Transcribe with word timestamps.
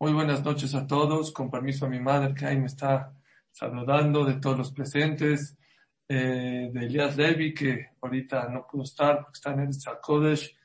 Muy 0.00 0.12
buenas 0.12 0.44
noches 0.44 0.74
a 0.74 0.86
todos. 0.86 1.30
Con 1.30 1.50
permiso 1.50 1.86
a 1.86 1.88
mi 1.88 2.00
madre 2.00 2.34
que 2.34 2.46
ahí 2.46 2.58
me 2.58 2.66
está 2.66 3.12
saludando, 3.50 4.24
de 4.24 4.34
todos 4.34 4.58
los 4.58 4.72
presentes, 4.72 5.56
eh, 6.08 6.70
de 6.72 6.86
Elias 6.86 7.16
Levi, 7.16 7.54
que 7.54 7.90
ahorita 8.00 8.48
no 8.48 8.66
pudo 8.66 8.82
estar 8.82 9.22
porque 9.22 9.36
está 9.36 9.52
en 9.52 9.60
el 9.60 9.68
Kodesh, 10.00 10.56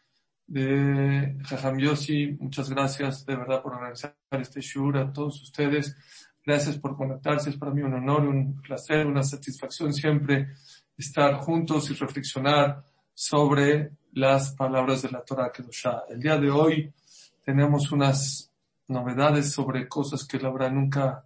de 0.47 1.37
Jajam 1.43 1.77
Yossi. 1.77 2.37
Muchas 2.39 2.69
gracias 2.69 3.25
de 3.25 3.35
verdad 3.35 3.61
por 3.61 3.73
organizar 3.73 4.15
este 4.31 4.61
shur 4.61 4.97
a 4.97 5.13
todos 5.13 5.41
ustedes. 5.43 5.95
Gracias 6.43 6.77
por 6.79 6.97
conectarse. 6.97 7.51
Es 7.51 7.57
para 7.57 7.71
mí 7.71 7.81
un 7.81 7.93
honor, 7.93 8.27
un 8.27 8.61
placer, 8.61 9.05
una 9.05 9.23
satisfacción 9.23 9.93
siempre 9.93 10.55
estar 10.97 11.35
juntos 11.35 11.89
y 11.91 11.93
reflexionar 11.93 12.83
sobre 13.13 13.91
las 14.13 14.53
palabras 14.55 15.03
de 15.03 15.11
la 15.11 15.23
Torah 15.23 15.51
Kedoshá. 15.51 16.03
El 16.09 16.19
día 16.19 16.37
de 16.37 16.49
hoy 16.49 16.91
tenemos 17.43 17.91
unas 17.91 18.52
novedades 18.93 19.51
sobre 19.51 19.87
cosas 19.87 20.25
que 20.25 20.39
la 20.39 20.51
verdad 20.51 20.71
nunca 20.71 21.25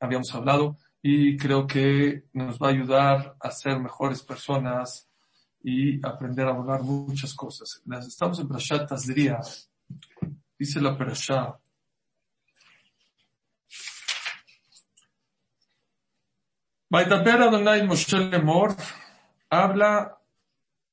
habíamos 0.00 0.34
hablado 0.34 0.76
y 1.00 1.36
creo 1.36 1.66
que 1.66 2.24
nos 2.32 2.58
va 2.58 2.68
a 2.68 2.70
ayudar 2.70 3.36
a 3.40 3.50
ser 3.50 3.78
mejores 3.78 4.22
personas 4.22 5.08
y 5.62 6.04
aprender 6.06 6.46
a 6.46 6.50
hablar 6.50 6.82
muchas 6.82 7.34
cosas. 7.34 7.82
Estamos 8.06 8.38
en 8.40 8.48
Parashat 8.48 8.88
Tazria. 8.88 9.38
Dice 10.58 10.80
la 10.80 10.96
Parashá. 10.96 11.58
Vaitaper 16.90 17.42
Adonai 17.42 17.86
Moshe 17.86 18.16
Lemor 18.16 18.76
habla 19.50 20.18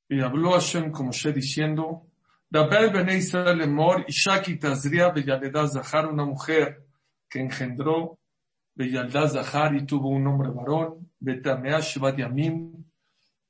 y 0.08 0.20
habló 0.20 0.52
Hashem 0.52 0.90
como 0.90 1.06
Moshe 1.06 1.32
diciendo 1.32 2.06
Una 2.52 2.66
mujer 6.26 6.86
que 7.26 7.40
engendró 7.40 8.18
Beyalda 8.74 9.28
Zahar 9.28 9.74
y 9.74 9.86
tuvo 9.86 10.10
un 10.10 10.26
hombre 10.26 10.50
varón, 10.50 11.10
Betamea 11.18 11.80
Shivat 11.80 12.18
Yamim. 12.18 12.84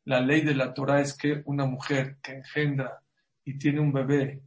La 0.04 0.20
ley 0.20 0.42
de 0.42 0.54
la 0.54 0.72
Torah 0.72 1.00
es 1.00 1.16
que 1.16 1.42
una 1.46 1.66
mujer 1.66 2.18
que 2.22 2.30
engendra 2.34 3.02
y 3.44 3.58
tiene 3.58 3.80
un 3.80 3.92
bebé 3.92 4.40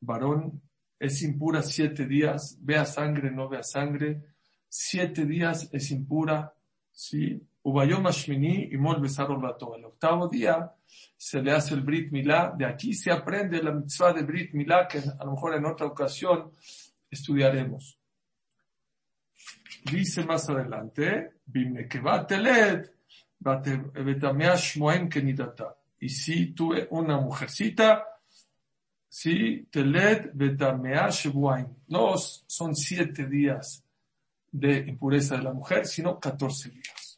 varón 0.00 0.62
es 1.00 1.22
impura 1.22 1.60
siete 1.60 2.06
días, 2.06 2.56
vea 2.60 2.84
sangre, 2.84 3.32
no 3.32 3.48
vea 3.48 3.64
sangre, 3.64 4.22
siete 4.68 5.24
días 5.26 5.68
es 5.72 5.90
impura, 5.90 6.54
sí, 6.92 7.44
Ubayom 7.64 8.06
Ashmini 8.06 8.68
y 8.70 8.76
Mol 8.76 9.02
El 9.04 9.84
octavo 9.84 10.28
día 10.28 10.70
se 11.16 11.42
le 11.42 11.52
hace 11.52 11.74
el 11.74 11.82
Brit 11.82 12.10
Milá. 12.12 12.54
De 12.56 12.66
aquí 12.66 12.94
se 12.94 13.10
aprende 13.10 13.62
la 13.62 13.72
mitzvah 13.72 14.12
de 14.12 14.22
Brit 14.22 14.52
Milá, 14.52 14.86
que 14.88 14.98
a 14.98 15.24
lo 15.24 15.32
mejor 15.32 15.54
en 15.54 15.66
otra 15.66 15.86
ocasión 15.86 16.50
estudiaremos. 17.10 17.98
Dice 19.84 20.24
más 20.24 20.48
adelante, 20.48 21.34
y 26.00 26.08
si 26.08 26.46
tuve 26.54 26.88
una 26.90 27.20
mujercita, 27.20 28.06
si 29.08 29.66
teled 29.70 30.32
no 31.88 32.16
son 32.16 32.74
siete 32.74 33.26
días 33.26 33.84
de 34.50 34.78
impureza 34.78 35.36
de 35.36 35.42
la 35.42 35.52
mujer, 35.52 35.86
sino 35.86 36.18
catorce 36.18 36.70
días. 36.70 37.16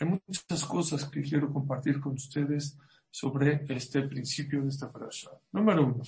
Hay 0.00 0.08
muchas 0.08 0.64
cosas 0.64 1.08
que 1.08 1.22
quiero 1.22 1.52
compartir 1.52 2.00
con 2.00 2.14
ustedes 2.14 2.76
sobre 3.14 3.64
este 3.68 4.02
principio 4.02 4.60
de 4.60 4.70
esta 4.70 4.90
frase. 4.90 5.28
Número 5.52 5.86
uno. 5.86 6.02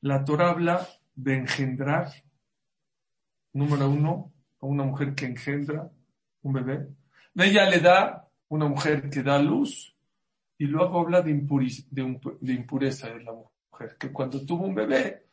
La 0.00 0.24
Torah 0.24 0.50
habla 0.50 0.88
de 1.14 1.36
engendrar, 1.36 2.12
número 3.52 3.88
uno, 3.88 4.32
a 4.60 4.66
una 4.66 4.82
mujer 4.82 5.14
que 5.14 5.26
engendra 5.26 5.88
un 6.42 6.52
bebé. 6.52 6.88
ella 7.36 7.70
le 7.70 7.78
da 7.78 8.28
una 8.48 8.66
mujer 8.66 9.08
que 9.08 9.22
da 9.22 9.38
luz 9.38 9.96
y 10.58 10.64
luego 10.64 10.98
habla 10.98 11.22
de, 11.22 11.32
de, 11.32 12.52
impureza 12.52 13.08
de 13.08 13.22
la 13.22 13.34
mujer, 13.34 13.96
que 13.96 14.10
cuando 14.10 14.44
tuvo 14.44 14.66
un 14.66 14.74
bebé, 14.74 15.28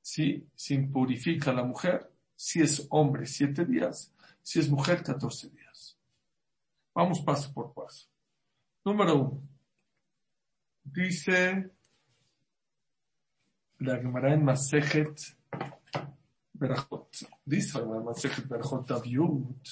sí, 0.00 0.44
se 0.56 0.74
impurifica 0.74 1.52
la 1.52 1.62
mujer, 1.62 2.10
si 2.34 2.60
es 2.60 2.84
hombre, 2.90 3.26
siete 3.26 3.64
días, 3.64 4.12
si 4.42 4.58
es 4.58 4.68
mujer, 4.68 5.04
14 5.04 5.50
días. 5.50 5.96
Vamos 6.92 7.20
paso 7.20 7.54
por 7.54 7.72
paso. 7.72 8.11
Número 8.84 9.14
uno. 9.14 9.48
Dice 10.82 11.70
la 13.78 13.96
Gemara 13.98 14.34
en 14.34 14.44
Masejet 14.44 15.20
Berachot. 16.52 17.08
Dice 17.44 17.78
la 17.78 18.00
Masejet 18.00 18.48
Berachot 18.48 18.88
Daviut. 18.88 19.68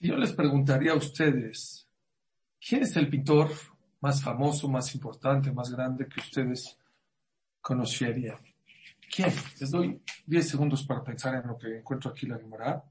Si 0.00 0.08
yo 0.08 0.16
les 0.16 0.32
preguntaría 0.32 0.92
a 0.92 0.96
ustedes, 0.96 1.86
¿quién 2.60 2.82
es 2.82 2.96
el 2.96 3.08
pintor 3.08 3.50
más 4.00 4.22
famoso, 4.22 4.68
más 4.68 4.94
importante, 4.94 5.52
más 5.52 5.70
grande 5.70 6.06
que 6.08 6.20
ustedes 6.20 6.78
conocerían? 7.60 8.38
¿Quién? 9.14 9.32
Les 9.60 9.70
doy 9.70 10.02
10 10.26 10.48
segundos 10.48 10.84
para 10.86 11.04
pensar 11.04 11.34
en 11.34 11.48
lo 11.48 11.58
que 11.58 11.78
encuentro 11.78 12.10
aquí 12.10 12.26
la 12.26 12.38
Gemara. 12.38 12.82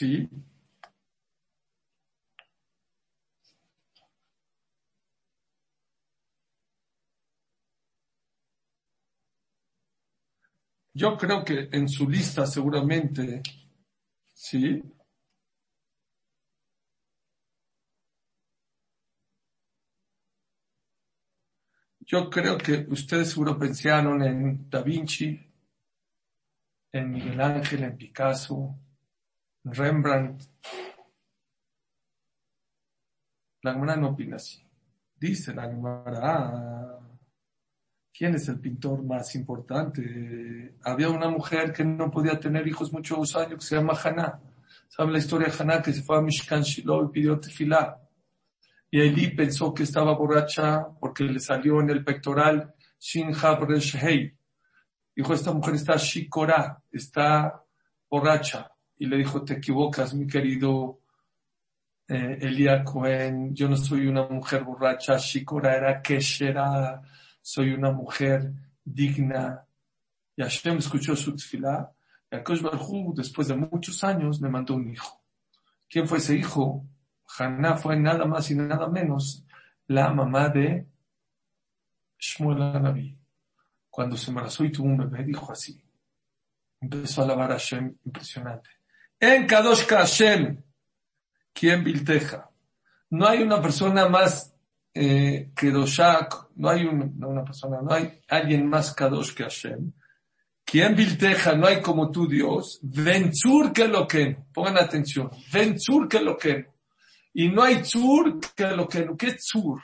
Sí. 0.00 0.26
Yo 10.94 11.18
creo 11.18 11.44
que 11.44 11.68
en 11.70 11.86
su 11.86 12.08
lista 12.08 12.46
seguramente, 12.46 13.42
sí. 14.32 14.82
Yo 22.00 22.30
creo 22.30 22.56
que 22.56 22.86
ustedes 22.88 23.28
seguro 23.32 23.58
pensaron 23.58 24.22
en 24.22 24.70
Da 24.70 24.80
Vinci, 24.80 25.38
en 26.90 27.10
Miguel 27.10 27.40
Ángel, 27.40 27.84
en 27.84 27.98
Picasso, 27.98 28.78
Rembrandt. 29.64 30.42
La 33.62 33.72
Gemara 33.72 33.96
no 33.96 34.10
opina 34.10 34.36
así. 34.36 34.66
Dice 35.16 35.54
la 35.54 35.68
Gemara, 35.68 37.00
¿Quién 38.20 38.34
es 38.34 38.48
el 38.48 38.60
pintor 38.60 39.02
más 39.02 39.34
importante? 39.34 40.74
Había 40.82 41.08
una 41.08 41.30
mujer 41.30 41.72
que 41.72 41.82
no 41.82 42.10
podía 42.10 42.38
tener 42.38 42.68
hijos 42.68 42.92
muchos 42.92 43.34
años 43.34 43.54
que 43.54 43.64
se 43.64 43.76
llama 43.76 43.94
Haná. 43.94 44.38
¿Saben 44.88 45.14
la 45.14 45.18
historia 45.18 45.48
de 45.48 45.54
Haná 45.58 45.80
que 45.80 45.94
se 45.94 46.02
fue 46.02 46.18
a 46.18 46.20
Mishkan 46.20 46.60
Shiloh 46.60 47.06
y 47.06 47.12
pidió 47.12 47.40
tefilá? 47.40 47.98
Y 48.90 49.00
Eli 49.00 49.34
pensó 49.34 49.72
que 49.72 49.84
estaba 49.84 50.14
borracha 50.14 50.86
porque 51.00 51.24
le 51.24 51.40
salió 51.40 51.80
en 51.80 51.88
el 51.88 52.04
pectoral 52.04 52.74
Shin 52.98 53.32
Hei. 53.34 54.36
Dijo, 55.16 55.32
esta 55.32 55.52
mujer 55.52 55.76
está 55.76 55.96
shikora, 55.96 56.82
está 56.92 57.64
borracha. 58.10 58.70
Y 59.00 59.06
le 59.06 59.16
dijo, 59.16 59.42
te 59.42 59.54
equivocas, 59.54 60.14
mi 60.14 60.28
querido 60.28 61.00
eh, 62.06 62.38
Elia 62.40 62.84
Cohen, 62.84 63.52
yo 63.54 63.68
no 63.68 63.76
soy 63.76 64.06
una 64.06 64.28
mujer 64.28 64.62
borracha, 64.62 65.16
shikora 65.16 65.74
era 65.74 66.00
keshera 66.00 67.02
soy 67.42 67.72
una 67.72 67.90
mujer 67.90 68.52
digna. 68.84 69.66
Y 70.36 70.42
Hashem 70.42 70.78
escuchó 70.78 71.16
su 71.16 71.34
tefilá. 71.34 71.92
Y 72.30 72.36
Akosh 72.36 72.62
después 73.14 73.48
de 73.48 73.56
muchos 73.56 74.04
años, 74.04 74.40
le 74.40 74.48
mandó 74.48 74.74
un 74.74 74.90
hijo. 74.90 75.20
¿Quién 75.88 76.06
fue 76.06 76.18
ese 76.18 76.36
hijo? 76.36 76.86
Haná 77.38 77.76
fue 77.76 77.98
nada 77.98 78.24
más 78.24 78.50
y 78.50 78.54
nada 78.54 78.88
menos 78.88 79.44
la 79.86 80.12
mamá 80.12 80.48
de 80.48 80.86
Shmuel 82.18 82.62
Anabi. 82.62 83.16
Cuando 83.88 84.16
se 84.16 84.30
embarazó 84.30 84.64
y 84.64 84.70
tuvo 84.70 84.86
un 84.86 84.98
bebé, 84.98 85.24
dijo 85.24 85.50
así. 85.50 85.82
Empezó 86.80 87.22
a 87.22 87.24
alabar 87.24 87.50
a 87.50 87.54
Hashem, 87.54 87.96
impresionante. 88.04 88.70
En 89.20 89.46
Kadosh 89.46 89.86
Hashem, 89.86 90.62
¿quién 91.52 91.84
vilteja? 91.84 92.50
No 93.10 93.28
hay 93.28 93.42
una 93.42 93.60
persona 93.60 94.08
más 94.08 94.54
eh, 94.92 95.52
no 96.56 96.68
hay 96.68 96.84
una 96.84 97.44
persona, 97.44 97.80
no 97.80 97.92
hay 97.92 98.20
alguien 98.28 98.66
más 98.66 98.92
Kadosh 98.92 99.34
que 99.34 99.44
Hashem. 99.44 99.92
Quien 100.64 100.94
Vilteja, 100.94 101.54
no 101.54 101.66
hay 101.66 101.80
como 101.80 102.10
tú 102.10 102.28
Dios. 102.28 102.78
Venzur 102.82 103.72
que 103.72 103.88
lo 103.88 104.06
que, 104.06 104.36
pongan 104.52 104.78
atención, 104.78 105.30
Venzur 105.52 106.08
que 106.08 106.20
lo 106.20 106.36
que. 106.36 106.68
Y 107.32 107.48
no 107.48 107.62
hay 107.62 107.82
Tzur 107.82 108.38
que 108.54 108.68
lo 108.68 108.86
que, 108.86 109.08
¿qué 109.18 109.34
Tzur? 109.34 109.80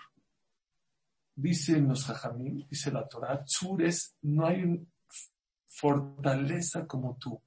dice 1.38 1.78
los 1.80 2.04
jajamín, 2.04 2.66
dice 2.68 2.90
la 2.90 3.06
Torah, 3.06 3.44
Tzur 3.44 3.82
es, 3.82 4.16
no 4.22 4.46
hay 4.46 4.86
fortaleza 5.66 6.86
como 6.86 7.16
tú. 7.16 7.40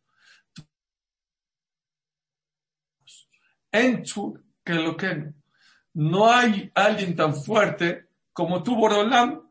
En 3.71 4.03
Tzur, 4.03 4.43
que 4.63 4.73
lo 4.73 4.95
que 4.97 5.33
no 5.93 6.31
hay 6.31 6.71
alguien 6.75 7.15
tan 7.15 7.35
fuerte 7.35 8.07
como 8.33 8.63
tú, 8.63 8.75
Borolam. 8.75 9.41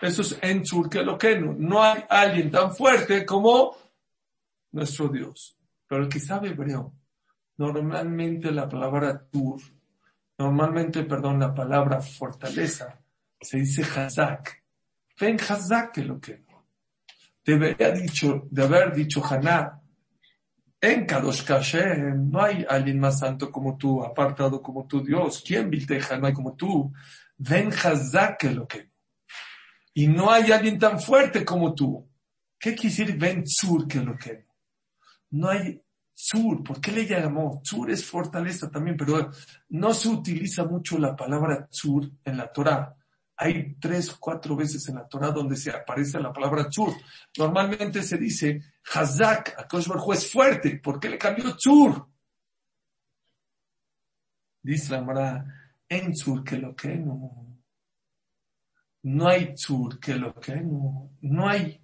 Eso 0.00 0.22
es 0.22 0.38
en 0.42 0.62
Tzur, 0.62 0.90
que 0.90 1.02
lo 1.02 1.16
que 1.16 1.38
no. 1.40 1.82
Hay 1.82 2.04
alguien 2.08 2.50
tan 2.50 2.74
fuerte 2.74 3.24
como 3.24 3.76
nuestro 4.72 5.08
Dios. 5.08 5.56
Pero 5.86 6.02
el 6.02 6.08
que 6.08 6.20
sabe 6.20 6.48
hebreo, 6.50 6.92
normalmente 7.56 8.50
la 8.50 8.68
palabra 8.68 9.26
Tur, 9.30 9.62
normalmente, 10.36 11.04
perdón, 11.04 11.40
la 11.40 11.54
palabra 11.54 12.00
fortaleza, 12.00 13.00
se 13.40 13.58
dice 13.58 13.82
Hazak. 13.82 14.62
Ven 15.18 15.38
Hazak 15.40 15.92
que 15.92 16.04
lo 16.04 16.20
que. 16.20 16.44
Debería 17.44 17.92
dicho, 17.92 18.48
de 18.50 18.64
haber 18.64 18.92
dicho 18.92 19.24
Haná, 19.24 19.80
en 20.92 21.04
Kadosh 21.04 21.44
Kashem 21.44 22.30
no 22.30 22.40
hay 22.40 22.64
alguien 22.68 23.00
más 23.00 23.18
santo 23.18 23.50
como 23.50 23.76
tú, 23.76 24.04
apartado 24.04 24.62
como 24.62 24.86
tú, 24.86 25.02
Dios. 25.02 25.42
¿Quién 25.44 25.68
Vilteja 25.68 26.16
no 26.16 26.26
hay 26.26 26.32
como 26.32 26.54
tú? 26.54 26.92
Ven 27.38 27.70
Hazak 27.72 28.44
lo 28.44 28.68
que. 28.68 28.90
Y 29.94 30.06
no 30.06 30.30
hay 30.30 30.52
alguien 30.52 30.78
tan 30.78 31.00
fuerte 31.00 31.44
como 31.44 31.74
tú. 31.74 32.08
¿Qué 32.58 32.74
quiere 32.74 32.88
decir 32.88 33.18
ven 33.18 33.44
Tzur 33.44 33.86
que 33.88 34.00
lo 34.00 34.16
que 34.16 34.34
no? 34.34 34.54
No 35.30 35.48
hay 35.48 35.82
Tzur. 36.14 36.62
¿Por 36.62 36.80
qué 36.80 36.92
le 36.92 37.06
llamó? 37.06 37.60
Tzur 37.62 37.90
es 37.90 38.04
fortaleza 38.04 38.70
también, 38.70 38.96
pero 38.96 39.30
no 39.70 39.92
se 39.92 40.08
utiliza 40.08 40.64
mucho 40.64 40.98
la 40.98 41.16
palabra 41.16 41.66
Tzur 41.66 42.10
en 42.24 42.36
la 42.36 42.52
Torah. 42.52 42.94
Hay 43.38 43.74
tres, 43.74 44.12
cuatro 44.12 44.56
veces 44.56 44.88
en 44.88 44.94
la 44.94 45.06
Torah 45.06 45.30
donde 45.30 45.56
se 45.56 45.70
aparece 45.70 46.18
la 46.18 46.32
palabra 46.32 46.68
tzur. 46.68 46.94
Normalmente 47.36 48.02
se 48.02 48.16
dice 48.16 48.62
Hazak, 48.94 49.58
Akosh 49.58 49.88
Baruj 49.88 50.14
es 50.14 50.32
fuerte. 50.32 50.78
¿Por 50.78 50.98
qué 50.98 51.10
le 51.10 51.18
cambió 51.18 51.54
tzur? 51.54 52.08
Dice 54.62 54.92
la 54.92 55.02
Mara, 55.02 55.44
en 55.88 56.12
tzur 56.12 56.42
que 56.42 56.56
lo 56.56 56.74
que 56.74 56.96
no. 56.96 57.46
No 59.02 59.28
hay 59.28 59.54
tzur 59.54 60.00
que 60.00 60.14
lo 60.14 60.34
que 60.34 60.56
no. 60.56 61.10
No 61.20 61.48
hay 61.48 61.80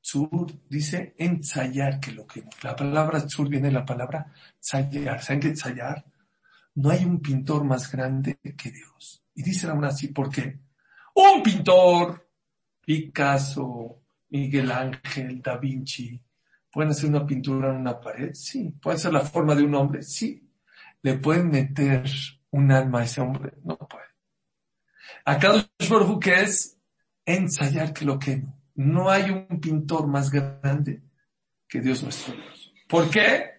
tzur, 0.00 0.52
dice 0.68 1.16
ensayar 1.18 1.98
que 1.98 2.12
lo 2.12 2.26
que 2.26 2.42
no. 2.42 2.50
La 2.62 2.76
palabra 2.76 3.26
tzur 3.26 3.48
viene 3.48 3.68
de 3.68 3.74
la 3.74 3.84
palabra 3.84 4.32
ensayar. 4.56 5.20
¿Saben 5.20 5.40
qué 5.40 5.48
ensayar? 5.48 6.04
No 6.76 6.90
hay 6.90 7.04
un 7.04 7.20
pintor 7.20 7.64
más 7.64 7.90
grande 7.90 8.38
que 8.56 8.70
Dios. 8.70 9.25
Y 9.36 9.42
dice 9.42 9.68
aún 9.68 9.84
así, 9.84 10.08
¿por 10.08 10.30
qué? 10.30 10.58
Un 11.14 11.42
pintor, 11.42 12.28
Picasso, 12.84 14.02
Miguel 14.30 14.70
Ángel, 14.70 15.40
Da 15.40 15.56
Vinci, 15.56 16.20
¿pueden 16.72 16.90
hacer 16.90 17.08
una 17.10 17.26
pintura 17.26 17.70
en 17.70 17.76
una 17.76 18.00
pared? 18.00 18.32
Sí. 18.34 18.74
¿Pueden 18.80 18.98
ser 18.98 19.12
la 19.12 19.20
forma 19.20 19.54
de 19.54 19.62
un 19.62 19.74
hombre? 19.74 20.02
Sí. 20.02 20.42
¿Le 21.02 21.18
pueden 21.18 21.50
meter 21.50 22.04
un 22.50 22.72
alma 22.72 23.00
a 23.00 23.04
ese 23.04 23.20
hombre? 23.20 23.52
No 23.62 23.76
puede. 23.76 24.06
Acá 25.24 25.52
Baruj 25.88 26.18
que 26.20 26.34
es 26.34 26.78
ensayar 27.24 27.92
que 27.92 28.04
lo 28.04 28.18
que 28.18 28.38
no. 28.38 28.56
No 28.74 29.10
hay 29.10 29.30
un 29.30 29.60
pintor 29.60 30.06
más 30.06 30.30
grande 30.30 31.02
que 31.68 31.80
Dios 31.80 32.02
nuestro 32.02 32.34
Dios. 32.34 32.74
¿Por 32.88 33.10
qué? 33.10 33.55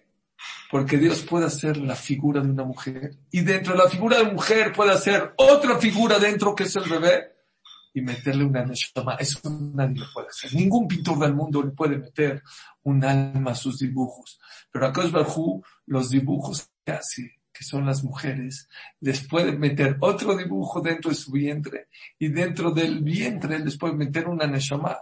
Porque 0.70 0.98
Dios 0.98 1.22
puede 1.22 1.46
hacer 1.46 1.78
la 1.78 1.96
figura 1.96 2.40
de 2.42 2.50
una 2.50 2.64
mujer 2.64 3.16
y 3.30 3.40
dentro 3.40 3.72
de 3.72 3.78
la 3.78 3.88
figura 3.88 4.18
de 4.18 4.32
mujer 4.32 4.72
puede 4.72 4.92
hacer 4.92 5.32
otra 5.36 5.78
figura 5.78 6.18
dentro 6.18 6.54
que 6.54 6.64
es 6.64 6.76
el 6.76 6.88
bebé 6.88 7.32
y 7.94 8.02
meterle 8.02 8.44
una 8.44 8.64
neshama. 8.64 9.14
Eso 9.14 9.40
nadie 9.74 10.00
lo 10.00 10.06
puede 10.12 10.28
hacer. 10.28 10.54
Ningún 10.54 10.86
pintor 10.86 11.18
del 11.18 11.34
mundo 11.34 11.62
le 11.62 11.70
puede 11.70 11.98
meter 11.98 12.42
un 12.82 13.04
alma 13.04 13.52
a 13.52 13.54
sus 13.54 13.78
dibujos. 13.78 14.38
Pero 14.70 14.86
a 14.86 14.90
Barhu, 14.90 15.62
los 15.86 16.10
dibujos 16.10 16.70
que 16.84 17.38
que 17.50 17.64
son 17.64 17.84
las 17.84 18.04
mujeres, 18.04 18.68
les 19.00 19.26
puede 19.26 19.50
meter 19.50 19.96
otro 19.98 20.36
dibujo 20.36 20.80
dentro 20.80 21.10
de 21.10 21.16
su 21.16 21.32
vientre 21.32 21.88
y 22.16 22.28
dentro 22.28 22.70
del 22.70 23.02
vientre 23.02 23.58
les 23.58 23.76
puede 23.76 23.94
meter 23.94 24.28
una 24.28 24.46
neshama, 24.46 24.98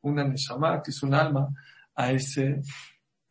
una 0.00 0.24
neshama 0.24 0.82
que 0.82 0.90
es 0.90 1.00
un 1.04 1.14
alma 1.14 1.48
a 1.94 2.10
ese 2.10 2.60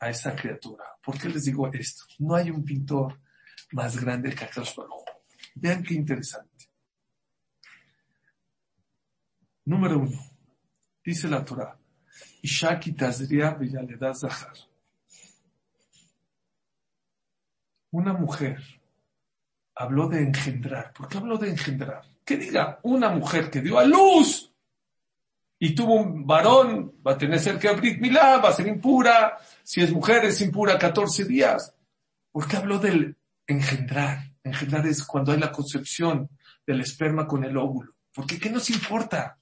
a 0.02 0.10
esa 0.10 0.36
criatura. 0.36 0.84
¿Por 1.02 1.18
qué 1.18 1.30
les 1.30 1.46
digo 1.46 1.72
esto? 1.72 2.06
No 2.20 2.36
hay 2.36 2.50
un 2.50 2.66
pintor 2.66 3.20
más 3.72 3.96
grande 4.02 4.34
que 4.34 4.44
Akash 4.44 4.76
Baruch. 4.76 5.06
Vean 5.56 5.84
qué 5.84 5.94
interesante. 5.94 6.66
Número 9.66 10.00
uno. 10.00 10.20
Dice 11.06 11.28
la 11.28 11.46
Torah. 11.46 11.78
Ishaki 12.42 12.94
Tazria 12.94 13.52
Villaleda 13.54 14.14
Zahar. 14.16 14.54
Una 17.92 18.14
mujer 18.14 18.58
habló 19.76 20.08
de 20.08 20.24
engendrar. 20.24 20.94
¿Por 20.94 21.08
qué 21.08 21.20
habló 21.20 21.38
de 21.38 21.50
engendrar? 21.52 22.02
Que 22.26 22.38
diga 22.38 22.80
una 22.84 23.10
mujer 23.10 23.52
que 23.52 23.62
dio 23.62 23.78
a 23.78 23.86
luz 23.86 24.52
y 25.64 25.76
tuvo 25.76 25.94
un 25.94 26.26
varón, 26.26 26.96
va 27.06 27.12
a 27.12 27.18
tener 27.20 27.40
cerca 27.40 27.70
de 27.70 27.76
Brit 27.76 28.02
Milá, 28.02 28.38
va 28.38 28.50
a 28.50 28.52
ser 28.52 28.66
impura, 28.66 29.38
si 29.72 29.80
es 29.80 29.94
mujer 29.94 30.26
es 30.26 30.42
impura 30.42 30.78
14 30.78 31.24
días. 31.24 31.74
¿Por 32.30 32.46
qué 32.46 32.58
habló 32.58 32.78
del 32.78 33.16
engendrar? 33.48 34.34
Engendrar 34.44 34.86
es 34.86 35.02
cuando 35.06 35.32
hay 35.32 35.40
la 35.40 35.54
concepción 35.54 36.30
del 36.68 36.82
esperma 36.82 37.26
con 37.26 37.46
el 37.46 37.56
óvulo. 37.56 37.96
Porque 38.14 38.38
¿qué 38.38 38.50
nos 38.50 38.70
importa? 38.70 39.40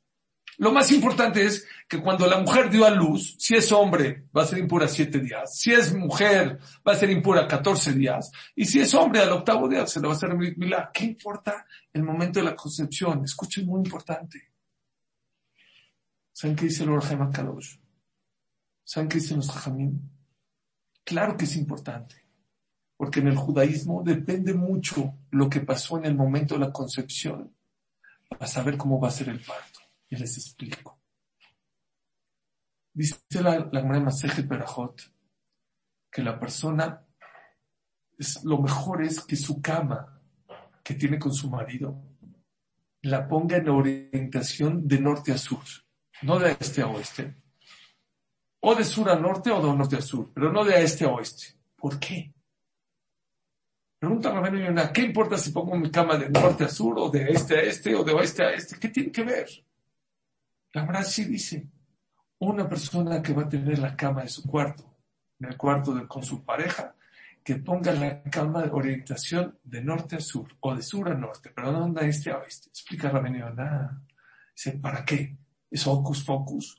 Lo 0.60 0.72
más 0.72 0.92
importante 0.92 1.44
es 1.44 1.66
que 1.88 2.00
cuando 2.00 2.28
la 2.28 2.38
mujer 2.38 2.70
dio 2.70 2.86
a 2.86 2.92
luz, 2.92 3.38
si 3.40 3.56
es 3.56 3.72
hombre, 3.72 4.28
va 4.38 4.44
a 4.44 4.46
ser 4.46 4.60
impura 4.60 4.88
siete 4.88 5.18
días. 5.18 5.58
Si 5.58 5.74
es 5.74 5.96
mujer, 5.96 6.60
va 6.88 6.92
a 6.92 6.96
ser 6.96 7.10
impura 7.10 7.48
14 7.48 7.94
días. 7.94 8.30
Y 8.54 8.66
si 8.66 8.82
es 8.82 8.94
hombre, 8.94 9.22
al 9.22 9.32
octavo 9.32 9.68
día 9.68 9.88
se 9.88 10.00
le 10.00 10.06
va 10.06 10.14
a 10.14 10.16
hacer 10.16 10.36
milá. 10.36 10.92
¿Qué 10.94 11.06
importa 11.06 11.66
el 11.92 12.04
momento 12.04 12.40
de 12.40 12.46
la 12.46 12.56
concepción? 12.56 13.24
Escuchen, 13.25 13.66
muy 13.66 13.82
importante. 13.82 14.52
¿Saben 16.32 16.56
qué 16.56 16.66
dice 16.66 16.84
el 16.84 16.92
Orhema 16.92 17.32
Kadosh? 17.32 17.80
¿Saben 18.84 19.10
qué? 19.10 19.20
Claro 21.10 21.36
que 21.36 21.46
es 21.46 21.56
importante, 21.56 22.24
porque 22.96 23.20
en 23.20 23.30
el 23.30 23.36
judaísmo 23.36 24.04
depende 24.04 24.54
mucho 24.54 25.18
lo 25.32 25.50
que 25.50 25.62
pasó 25.62 25.98
en 25.98 26.06
el 26.06 26.14
momento 26.14 26.54
de 26.54 26.60
la 26.60 26.72
concepción 26.72 27.52
para 28.30 28.46
saber 28.46 28.78
cómo 28.78 29.02
va 29.02 29.08
a 29.08 29.12
ser 29.12 29.30
el 29.30 29.40
parto. 29.40 29.80
Y 30.08 30.18
les 30.18 30.38
explico. 30.38 31.00
Dice 32.94 33.18
la, 33.42 33.68
la 33.72 33.82
Masejet 33.82 34.48
Berajot 34.48 35.01
que 36.12 36.22
la 36.22 36.39
persona, 36.39 37.04
es, 38.16 38.44
lo 38.44 38.60
mejor 38.60 39.01
es 39.01 39.22
que 39.22 39.36
su 39.36 39.63
cama 39.63 40.22
que 40.84 40.94
tiene 40.94 41.18
con 41.18 41.34
su 41.34 41.50
marido 41.50 42.00
la 43.01 43.28
ponga 43.28 43.58
en 43.58 43.70
orientación 43.70 44.88
de 44.88 45.00
norte 45.00 45.32
a 45.32 45.39
sur 45.39 45.63
no 46.22 46.38
de 46.38 46.56
este 46.60 46.84
a 46.84 46.88
oeste. 46.88 47.36
O 48.62 48.75
de 48.75 48.84
sur 48.84 49.10
a 49.10 49.16
norte 49.16 49.51
o 49.51 49.62
de 49.62 49.78
norte 49.78 49.96
a 49.96 50.01
sur, 50.01 50.32
pero 50.34 50.51
no 50.51 50.66
de 50.66 50.84
este 50.84 51.06
a 51.06 51.10
oeste. 51.10 51.56
¿Por 51.75 52.00
qué? 52.00 52.34
Pregunta 53.98 54.30
a 54.30 54.50
Yonah, 54.50 54.92
¿qué 54.94 55.01
importa 55.01 55.38
si 55.38 55.51
pongo 55.51 55.75
mi 55.75 55.92
cama 55.92 56.18
de 56.18 56.30
norte 56.30 56.66
a 56.66 56.70
sur 56.70 56.98
o 57.00 57.10
de 57.10 57.30
este 57.30 57.58
a 57.58 57.62
este 57.62 57.96
o 57.96 58.04
de 58.04 58.13
oeste 58.13 58.44
a 58.44 58.51
este? 58.51 58.80
¿Qué 58.80 58.89
tiene 58.89 59.12
que 59.12 59.24
ver? 59.24 59.48
La 60.74 61.04
sí 61.04 61.25
dice, 61.25 61.68
una 62.39 62.68
persona 62.68 63.22
que 63.22 63.34
va 63.34 63.44
a 63.44 63.50
tener 63.50 63.80
la 63.80 63.96
cama 63.96 64.22
de 64.22 64.30
su 64.30 64.44
cuarto, 64.44 64.84
en 65.39 65.50
el 65.50 65.58
cuarto 65.58 65.94
de, 65.94 66.08
con 66.08 66.24
su 66.24 66.44
pareja, 66.44 66.96
que 67.44 67.56
ponga 67.56 67.92
la 67.94 68.22
cama 68.24 68.62
de 68.62 68.70
orientación 68.72 69.58
de 69.63 69.82
norte 69.82 70.18
a 70.18 70.20
sur 70.20 70.48
o 70.60 70.75
de 70.75 70.82
sur 70.82 71.10
a 71.10 71.16
norte, 71.16 71.51
pero 71.56 71.72
no 71.72 71.92
de 71.94 72.08
este 72.08 72.32
a 72.32 72.38
oeste. 72.38 72.70
Explica 72.70 73.10
Rabén 73.10 73.39
Yonah. 73.39 74.01
Dice, 74.54 74.74
¿para 74.74 75.04
qué? 75.04 75.38
es 75.72 75.86
hocus 75.88 76.24
focus, 76.24 76.78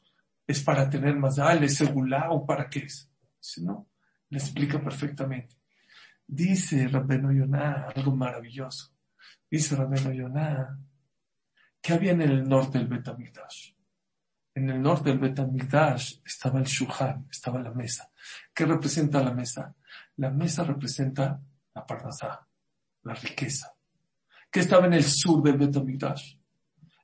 es 0.50 0.62
para 0.62 0.88
tener 0.88 1.16
más 1.16 1.36
dale, 1.36 1.66
es 1.66 1.76
segulá 1.76 2.30
o 2.30 2.44
para 2.44 2.68
qué 2.68 2.80
es. 2.80 3.10
Si 3.38 3.62
no, 3.62 3.88
le 4.28 4.38
explica 4.38 4.82
perfectamente. 4.82 5.56
Dice 6.26 6.86
Rabeno 6.88 7.32
Yonah 7.32 7.88
algo 7.94 8.14
maravilloso. 8.14 8.92
Dice 9.50 9.76
Rabeno 9.76 10.12
Yonah 10.12 10.78
que 11.80 11.92
había 11.92 12.12
en 12.12 12.22
el 12.22 12.48
norte 12.48 12.78
del 12.78 12.88
Betamigdash. 12.88 13.72
En 14.54 14.68
el 14.68 14.82
norte 14.82 15.10
del 15.10 15.18
Betamigdash 15.18 16.20
estaba 16.24 16.58
el 16.58 16.66
Shuhan, 16.66 17.26
estaba 17.30 17.60
la 17.60 17.72
mesa. 17.72 18.10
¿Qué 18.52 18.66
representa 18.66 19.22
la 19.22 19.32
mesa? 19.32 19.74
La 20.16 20.30
mesa 20.30 20.64
representa 20.64 21.40
la 21.74 21.86
parnasá, 21.86 22.46
la 23.04 23.14
riqueza. 23.14 23.72
¿Qué 24.50 24.60
estaba 24.60 24.86
en 24.86 24.94
el 24.94 25.04
sur 25.04 25.42
del 25.42 25.56
Betamigdash? 25.56 26.40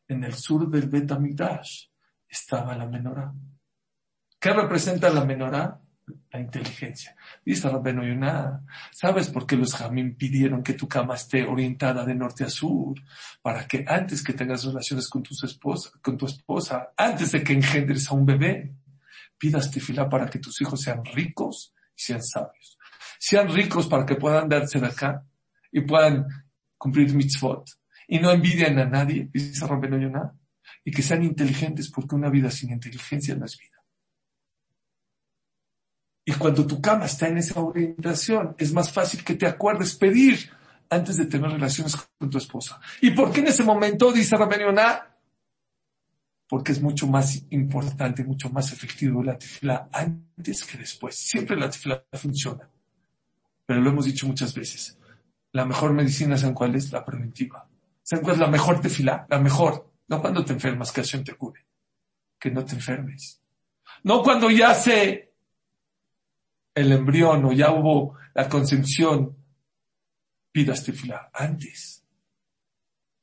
en 0.08 0.24
el 0.24 0.34
sur 0.34 0.68
del 0.68 0.88
Betamigdash 0.88 1.86
estaba 2.36 2.76
la 2.76 2.86
menorá. 2.86 3.32
¿Qué 4.38 4.52
representa 4.52 5.10
la 5.10 5.24
menorá? 5.24 5.80
la 6.30 6.40
inteligencia. 6.40 7.16
Dice 7.44 7.68
Rabbeinu 7.68 8.04
Yonah, 8.04 8.62
¿sabes 8.92 9.28
por 9.28 9.44
qué 9.44 9.56
los 9.56 9.74
jamín 9.74 10.16
pidieron 10.16 10.62
que 10.62 10.74
tu 10.74 10.86
cama 10.86 11.16
esté 11.16 11.44
orientada 11.44 12.04
de 12.04 12.14
norte 12.14 12.44
a 12.44 12.48
sur? 12.48 12.94
Para 13.42 13.66
que 13.66 13.84
antes 13.88 14.22
que 14.22 14.32
tengas 14.32 14.64
relaciones 14.64 15.08
con 15.08 15.22
tu 15.22 15.34
esposa, 15.44 15.90
con 16.00 16.16
tu 16.16 16.26
esposa, 16.26 16.92
antes 16.96 17.32
de 17.32 17.42
que 17.42 17.54
engendres 17.54 18.08
a 18.08 18.14
un 18.14 18.24
bebé, 18.24 18.72
pidas 19.36 19.70
tefilá 19.70 20.08
para 20.08 20.28
que 20.28 20.38
tus 20.38 20.60
hijos 20.60 20.80
sean 20.80 21.04
ricos 21.04 21.74
y 21.96 22.02
sean 22.02 22.22
sabios. 22.22 22.78
Sean 23.18 23.52
ricos 23.52 23.88
para 23.88 24.06
que 24.06 24.14
puedan 24.14 24.48
darse 24.48 24.78
de 24.78 24.86
acá 24.86 25.24
y 25.72 25.80
puedan 25.80 26.26
cumplir 26.78 27.12
mitzvot 27.14 27.68
y 28.06 28.20
no 28.20 28.30
envidien 28.30 28.78
a 28.78 28.84
nadie, 28.84 29.28
dice 29.32 29.66
Rabbeinu 29.66 29.98
Yonah, 29.98 30.32
y 30.84 30.90
que 30.90 31.02
sean 31.02 31.22
inteligentes 31.22 31.90
porque 31.90 32.14
una 32.14 32.30
vida 32.30 32.50
sin 32.50 32.70
inteligencia 32.70 33.34
no 33.34 33.44
es 33.44 33.56
vida. 33.58 33.76
Y 36.28 36.32
cuando 36.32 36.66
tu 36.66 36.80
cama 36.80 37.06
está 37.06 37.28
en 37.28 37.38
esa 37.38 37.60
orientación, 37.60 38.56
es 38.58 38.72
más 38.72 38.92
fácil 38.92 39.22
que 39.22 39.36
te 39.36 39.46
acuerdes 39.46 39.94
pedir 39.94 40.50
antes 40.90 41.16
de 41.16 41.26
tener 41.26 41.50
relaciones 41.50 41.96
con 42.18 42.28
tu 42.28 42.38
esposa. 42.38 42.80
¿Y 43.00 43.12
por 43.12 43.32
qué 43.32 43.40
en 43.40 43.46
ese 43.46 43.62
momento, 43.62 44.12
dice 44.12 44.36
Rabeniona? 44.36 45.14
Porque 46.48 46.72
es 46.72 46.82
mucho 46.82 47.06
más 47.06 47.44
importante, 47.50 48.24
mucho 48.24 48.50
más 48.50 48.72
efectivo 48.72 49.22
la 49.22 49.38
tefila 49.38 49.88
antes 49.92 50.64
que 50.64 50.78
después. 50.78 51.16
Siempre 51.16 51.56
la 51.56 51.70
tefila 51.70 52.04
funciona. 52.12 52.68
Pero 53.64 53.80
lo 53.80 53.90
hemos 53.90 54.06
dicho 54.06 54.26
muchas 54.26 54.52
veces. 54.52 54.98
La 55.52 55.64
mejor 55.64 55.92
medicina, 55.92 56.36
¿saben 56.36 56.54
cuál 56.54 56.74
es? 56.74 56.90
La 56.92 57.04
preventiva. 57.04 57.68
¿Saben 58.02 58.24
cuál 58.24 58.34
es 58.34 58.40
la 58.40 58.50
mejor 58.50 58.80
tefila? 58.80 59.26
La 59.28 59.38
mejor. 59.38 59.92
No 60.08 60.20
cuando 60.20 60.44
te 60.44 60.52
enfermas, 60.52 60.92
que 60.92 61.00
acción 61.00 61.24
te 61.24 61.34
cure. 61.34 61.66
Que 62.38 62.50
no 62.50 62.64
te 62.64 62.74
enfermes. 62.74 63.40
No 64.02 64.22
cuando 64.22 64.50
ya 64.50 64.74
se 64.74 65.34
el 66.74 66.92
embrión 66.92 67.44
o 67.44 67.52
ya 67.52 67.72
hubo 67.72 68.16
la 68.34 68.48
concepción, 68.48 69.34
pidas 70.52 70.84
tefilá 70.84 71.30
antes. 71.32 72.04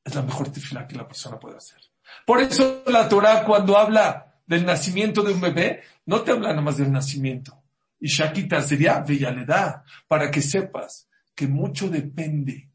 Es 0.04 0.16
la 0.16 0.24
mejor 0.24 0.52
tefilá 0.52 0.88
que 0.88 0.96
la 0.96 1.08
persona 1.08 1.40
puede 1.40 1.58
hacer. 1.58 1.80
Por 2.26 2.42
eso 2.42 2.84
la 2.88 3.08
Torah 3.08 3.46
cuando 3.46 3.78
habla 3.78 4.34
del 4.46 4.66
nacimiento 4.66 5.22
de 5.22 5.34
un 5.34 5.42
bebé, 5.42 5.84
no 6.06 6.22
te 6.22 6.32
habla 6.32 6.50
nada 6.50 6.62
más 6.62 6.78
del 6.78 6.92
nacimiento. 6.92 7.64
Y 8.00 8.08
Shakita 8.08 8.62
sería 8.62 9.06
da 9.46 9.86
para 10.08 10.30
que 10.30 10.42
sepas 10.42 11.08
que 11.34 11.48
mucho 11.48 11.90
depende 11.90 12.70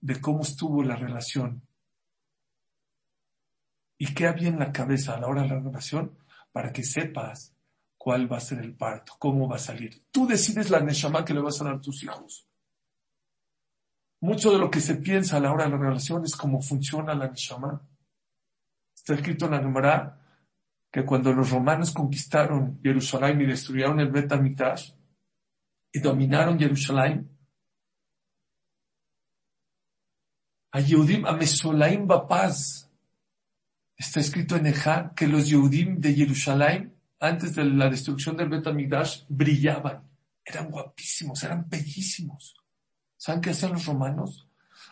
de 0.00 0.20
cómo 0.20 0.42
estuvo 0.42 0.82
la 0.82 0.96
relación 0.96 1.65
y 3.98 4.14
qué 4.14 4.26
había 4.26 4.48
en 4.48 4.58
la 4.58 4.72
cabeza 4.72 5.14
a 5.14 5.20
la 5.20 5.28
hora 5.28 5.42
de 5.42 5.48
la 5.48 5.60
relación 5.60 6.18
para 6.52 6.72
que 6.72 6.82
sepas 6.82 7.54
cuál 7.96 8.30
va 8.30 8.36
a 8.36 8.40
ser 8.40 8.58
el 8.58 8.74
parto, 8.74 9.14
cómo 9.18 9.48
va 9.48 9.56
a 9.56 9.58
salir. 9.58 10.04
Tú 10.10 10.26
decides 10.26 10.70
la 10.70 10.80
neshama 10.80 11.24
que 11.24 11.34
le 11.34 11.40
vas 11.40 11.60
a 11.60 11.64
dar 11.64 11.74
a 11.74 11.80
tus 11.80 12.02
hijos. 12.02 12.48
Mucho 14.20 14.50
de 14.52 14.58
lo 14.58 14.70
que 14.70 14.80
se 14.80 14.96
piensa 14.96 15.36
a 15.36 15.40
la 15.40 15.52
hora 15.52 15.64
de 15.64 15.70
la 15.70 15.78
relación 15.78 16.24
es 16.24 16.34
cómo 16.34 16.60
funciona 16.60 17.14
la 17.14 17.28
neshama. 17.28 17.86
Está 18.94 19.14
escrito 19.14 19.46
en 19.46 19.50
la 19.52 19.58
Gemara 19.58 20.20
que 20.90 21.04
cuando 21.04 21.32
los 21.32 21.50
romanos 21.50 21.92
conquistaron 21.92 22.80
Jerusalén 22.82 23.40
y 23.40 23.46
destruyeron 23.46 24.00
el 24.00 24.10
Bet 24.10 24.32
y 25.92 26.00
dominaron 26.00 26.58
Jerusalén, 26.58 27.30
a 30.72 30.80
Yehudim, 30.80 31.24
a 31.26 31.32
Mesolaim 31.32 32.06
Bapaz, 32.06 32.85
está 33.96 34.20
escrito 34.20 34.56
en 34.56 34.66
Ejá 34.66 35.12
que 35.16 35.26
los 35.26 35.48
Yehudim 35.48 36.00
de 36.00 36.14
Jerusalén 36.14 36.96
antes 37.18 37.54
de 37.54 37.64
la 37.64 37.88
destrucción 37.88 38.36
del 38.36 38.48
Betamigdash, 38.48 39.24
brillaban. 39.28 40.08
Eran 40.44 40.70
guapísimos, 40.70 41.42
eran 41.42 41.68
bellísimos. 41.68 42.56
¿Saben 43.16 43.40
qué 43.40 43.50
hacían 43.50 43.72
los 43.72 43.86
romanos? 43.86 44.48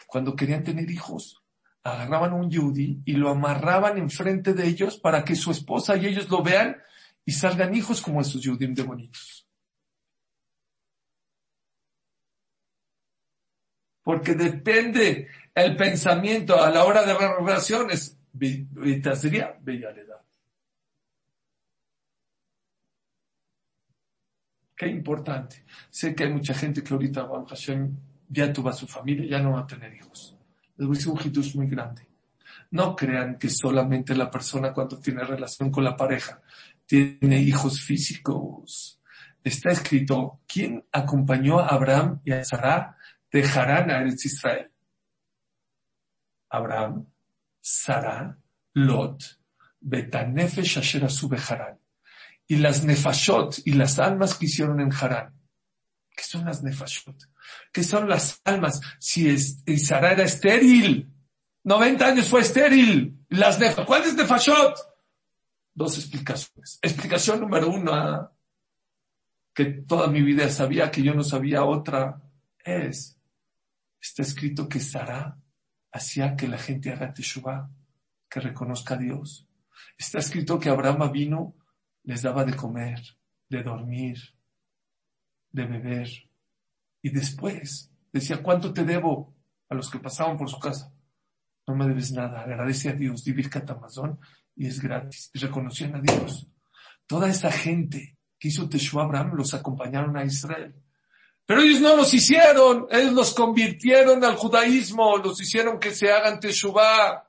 Cuando 0.07 0.35
querían 0.35 0.65
tener 0.65 0.91
hijos, 0.91 1.43
agarraban 1.83 2.33
a 2.33 2.37
un 2.37 2.51
yudí 2.51 3.03
y 3.05 3.13
lo 3.13 3.31
amarraban 3.31 3.99
enfrente 3.99 4.55
de 4.55 4.67
ellos 4.67 4.99
para 4.99 5.25
que 5.25 5.37
su 5.37 5.51
esposa 5.51 5.97
y 5.97 6.07
ellos 6.07 6.29
lo 6.31 6.43
vean 6.43 6.77
y 7.25 7.33
salgan 7.33 7.75
hijos 7.75 8.01
como 8.01 8.21
esos 8.21 8.41
yudim 8.41 8.75
de 8.75 8.83
bonitos. 8.83 9.47
Porque 14.03 14.35
depende 14.35 15.29
el 15.55 15.77
pensamiento 15.77 16.63
a 16.63 16.71
la 16.71 16.85
hora 16.85 17.03
de 17.03 17.15
las 17.15 17.37
relaciones, 17.39 18.19
sería 19.17 19.57
bella 19.61 19.93
Qué 24.77 24.89
importante. 24.89 25.65
Sé 25.89 26.15
que 26.15 26.25
hay 26.25 26.33
mucha 26.33 26.53
gente 26.53 26.83
que 26.83 26.93
ahorita, 26.93 27.29
Hashem, 27.49 27.97
ya 28.29 28.53
tuvo 28.53 28.71
a 28.71 28.73
su 28.73 28.87
familia, 28.87 29.39
ya 29.39 29.43
no 29.43 29.53
va 29.53 29.61
a 29.61 29.67
tener 29.67 29.95
hijos. 29.95 30.37
Les 30.77 30.87
voy 30.87 30.97
a 30.97 30.99
decir 30.99 31.13
un 31.13 31.21
hitus 31.21 31.55
muy 31.55 31.69
grande. 31.69 32.09
No 32.73 32.97
crean 32.97 33.39
que 33.39 33.49
solamente 33.49 34.17
la 34.17 34.31
persona 34.31 34.73
cuando 34.73 34.99
tiene 34.99 35.23
relación 35.23 35.71
con 35.71 35.85
la 35.85 35.97
pareja 35.97 36.43
tiene 36.87 37.41
hijos 37.41 37.81
físicos. 37.81 39.01
Está 39.45 39.71
escrito, 39.71 40.41
¿quién 40.47 40.85
acompañó 40.91 41.61
a 41.61 41.69
Abraham 41.69 42.21
y 42.25 42.33
a 42.33 42.45
Sarah 42.45 42.97
de 43.31 43.45
Harán 43.45 43.91
a 43.91 44.01
Eretz 44.01 44.25
Israel? 44.25 44.71
Abraham, 46.49 47.07
Sarah, 47.67 48.37
Lot, 48.75 49.25
Betanefesh 49.81 50.79
Asher 50.79 51.09
y 52.47 52.57
las 52.57 52.85
nefashot 52.85 53.63
y 53.65 53.73
las 53.73 53.99
almas 53.99 54.35
que 54.35 54.45
hicieron 54.45 54.81
en 54.81 54.93
Harán. 54.93 55.33
¿Qué 56.15 56.25
son 56.25 56.45
las 56.45 56.63
nefashot? 56.63 57.17
¿Qué 57.73 57.83
son 57.83 58.07
las 58.07 58.43
almas? 58.45 58.83
Si 58.99 59.31
es, 59.31 59.63
Sara 59.79 60.13
era 60.13 60.25
estéril, 60.25 61.11
90 61.63 62.07
años 62.07 62.29
fue 62.29 62.43
estéril. 62.43 63.25
Las 63.31 63.59
¿cuál 63.87 64.03
es 64.03 64.15
nefashot? 64.15 64.77
Dos 65.73 65.97
explicaciones. 65.97 66.79
Explicación 66.83 67.41
número 67.41 67.71
uno, 67.71 68.31
que 69.55 69.65
toda 69.65 70.09
mi 70.09 70.21
vida 70.21 70.51
sabía 70.51 70.91
que 70.91 71.03
yo 71.03 71.15
no 71.15 71.25
sabía 71.25 71.65
otra, 71.65 72.21
es, 72.63 73.19
está 73.99 74.21
escrito 74.21 74.69
que 74.69 74.81
Sara 74.81 75.39
hacía 75.95 76.35
que 76.35 76.49
la 76.49 76.59
gente 76.59 76.91
haga 76.91 77.15
teshuvah, 77.15 77.71
que 78.29 78.41
reconozca 78.41 78.95
a 78.95 78.99
Dios. 78.99 79.47
Está 79.97 80.19
escrito 80.19 80.59
que 80.59 80.69
Abraham 80.69 81.13
vino 81.13 81.55
les 82.03 82.23
daba 82.23 82.45
de 82.45 82.57
comer, 82.57 83.01
de 83.49 83.63
dormir, 83.63 84.19
de 85.53 85.65
beber. 85.65 86.09
Y 87.01 87.11
después 87.11 87.93
decía, 88.13 88.43
¿cuánto 88.43 88.73
te 88.73 88.83
debo 88.85 89.37
a 89.69 89.75
los 89.77 89.89
que 89.89 90.01
pasaban 90.01 90.37
por 90.37 90.51
su 90.51 90.59
casa? 90.59 90.93
No 91.67 91.77
me 91.77 91.87
debes 91.87 92.11
nada, 92.11 92.43
agradece 92.43 92.89
a 92.89 92.95
Dios, 92.95 93.25
vivir 93.25 93.49
catamazón 93.49 94.19
y 94.57 94.67
es 94.67 94.81
gratis. 94.81 95.31
Y 95.33 95.39
reconocían 95.39 95.95
a 95.95 96.01
Dios. 96.01 96.51
Toda 97.07 97.29
esa 97.29 97.53
gente 97.53 98.19
que 98.37 98.49
hizo 98.49 98.69
Teshua 98.69 99.05
Abraham 99.05 99.35
los 99.37 99.55
acompañaron 99.55 100.17
a 100.17 100.25
Israel. 100.25 100.75
Pero 101.47 101.61
ellos 101.61 101.81
no 101.81 101.97
los 101.97 102.13
hicieron, 102.15 102.87
ellos 102.91 103.13
los 103.13 103.35
convirtieron 103.35 104.25
al 104.25 104.37
judaísmo, 104.37 105.19
los 105.19 105.41
hicieron 105.41 105.79
que 105.79 105.91
se 105.95 106.11
hagan 106.11 106.41
Teshuvah. 106.41 107.29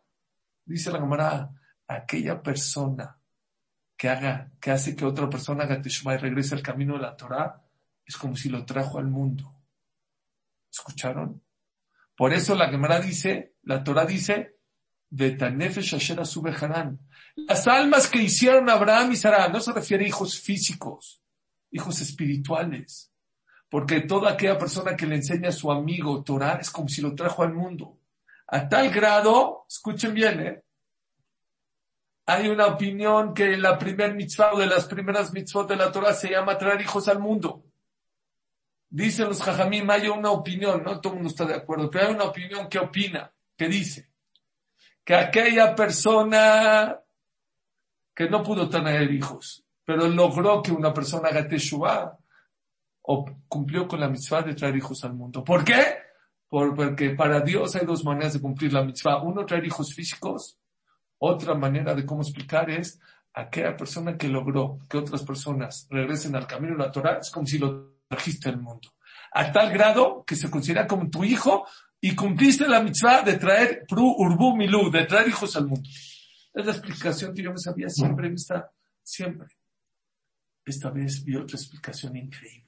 Dice 0.66 0.92
la 0.92 1.00
camarada, 1.00 1.52
aquella 1.88 2.42
persona 2.42 3.18
que 3.98 4.10
haga, 4.10 4.52
que 4.60 4.72
hace 4.72 4.96
que 4.96 5.06
otra 5.06 5.30
persona 5.30 5.66
haga 5.66 5.82
Teshuvah 5.82 6.16
y 6.16 6.18
regrese 6.18 6.56
al 6.56 6.62
camino 6.62 6.94
de 6.94 7.02
la 7.02 7.16
Torah, 7.16 7.62
es 8.06 8.16
como 8.18 8.36
si 8.36 8.50
lo 8.50 8.66
trajo 8.66 9.00
al 9.00 9.08
mundo. 9.08 9.54
¿Escucharon? 10.72 11.42
Por 12.16 12.34
eso 12.34 12.56
la 12.56 12.70
Gemara 12.70 13.00
dice, 13.00 13.56
la 13.64 13.84
Torah 13.84 14.06
dice, 14.06 14.56
las 17.36 17.68
almas 17.68 18.08
que 18.08 18.22
hicieron 18.22 18.70
Abraham 18.70 19.12
y 19.12 19.16
Sara, 19.16 19.48
no 19.50 19.60
se 19.60 19.72
refiere 19.72 20.06
a 20.06 20.08
hijos 20.08 20.40
físicos, 20.40 21.22
hijos 21.72 22.02
espirituales. 22.02 23.12
Porque 23.76 24.00
toda 24.00 24.32
aquella 24.32 24.58
persona 24.58 24.96
que 24.96 25.06
le 25.06 25.16
enseña 25.16 25.50
a 25.50 25.52
su 25.52 25.70
amigo 25.70 26.24
Torah 26.24 26.60
es 26.62 26.70
como 26.70 26.88
si 26.88 27.02
lo 27.02 27.14
trajo 27.14 27.44
al 27.44 27.54
mundo. 27.54 27.98
A 28.48 28.70
tal 28.70 28.90
grado, 28.90 29.66
escuchen 29.68 30.14
bien, 30.14 30.40
¿eh? 30.40 30.64
Hay 32.26 32.48
una 32.48 32.68
opinión 32.68 33.34
que 33.34 33.58
la 33.58 33.78
primer 33.78 34.16
mitzvah 34.16 34.54
o 34.54 34.60
de 34.60 34.68
las 34.68 34.86
primeras 34.86 35.34
mitzvot 35.34 35.68
de 35.68 35.76
la 35.76 35.92
Torah 35.92 36.14
se 36.14 36.30
llama 36.30 36.58
traer 36.58 36.80
hijos 36.80 37.10
al 37.10 37.20
mundo. 37.20 37.66
Dicen 38.90 39.28
los 39.28 39.42
jajamim, 39.44 39.90
hay 39.90 40.08
una 40.08 40.32
opinión, 40.32 40.82
no 40.82 41.02
todo 41.02 41.12
el 41.12 41.18
mundo 41.18 41.32
está 41.32 41.44
de 41.44 41.56
acuerdo, 41.56 41.92
pero 41.92 42.08
hay 42.08 42.14
una 42.14 42.24
opinión 42.24 42.70
que 42.70 42.80
opina, 42.80 43.30
que 43.58 43.68
dice 43.68 44.08
que 45.04 45.16
aquella 45.16 45.76
persona 45.76 46.98
que 48.14 48.30
no 48.30 48.42
pudo 48.42 48.70
tener 48.70 49.12
hijos, 49.12 49.66
pero 49.84 50.08
logró 50.08 50.64
que 50.64 50.72
una 50.72 50.94
persona 50.94 51.28
haga 51.28 51.46
teshuvah, 51.46 52.18
o 53.08 53.26
cumplió 53.48 53.88
con 53.88 54.00
la 54.00 54.10
mitzvah 54.10 54.42
de 54.42 54.56
traer 54.56 54.76
hijos 54.76 55.04
al 55.04 55.14
mundo. 55.14 55.44
¿Por 55.44 55.64
qué? 55.64 56.06
porque 56.48 57.10
para 57.10 57.42
Dios 57.42 57.76
hay 57.76 57.86
dos 57.86 58.06
maneras 58.06 58.34
de 58.34 58.40
cumplir 58.40 58.72
la 58.72 58.84
mitzvah. 58.84 59.22
Uno, 59.22 59.46
traer 59.46 59.66
hijos 59.66 59.94
físicos 59.94 60.58
otra 61.18 61.56
manera 61.56 61.96
de 61.96 62.06
cómo 62.06 62.22
explicar 62.22 62.70
es 62.70 63.00
aquella 63.34 63.76
persona 63.76 64.18
que 64.18 64.28
logró 64.28 64.80
que 64.90 64.98
otras 64.98 65.24
personas 65.24 65.88
regresen 65.90 66.36
al 66.36 66.48
camino 66.48 66.74
de 66.74 66.84
la 66.84 66.92
Torah 66.92 67.20
es 67.20 67.32
como 67.32 67.46
si 67.46 67.58
lo 67.58 68.00
trajiste 68.08 68.50
al 68.50 68.62
mundo. 68.62 68.94
A 69.34 69.52
tal 69.52 69.72
grado 69.72 70.24
que 70.26 70.36
se 70.36 70.50
considera 70.50 70.88
como 70.88 71.10
tu 71.10 71.24
hijo 71.24 71.66
y 72.00 72.16
cumpliste 72.16 72.68
la 72.68 72.82
mitzvah 72.82 73.22
de 73.22 73.38
traer 73.38 73.86
pru 73.88 74.16
urbu 74.18 74.56
milu, 74.56 74.90
de 74.92 75.06
traer 75.06 75.28
hijos 75.28 75.56
al 75.56 75.68
mundo. 75.68 75.90
Es 76.54 76.66
la 76.66 76.72
explicación 76.72 77.34
que 77.34 77.44
yo 77.44 77.52
me 77.52 77.58
sabía 77.58 77.90
siempre 77.90 78.30
vista, 78.30 78.72
siempre. 79.02 79.48
Esta 80.66 80.90
vez 80.90 81.24
vi 81.24 81.36
otra 81.36 81.58
explicación 81.58 82.16
increíble. 82.16 82.65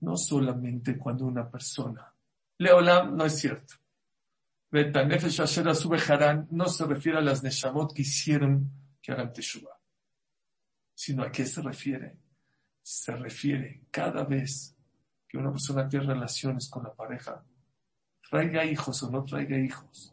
No 0.00 0.16
solamente 0.16 0.96
cuando 0.96 1.26
una 1.26 1.48
persona, 1.48 2.14
Leolam 2.58 3.16
no 3.16 3.24
es 3.24 3.38
cierto. 3.38 3.74
Betanefesh 4.70 5.40
Asher 5.40 5.64
no 5.64 6.68
se 6.68 6.84
refiere 6.86 7.18
a 7.18 7.22
las 7.22 7.42
Neshamot 7.42 7.92
que 7.92 8.02
hicieron 8.02 8.70
que 9.02 9.12
hagan 9.12 9.32
Teshuvah. 9.32 9.78
Sino 10.94 11.22
a 11.24 11.32
qué 11.32 11.44
se 11.44 11.62
refiere. 11.62 12.16
Se 12.82 13.16
refiere 13.16 13.82
cada 13.90 14.24
vez 14.24 14.76
que 15.30 15.38
una 15.38 15.50
persona 15.50 15.88
tiene 15.88 16.06
relaciones 16.06 16.68
con 16.68 16.82
la 16.82 16.92
pareja, 16.92 17.44
traiga 18.28 18.64
hijos 18.64 19.02
o 19.04 19.10
no 19.10 19.24
traiga 19.24 19.56
hijos, 19.56 20.12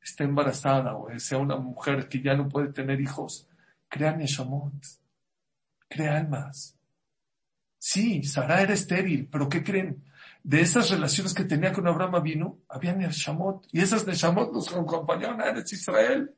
esté 0.00 0.24
embarazada 0.24 0.96
o 0.96 1.16
sea 1.18 1.38
una 1.38 1.56
mujer 1.56 2.08
que 2.08 2.20
ya 2.20 2.34
no 2.34 2.48
puede 2.48 2.72
tener 2.72 3.00
hijos, 3.00 3.48
crea 3.88 4.16
Neshamot, 4.16 4.74
crea 5.88 6.18
almas. 6.18 6.75
Sí, 7.78 8.22
Sara 8.22 8.62
era 8.62 8.72
estéril, 8.72 9.28
pero 9.30 9.48
¿qué 9.48 9.62
creen? 9.62 10.04
De 10.42 10.60
esas 10.60 10.90
relaciones 10.90 11.34
que 11.34 11.44
tenía 11.44 11.72
con 11.72 11.86
Abraham 11.86 12.22
vino, 12.22 12.58
había 12.68 12.94
Neshamot, 12.94 13.66
y 13.72 13.80
esas 13.80 14.06
Neshamot 14.06 14.52
los 14.52 14.72
acompañaron 14.72 15.40
a 15.40 15.46
Eretz 15.46 15.72
Israel. 15.72 16.34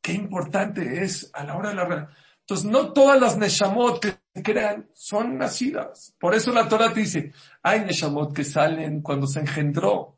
Qué 0.00 0.12
importante 0.12 1.02
es 1.02 1.30
a 1.34 1.44
la 1.44 1.56
hora 1.56 1.70
de 1.70 1.74
la 1.74 2.14
Entonces, 2.40 2.66
no 2.70 2.92
todas 2.92 3.20
las 3.20 3.36
Neshamot 3.36 4.00
que 4.00 4.42
crean 4.42 4.88
son 4.94 5.36
nacidas. 5.36 6.14
Por 6.20 6.34
eso 6.34 6.52
la 6.52 6.68
Torah 6.68 6.92
te 6.92 7.00
dice, 7.00 7.32
hay 7.62 7.80
Neshamot 7.80 8.32
que 8.32 8.44
salen 8.44 9.02
cuando 9.02 9.26
se 9.26 9.40
engendró. 9.40 10.16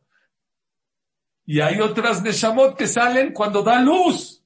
Y 1.46 1.60
hay 1.60 1.80
otras 1.80 2.22
Neshamot 2.22 2.76
que 2.76 2.86
salen 2.86 3.32
cuando 3.32 3.62
da 3.62 3.80
luz. 3.80 4.44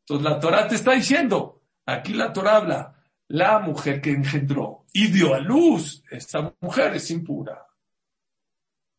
Entonces 0.00 0.24
la 0.24 0.40
Torah 0.40 0.66
te 0.66 0.76
está 0.76 0.92
diciendo, 0.92 1.60
aquí 1.84 2.14
la 2.14 2.32
Torah 2.32 2.56
habla, 2.56 2.97
la 3.28 3.58
mujer 3.58 4.00
que 4.00 4.10
engendró 4.10 4.86
y 4.92 5.08
dio 5.08 5.34
a 5.34 5.40
luz, 5.40 6.02
esa 6.10 6.54
mujer 6.60 6.96
es 6.96 7.10
impura. 7.10 7.66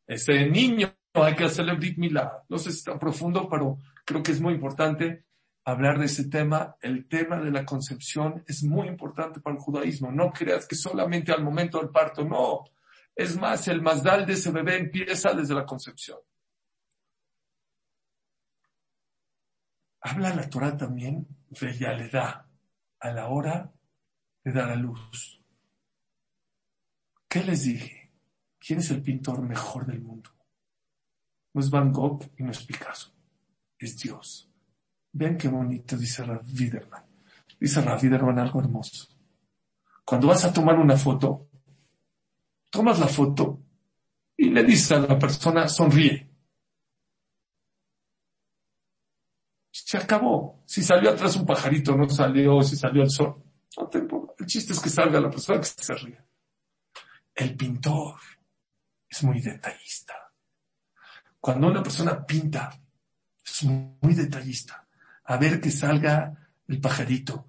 Ese 0.06 0.48
niño 0.48 0.96
hay 1.14 1.36
que 1.36 1.46
hacerle 1.46 1.76
brit. 1.76 1.98
No 1.98 2.58
sé 2.58 2.72
si 2.72 2.78
está 2.80 2.98
profundo, 2.98 3.48
pero 3.50 3.78
creo 4.06 4.24
que 4.24 4.32
es 4.32 4.42
muy 4.42 4.54
importante 4.54 5.26
hablar 5.66 6.00
de 6.00 6.06
ese 6.06 6.30
tema. 6.30 6.76
El 6.82 7.08
tema 7.08 7.40
de 7.40 7.52
la 7.52 7.66
concepción 7.66 8.44
es 8.48 8.64
muy 8.64 8.88
importante 8.88 9.40
para 9.40 9.56
el 9.56 9.62
judaísmo. 9.62 10.12
No 10.12 10.32
creas 10.32 10.68
que 10.68 10.76
solamente 10.76 11.32
al 11.32 11.44
momento 11.44 11.80
del 11.80 11.90
parto, 11.90 12.24
no. 12.24 12.66
Es 13.16 13.36
más, 13.38 13.68
el 13.68 13.82
mazdal 13.82 14.26
de 14.26 14.34
ese 14.34 14.52
bebé 14.52 14.78
empieza 14.78 15.34
desde 15.34 15.56
la 15.56 15.66
concepción. 15.66 16.20
Habla 20.02 20.34
la 20.34 20.50
Torah 20.50 20.78
también 20.78 21.28
de 21.50 22.10
da 22.10 22.48
a 23.00 23.12
la 23.12 23.28
hora 23.28 23.74
de 24.44 24.52
dar 24.52 24.70
a 24.72 24.76
luz. 24.76 25.42
¿Qué 27.28 27.44
les 27.44 27.64
dije? 27.64 28.12
¿Quién 28.60 28.80
es 28.80 28.90
el 28.92 29.02
pintor 29.02 29.42
mejor 29.42 29.86
del 29.86 30.02
mundo? 30.02 30.32
No 31.54 31.62
es 31.62 31.70
Van 31.70 31.92
Gogh 31.92 32.24
y 32.38 32.44
no 32.44 32.52
es 32.52 32.64
Picasso. 32.66 33.12
Es 33.78 33.98
Dios. 33.98 34.50
Ven 35.12 35.38
qué 35.38 35.48
bonito, 35.48 35.98
dice 35.98 36.24
Rav 36.24 36.44
Widerman. 36.46 37.04
Dice 37.60 37.82
Rav 37.82 38.02
Widerman 38.02 38.40
algo 38.40 38.60
hermoso. 38.60 39.08
Cuando 40.04 40.28
vas 40.28 40.44
a 40.46 40.54
tomar 40.54 40.78
una 40.80 40.98
foto, 40.98 41.48
tomas 42.70 43.00
la 43.00 43.08
foto 43.08 43.62
y 44.36 44.50
le 44.50 44.64
dices 44.64 44.92
a 44.92 45.00
la 45.00 45.20
persona, 45.20 45.68
sonríe. 45.68 46.30
Se 49.72 49.98
acabó. 49.98 50.64
Si 50.66 50.84
salió 50.84 51.10
atrás 51.10 51.36
un 51.36 51.46
pajarito, 51.46 51.96
no 51.96 52.08
salió, 52.10 52.62
si 52.62 52.76
salió 52.76 53.04
el 53.04 53.10
sol. 53.10 53.44
No 53.80 53.90
El 54.38 54.46
chiste 54.46 54.74
es 54.74 54.80
que 54.80 54.90
salga 54.90 55.20
la 55.20 55.30
persona 55.30 55.60
que 55.60 55.66
se 55.66 55.94
ría. 55.96 56.26
El 57.34 57.56
pintor 57.56 58.20
es 59.08 59.24
muy 59.24 59.40
detallista. 59.42 60.14
Cuando 61.40 61.68
una 61.68 61.82
persona 61.82 62.26
pinta, 62.26 62.70
es 63.46 63.64
muy 63.64 64.14
detallista. 64.14 64.86
A 65.24 65.38
ver 65.38 65.62
que 65.62 65.72
salga 65.72 66.52
el 66.68 66.82
pajarito, 66.82 67.48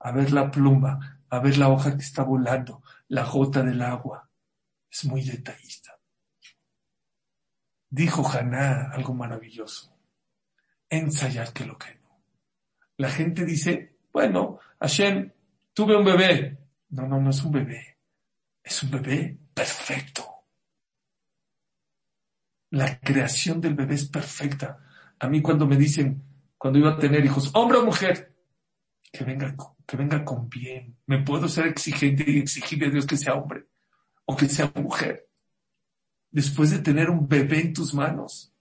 a 0.00 0.12
ver 0.12 0.32
la 0.32 0.50
pluma, 0.50 1.22
a 1.30 1.38
ver 1.38 1.56
la 1.56 1.68
hoja 1.68 1.96
que 1.96 2.02
está 2.02 2.22
volando, 2.22 2.82
la 3.08 3.24
gota 3.24 3.62
del 3.62 3.80
agua. 3.80 4.28
Es 4.90 5.06
muy 5.06 5.24
detallista. 5.24 5.98
Dijo 7.88 8.28
Haná 8.28 8.90
algo 8.92 9.14
maravilloso 9.14 9.92
ensayar 10.92 11.52
que 11.54 11.64
lo 11.64 11.78
que 11.78 11.94
no. 12.02 12.22
La 12.98 13.08
gente 13.08 13.46
dice, 13.46 13.96
bueno, 14.12 14.58
Hashem, 14.78 15.32
tuve 15.72 15.96
un 15.96 16.04
bebé. 16.04 16.58
No, 16.90 17.06
no, 17.06 17.20
no 17.20 17.30
es 17.30 17.42
un 17.42 17.52
bebé. 17.52 17.98
Es 18.62 18.82
un 18.82 18.90
bebé 18.90 19.38
perfecto. 19.54 20.24
La 22.70 22.98
creación 23.00 23.60
del 23.60 23.74
bebé 23.74 23.94
es 23.94 24.08
perfecta. 24.08 24.78
A 25.18 25.28
mí 25.28 25.42
cuando 25.42 25.66
me 25.66 25.76
dicen, 25.76 26.22
cuando 26.56 26.78
iba 26.78 26.92
a 26.92 26.98
tener 26.98 27.24
hijos, 27.24 27.50
hombre 27.54 27.78
o 27.78 27.84
mujer, 27.84 28.34
que 29.12 29.24
venga, 29.24 29.54
que 29.86 29.96
venga 29.96 30.24
con 30.24 30.48
bien. 30.48 30.96
Me 31.06 31.22
puedo 31.22 31.48
ser 31.48 31.66
exigente 31.66 32.24
y 32.26 32.38
exigirle 32.38 32.86
a 32.86 32.90
Dios 32.90 33.06
que 33.06 33.16
sea 33.16 33.34
hombre 33.34 33.66
o 34.24 34.36
que 34.36 34.48
sea 34.48 34.72
mujer. 34.74 35.28
Después 36.30 36.70
de 36.70 36.78
tener 36.78 37.10
un 37.10 37.28
bebé 37.28 37.60
en 37.60 37.72
tus 37.74 37.92
manos, 37.92 38.54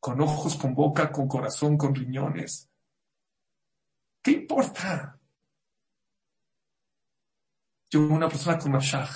con 0.00 0.20
ojos, 0.20 0.56
con 0.56 0.74
boca, 0.74 1.12
con 1.12 1.28
corazón, 1.28 1.76
con 1.76 1.94
riñones. 1.94 2.70
¿Qué 4.22 4.30
importa? 4.30 5.17
Yo, 7.90 8.06
una 8.06 8.28
persona 8.28 8.58
con 8.58 8.72
Rafshah, 8.72 9.08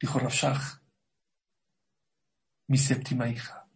dijo 0.00 0.18
Rafshah, 0.18 0.80
mi 2.68 2.78
séptima 2.78 3.28
hija. 3.28 3.66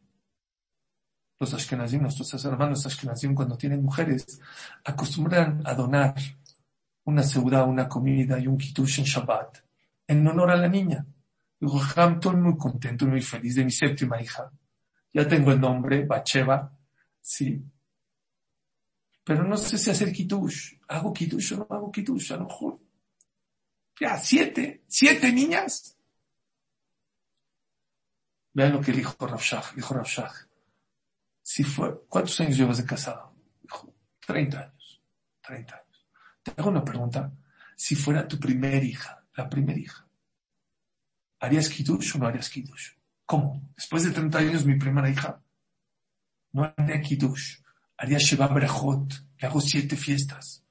Los 1.41 1.53
Ashkenazim, 1.53 2.03
nuestros 2.03 2.45
hermanos 2.45 2.87
Ashkenazim, 2.87 3.35
cuando 3.35 3.57
tienen 3.57 3.83
mujeres, 3.83 4.41
acostumbran 4.85 5.63
a 5.67 5.75
donar 5.75 6.15
una 7.05 7.23
seudá, 7.23 7.65
una 7.65 7.89
comida 7.89 8.39
y 8.39 8.47
un 8.47 8.57
kitush 8.57 9.01
en 9.01 9.05
Shabbat, 9.05 9.59
en 10.07 10.27
honor 10.27 10.53
a 10.53 10.57
la 10.57 10.69
niña. 10.69 11.05
Dijo, 11.59 11.81
estoy 11.81 12.37
muy 12.37 12.57
contento 12.57 13.07
muy 13.07 13.21
feliz 13.21 13.57
de 13.57 13.65
mi 13.65 13.71
séptima 13.71 14.21
hija 14.21 14.51
ya 15.15 15.29
tengo 15.29 15.53
el 15.53 15.61
nombre, 15.61 16.05
Bacheva, 16.05 16.77
sí. 17.21 17.65
Pero 19.23 19.45
no 19.45 19.57
sé 19.57 19.79
si 19.79 19.91
hacer 19.91 20.13
kitush. 20.13 20.75
¿Hago 20.89 21.13
kitush 21.13 21.53
o 21.53 21.57
no 21.59 21.67
hago 21.71 21.93
kitush? 21.93 22.33
A 22.33 22.37
lo 22.37 22.47
mejor. 22.47 22.81
Ya, 24.01 24.17
siete, 24.19 24.85
siete 24.89 25.33
niñas. 25.33 25.97
Vean 28.53 28.73
lo 28.73 28.81
que 28.81 28.93
dijo 28.93 29.15
Rafshah. 29.27 29.73
Dijo 29.75 29.95
Rafshah. 29.95 30.33
Si 31.43 31.65
fue, 31.65 32.05
¿cuántos 32.09 32.41
años 32.41 32.57
llevas 32.57 32.79
de 32.79 32.85
casado? 32.85 33.35
Dijo, 33.63 33.95
30 34.27 34.61
años. 34.61 35.03
30 35.43 35.75
años. 35.75 36.07
Te 36.43 36.53
hago 36.57 36.71
una 36.71 36.85
pregunta. 36.85 37.33
Si 37.77 37.95
fuera 37.95 38.27
tu 38.27 38.39
primera 38.39 38.85
hija, 38.85 39.25
la 39.35 39.49
primera 39.49 39.79
hija, 39.79 40.07
¿harías 41.41 41.69
kitush 41.69 42.17
o 42.17 42.19
no 42.19 42.27
harías 42.27 42.49
kitush? 42.49 42.93
¿Cómo? 43.27 43.73
Después 43.75 44.05
de 44.05 44.11
30 44.11 44.39
años, 44.39 44.65
mi 44.65 44.79
primera 44.79 45.09
hija 45.09 45.41
no 46.53 46.73
haría 46.77 47.01
Kiddush, 47.01 47.59
haría 47.97 48.19
Sheba 48.19 48.49
Berajot, 48.49 49.13
le 49.39 49.49
hago 49.49 49.61
siete 49.61 49.97
fiestas. 49.97 50.64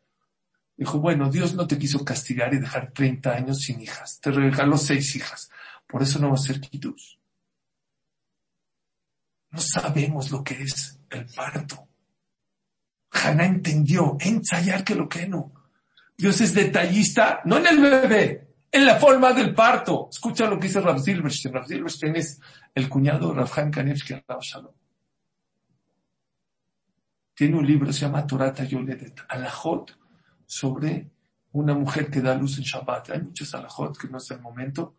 Dijo, 0.76 1.00
bueno, 1.00 1.30
Dios 1.30 1.54
no 1.54 1.68
te 1.68 1.78
quiso 1.78 2.04
castigar 2.04 2.54
y 2.54 2.60
dejar 2.60 2.92
30 2.92 3.32
años 3.32 3.60
sin 3.60 3.80
hijas, 3.82 4.20
te 4.20 4.32
regaló 4.32 4.78
seis 4.78 5.16
hijas, 5.16 5.50
por 5.88 6.02
eso 6.02 6.20
no 6.20 6.30
va 6.30 6.36
a 6.36 6.38
ser 6.38 6.60
Kiddush. 6.60 7.18
No 9.52 9.60
sabemos 9.60 10.32
lo 10.32 10.44
que 10.44 10.64
es 10.64 11.00
el 11.12 11.28
parto. 11.28 11.88
Hannah 13.12 13.46
entendió, 13.46 14.18
ensayar 14.20 14.84
que 14.84 14.96
lo 14.96 15.08
que 15.08 15.28
no. 15.28 15.54
Dios 16.18 16.42
es 16.42 16.56
detallista, 16.56 17.42
no 17.46 17.58
en 17.58 17.68
el 17.68 17.80
bebé, 17.80 18.48
en 18.72 18.86
la 18.86 18.96
forma 18.96 19.32
del 19.34 19.54
parto. 19.54 20.10
Escucha 20.12 20.48
lo 20.48 20.58
que 20.58 20.68
dice 20.68 20.82
Rav 20.82 21.00
Silverstein. 21.00 21.54
Rav 21.54 21.68
Silverstein 21.68 22.16
es 22.16 22.40
el 22.74 22.90
cuñado 22.90 23.30
de 23.30 23.36
Rav 23.36 23.52
Haim 23.56 23.70
Kanevsky 23.70 24.16
Shalom. 24.42 24.74
Tiene 27.36 27.58
un 27.58 27.66
libro, 27.66 27.94
se 27.94 28.02
llama 28.02 28.26
Torata 28.26 28.64
Yoledet, 28.64 29.22
Alajot, 29.30 29.98
sobre 30.46 31.10
una 31.52 31.74
mujer 31.74 32.10
que 32.10 32.22
da 32.22 32.36
luz 32.36 32.58
en 32.58 32.64
Shabbat. 32.64 33.12
Hay 33.12 33.22
muchos 33.22 33.54
alajot 33.54 33.98
que 33.98 34.08
no 34.08 34.18
es 34.18 34.30
el 34.32 34.42
momento. 34.42 34.96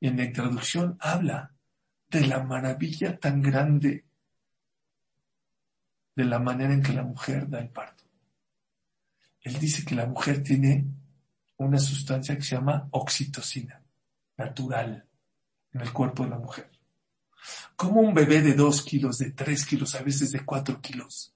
En 0.00 0.16
la 0.16 0.24
introducción 0.24 0.96
habla 1.00 1.54
de 2.08 2.26
la 2.26 2.42
maravilla 2.42 3.18
tan 3.18 3.42
grande 3.42 4.04
de 6.14 6.24
la 6.24 6.38
manera 6.38 6.72
en 6.72 6.82
que 6.82 6.92
la 6.92 7.02
mujer 7.02 7.48
da 7.48 7.60
el 7.60 7.68
parto. 7.68 8.04
Él 9.40 9.58
dice 9.58 9.84
que 9.84 9.94
la 9.94 10.06
mujer 10.06 10.42
tiene 10.42 10.86
una 11.58 11.78
sustancia 11.78 12.36
que 12.36 12.42
se 12.42 12.56
llama 12.56 12.88
oxitocina, 12.90 13.82
natural, 14.36 15.06
en 15.72 15.80
el 15.80 15.92
cuerpo 15.92 16.24
de 16.24 16.30
la 16.30 16.38
mujer. 16.38 16.70
¿Cómo 17.76 18.00
un 18.00 18.14
bebé 18.14 18.42
de 18.42 18.54
dos 18.54 18.82
kilos, 18.82 19.18
de 19.18 19.30
tres 19.32 19.64
kilos, 19.64 19.94
a 19.94 20.02
veces 20.02 20.32
de 20.32 20.44
cuatro 20.44 20.80
kilos, 20.80 21.34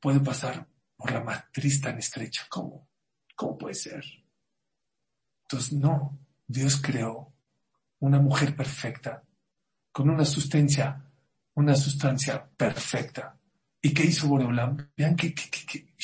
puede 0.00 0.20
pasar 0.20 0.66
por 0.96 1.12
la 1.12 1.22
matriz 1.22 1.80
tan 1.80 1.98
estrecha? 1.98 2.46
¿Cómo? 2.48 2.88
¿Cómo 3.34 3.58
puede 3.58 3.74
ser? 3.74 4.04
Entonces, 5.42 5.72
no, 5.72 6.18
Dios 6.46 6.80
creó 6.80 7.32
una 8.00 8.18
mujer 8.18 8.54
perfecta, 8.54 9.22
con 9.92 10.10
una 10.10 10.24
sustancia, 10.24 11.04
una 11.54 11.74
sustancia 11.74 12.46
perfecta. 12.56 13.38
¿Y 13.80 13.92
qué 13.92 14.04
hizo 14.04 14.28
Boreolam? 14.28 14.90
Vean 14.96 15.14
qué, 15.16 15.34
qué, 15.34 15.50
qué, 15.50 15.94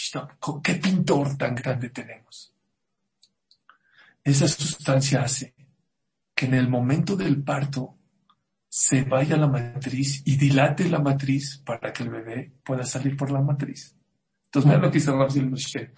qué 0.62 0.74
pintor 0.74 1.37
tan 1.37 1.55
grande 1.55 1.90
tenemos. 1.90 2.55
Esa 4.22 4.48
sustancia 4.48 5.22
hace 5.22 5.55
que 6.35 6.46
en 6.46 6.55
el 6.55 6.68
momento 6.68 7.16
del 7.16 7.42
parto 7.42 7.96
se 8.68 9.03
vaya 9.03 9.37
la 9.37 9.48
matriz 9.48 10.22
y 10.24 10.37
dilate 10.37 10.88
la 10.88 11.00
matriz 11.00 11.59
para 11.59 11.92
que 11.92 12.05
el 12.05 12.11
bebé 12.11 12.53
pueda 12.62 12.85
salir 12.85 13.16
por 13.16 13.31
la 13.31 13.40
matriz. 13.40 13.96
Entonces, 14.50 14.68
vean 14.68 14.82
lo 14.82 14.90
que 14.90 14.98
dice 14.98 15.12
Rabbi 15.12 15.40
Moshe. 15.42 15.94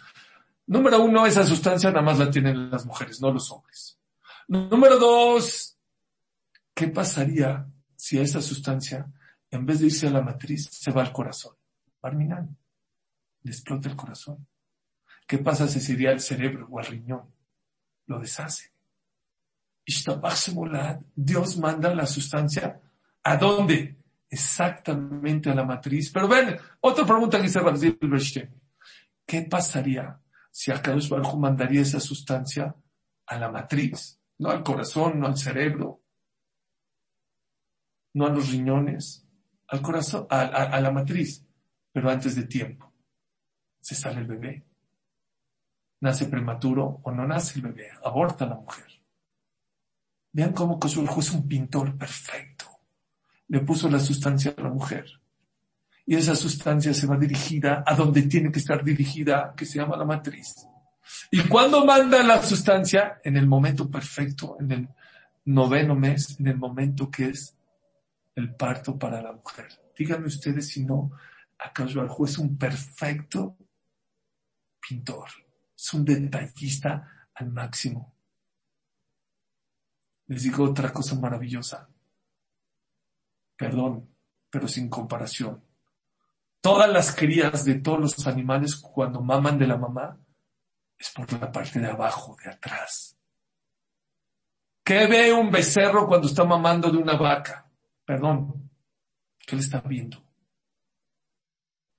Número 0.67 1.03
uno, 1.03 1.25
esa 1.25 1.45
sustancia 1.45 1.91
nada 1.91 2.03
más 2.03 2.19
la 2.19 2.31
tienen 2.31 2.71
las 2.71 2.85
mujeres, 2.85 3.21
no 3.23 3.33
los 3.33 3.51
hombres. 3.51 3.99
Número 4.47 4.99
dos, 4.99 5.79
¿qué 6.75 6.89
pasaría 6.89 7.67
si 7.97 8.19
esa 8.19 8.43
sustancia, 8.43 9.11
en 9.51 9.65
vez 9.65 9.81
de 9.81 9.87
irse 9.87 10.09
a 10.09 10.11
la 10.11 10.21
matriz, 10.21 10.69
se 10.71 10.91
va 10.91 11.01
al 11.01 11.13
corazón? 11.13 11.57
Barminan, 12.03 12.55
le 13.43 13.51
explota 13.51 13.89
el 13.89 13.97
corazón. 13.97 14.47
¿Qué 15.27 15.39
pasa 15.39 15.67
si 15.67 15.81
se 15.81 15.95
iría 15.95 16.11
al 16.11 16.21
cerebro 16.21 16.69
o 16.71 16.79
al 16.79 16.87
riñón? 16.87 17.35
Lo 18.07 18.19
deshace. 18.21 18.73
Dios 21.15 21.57
manda 21.59 21.95
la 21.95 22.07
sustancia 22.07 22.81
¿a 23.23 23.37
dónde? 23.37 23.97
Exactamente 24.33 25.51
a 25.51 25.55
la 25.55 25.63
matriz. 25.63 26.11
Pero 26.11 26.27
ven, 26.27 26.57
otra 26.81 27.05
pregunta 27.05 27.37
que 27.37 27.49
dice 27.49 28.51
¿Qué 29.27 29.43
pasaría 29.43 30.19
si 30.51 30.73
Akadosh 30.73 31.11
Baruj 31.11 31.37
mandaría 31.37 31.83
esa 31.83 32.01
sustancia 32.01 32.75
a 33.27 33.39
la 33.39 33.51
matriz? 33.51 34.19
No 34.39 34.49
al 34.49 34.63
corazón, 34.63 35.21
no 35.21 35.27
al 35.27 35.37
cerebro, 35.37 36.01
no 38.15 38.25
a 38.25 38.31
los 38.31 38.51
riñones, 38.51 39.29
al 39.69 39.83
corazón, 39.83 40.27
a 40.31 40.81
la 40.81 40.91
matriz, 40.91 41.47
pero 41.93 42.09
antes 42.09 42.35
de 42.35 42.45
tiempo. 42.45 42.91
Se 43.81 43.95
sale 43.95 44.21
el 44.21 44.27
bebé. 44.27 44.65
Nace 46.01 46.25
prematuro 46.25 47.01
o 47.03 47.13
no 47.13 47.27
nace 47.27 47.59
el 47.59 47.67
bebé, 47.67 47.91
aborta 48.03 48.47
la 48.47 48.55
mujer. 48.55 48.87
Vean 50.33 50.55
cómo 50.55 50.81
Kosurjo 50.81 51.21
es 51.21 51.31
un 51.33 51.47
pintor 51.47 51.99
perfecto. 51.99 52.72
Le 53.49 53.61
puso 53.61 53.89
la 53.89 54.01
sustancia 54.01 54.55
a 54.57 54.61
la 54.61 54.71
mujer. 54.71 55.07
Y 56.07 56.17
esa 56.17 56.35
sustancia 56.35 56.93
se 56.95 57.07
va 57.07 57.17
dirigida 57.17 57.85
a 57.87 57.95
donde 57.95 58.23
tiene 58.23 58.51
que 58.51 58.59
estar 58.59 58.83
dirigida, 58.83 59.55
que 59.57 59.67
se 59.67 59.79
llama 59.79 59.97
la 59.97 60.05
matriz. 60.05 60.67
Y 61.31 61.43
cuando 61.43 61.85
manda 61.85 62.23
la 62.23 62.43
sustancia, 62.43 63.21
en 63.25 63.37
el 63.37 63.47
momento 63.47 63.91
perfecto, 63.91 64.57
en 64.61 64.73
el 64.73 64.89
noveno 65.45 65.95
mes, 65.95 66.39
en 66.39 66.49
el 66.49 66.57
momento 66.57 67.11
que 67.11 67.29
es 67.29 67.57
el 68.35 68.55
parto 68.55 68.99
para 68.99 69.21
la 69.21 69.33
mujer. 69.33 69.69
Díganme 69.97 70.27
ustedes 70.27 70.69
si 70.69 70.85
no, 70.85 71.13
Akash 71.59 71.97
es 72.25 72.39
un 72.39 72.57
perfecto 72.57 73.57
pintor, 74.81 75.29
es 75.77 75.95
un 75.95 76.05
detallista 76.05 77.29
al 77.35 77.51
máximo. 77.51 78.15
Les 80.27 80.43
digo 80.43 80.65
otra 80.65 80.93
cosa 80.93 81.15
maravillosa. 81.17 81.89
Perdón, 83.63 84.13
pero 84.51 84.67
sin 84.67 84.89
comparación. 84.89 85.63
Todas 86.61 86.91
las 86.91 87.15
crías 87.15 87.65
de 87.65 87.77
todos 87.77 88.01
los 88.01 88.27
animales 88.27 88.75
cuando 88.75 89.21
maman 89.21 89.57
de 89.57 89.69
la 89.69 89.77
mamá 89.77 90.19
es 90.99 91.11
por 91.11 91.33
la 91.33 91.53
parte 91.53 91.79
de 91.79 91.87
abajo, 91.87 92.37
de 92.43 92.51
atrás. 92.51 93.17
¿Qué 94.83 95.07
ve 95.07 95.33
un 95.33 95.53
becerro 95.53 96.09
cuando 96.09 96.27
está 96.27 96.43
mamando 96.43 96.91
de 96.91 96.99
una 96.99 97.17
vaca? 97.17 97.71
Perdón, 98.05 98.69
¿qué 99.47 99.55
le 99.55 99.63
está 99.63 99.81
viendo? 99.81 100.21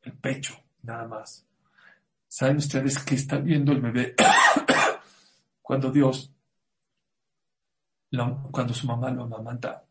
El 0.02 0.18
pecho, 0.18 0.62
nada 0.82 1.08
más. 1.08 1.48
¿Saben 2.28 2.58
ustedes 2.58 3.00
qué 3.06 3.16
está 3.16 3.38
viendo 3.38 3.72
el 3.72 3.80
bebé 3.80 4.16
cuando 5.62 5.94
Dios 5.94 6.30
cuando 8.52 8.74
su 8.74 8.86
mamá 8.86 9.10
lo 9.12 9.24
amamanta, 9.24 9.83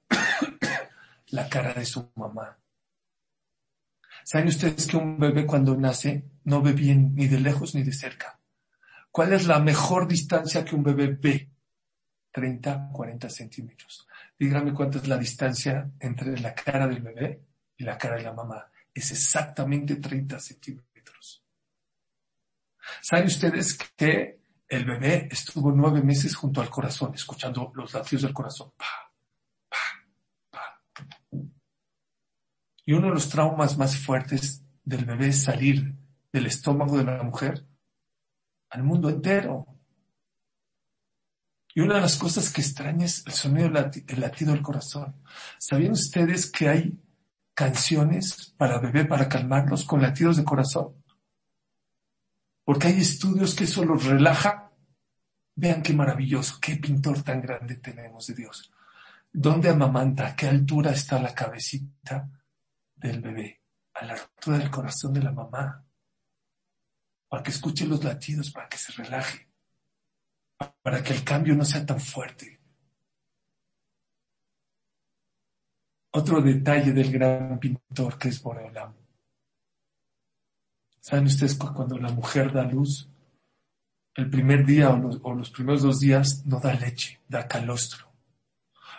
la 1.33 1.49
cara 1.49 1.75
de 1.75 1.85
su 1.85 2.11
mamá. 2.14 2.59
¿Saben 4.25 4.49
ustedes 4.49 4.87
que 4.87 4.97
un 4.97 5.18
bebé 5.18 5.47
cuando 5.47 5.77
nace 5.77 6.25
no 6.45 6.62
ve 6.62 6.73
bien 6.73 7.14
ni 7.14 7.27
de 7.27 7.40
lejos 7.40 7.75
ni 7.75 7.83
de 7.83 7.92
cerca? 7.92 8.38
¿Cuál 9.11 9.33
es 9.33 9.47
la 9.47 9.59
mejor 9.59 10.07
distancia 10.07 10.64
que 10.64 10.75
un 10.75 10.83
bebé 10.83 11.09
ve? 11.09 11.51
30, 12.31 12.90
40 12.92 13.29
centímetros. 13.29 14.09
Díganme 14.38 14.73
cuánta 14.73 14.99
es 14.99 15.09
la 15.09 15.18
distancia 15.18 15.90
entre 16.01 16.38
la 16.40 16.55
cara 16.55 16.87
del 16.87 17.03
bebé 17.03 17.42
y 17.77 17.85
la 17.85 17.99
cara 17.99 18.16
de 18.16 18.23
la 18.23 18.33
mamá. 18.33 18.71
Es 18.95 19.11
exactamente 19.11 19.97
30 19.97 20.38
centímetros. 20.38 21.45
¿Saben 23.03 23.27
ustedes 23.27 23.77
que 23.97 24.42
el 24.73 24.87
bebé 24.87 25.29
estuvo 25.31 25.71
nueve 25.71 26.03
meses 26.03 26.35
junto 26.35 26.62
al 26.62 26.71
corazón, 26.71 27.12
escuchando 27.14 27.71
los 27.75 27.92
latidos 27.92 28.23
del 28.23 28.33
corazón. 28.33 28.73
Y 32.85 32.92
uno 32.92 33.09
de 33.09 33.14
los 33.14 33.29
traumas 33.29 33.79
más 33.79 33.97
fuertes 33.97 34.64
del 34.85 35.05
bebé 35.05 35.29
es 35.29 35.42
salir 35.42 35.95
del 36.33 36.47
estómago 36.47 36.99
de 36.99 37.05
la 37.05 37.23
mujer 37.23 37.66
al 38.71 38.83
mundo 38.83 39.09
entero. 39.09 39.66
Y 41.75 41.81
una 41.81 41.97
de 41.97 42.01
las 42.03 42.16
cosas 42.16 42.53
que 42.53 42.61
extraña 42.61 43.07
es 43.07 43.25
el 43.27 43.33
sonido 43.33 43.68
del 43.68 44.21
latido 44.21 44.53
del 44.53 44.62
corazón. 44.62 45.14
¿Sabían 45.59 45.92
ustedes 45.92 46.51
que 46.51 46.68
hay 46.68 46.99
canciones 47.55 48.55
para 48.57 48.79
bebé 48.79 49.05
para 49.05 49.29
calmarlos 49.29 49.85
con 49.85 50.03
latidos 50.03 50.37
de 50.37 50.45
corazón? 50.45 51.03
porque 52.64 52.88
hay 52.88 53.01
estudios 53.01 53.55
que 53.55 53.64
eso 53.64 53.85
los 53.85 54.05
relaja. 54.05 54.71
Vean 55.55 55.83
qué 55.83 55.92
maravilloso, 55.92 56.59
qué 56.61 56.77
pintor 56.77 57.23
tan 57.23 57.42
grande 57.42 57.77
tenemos 57.77 58.27
de 58.27 58.35
Dios. 58.35 58.73
¿Dónde 59.33 59.68
amamanta? 59.68 60.29
¿A 60.29 60.37
qué 60.37 60.49
altura 60.49 60.92
está 60.92 61.21
la 61.21 61.35
cabecita 61.35 62.29
del 63.03 63.21
bebé? 63.21 63.61
A 63.95 64.05
la 64.05 64.15
altura 64.15 64.59
del 64.59 64.71
corazón 64.71 65.12
de 65.12 65.23
la 65.23 65.33
mamá. 65.33 65.85
Para 67.29 67.43
que 67.43 67.51
escuche 67.51 67.87
los 67.87 68.03
latidos, 68.03 68.51
para 68.51 68.69
que 68.69 68.79
se 68.79 68.93
relaje. 68.93 69.49
Para 70.83 71.03
que 71.03 71.12
el 71.12 71.25
cambio 71.25 71.55
no 71.55 71.65
sea 71.65 71.85
tan 71.85 72.01
fuerte. 72.01 72.61
Otro 76.15 76.43
detalle 76.43 76.93
del 76.93 77.11
gran 77.11 77.59
pintor 77.59 78.19
que 78.19 78.29
es 78.29 78.43
Boreolam. 78.43 78.95
¿Saben 81.01 81.25
ustedes 81.25 81.57
cuando 81.57 81.99
la 81.99 82.12
mujer 82.12 82.53
da 82.53 82.65
luz, 82.65 83.09
el 84.15 84.29
primer 84.29 84.65
día 84.65 84.91
o 84.91 85.35
los, 85.35 85.51
primeros 85.51 85.83
dos 85.83 86.01
días 86.01 86.45
no 86.45 86.61
da 86.61 86.75
leche, 86.75 87.21
da 87.29 87.49
calostro? 87.49 88.12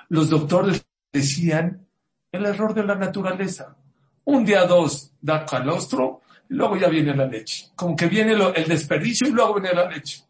Los 0.09 0.29
doctores 0.29 0.85
decían 1.13 1.87
el 2.31 2.45
error 2.45 2.73
de 2.73 2.83
la 2.83 2.95
naturaleza. 2.95 3.77
Un 4.25 4.45
día 4.45 4.65
dos 4.65 5.11
da 5.21 5.45
calostro 5.45 6.21
y 6.49 6.53
luego 6.53 6.77
ya 6.77 6.87
viene 6.87 7.15
la 7.15 7.25
leche. 7.25 7.71
Como 7.75 7.95
que 7.95 8.07
viene 8.07 8.33
el 8.33 8.67
desperdicio 8.67 9.27
y 9.27 9.31
luego 9.31 9.55
viene 9.55 9.73
la 9.73 9.89
leche. 9.89 10.23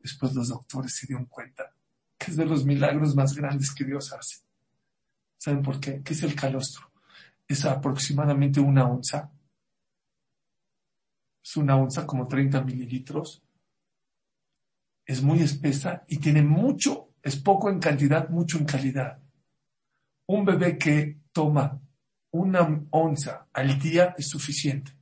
Después 0.00 0.34
los 0.34 0.48
doctores 0.48 0.94
se 0.94 1.06
dieron 1.06 1.26
cuenta 1.26 1.72
que 2.18 2.30
es 2.30 2.36
de 2.36 2.46
los 2.46 2.64
milagros 2.64 3.14
más 3.14 3.34
grandes 3.34 3.74
que 3.74 3.84
Dios 3.84 4.12
hace. 4.12 4.38
¿Saben 5.38 5.62
por 5.62 5.78
qué? 5.78 6.02
¿Qué 6.02 6.14
es 6.14 6.22
el 6.22 6.34
calostro? 6.34 6.90
Es 7.46 7.64
aproximadamente 7.64 8.58
una 8.58 8.88
onza 8.88 9.30
es 11.46 11.56
una 11.56 11.76
onza 11.76 12.04
como 12.04 12.26
30 12.26 12.60
mililitros. 12.62 13.40
Es 15.04 15.22
muy 15.22 15.40
espesa 15.42 16.04
y 16.08 16.18
tiene 16.18 16.42
mucho, 16.42 17.10
es 17.22 17.36
poco 17.36 17.70
en 17.70 17.78
cantidad, 17.78 18.28
mucho 18.28 18.58
en 18.58 18.64
calidad. 18.64 19.22
Un 20.26 20.44
bebé 20.44 20.76
que 20.76 21.20
toma 21.30 21.80
una 22.36 22.86
onza 22.90 23.48
al 23.52 23.78
día 23.78 24.14
es 24.16 24.28
suficiente. 24.28 24.92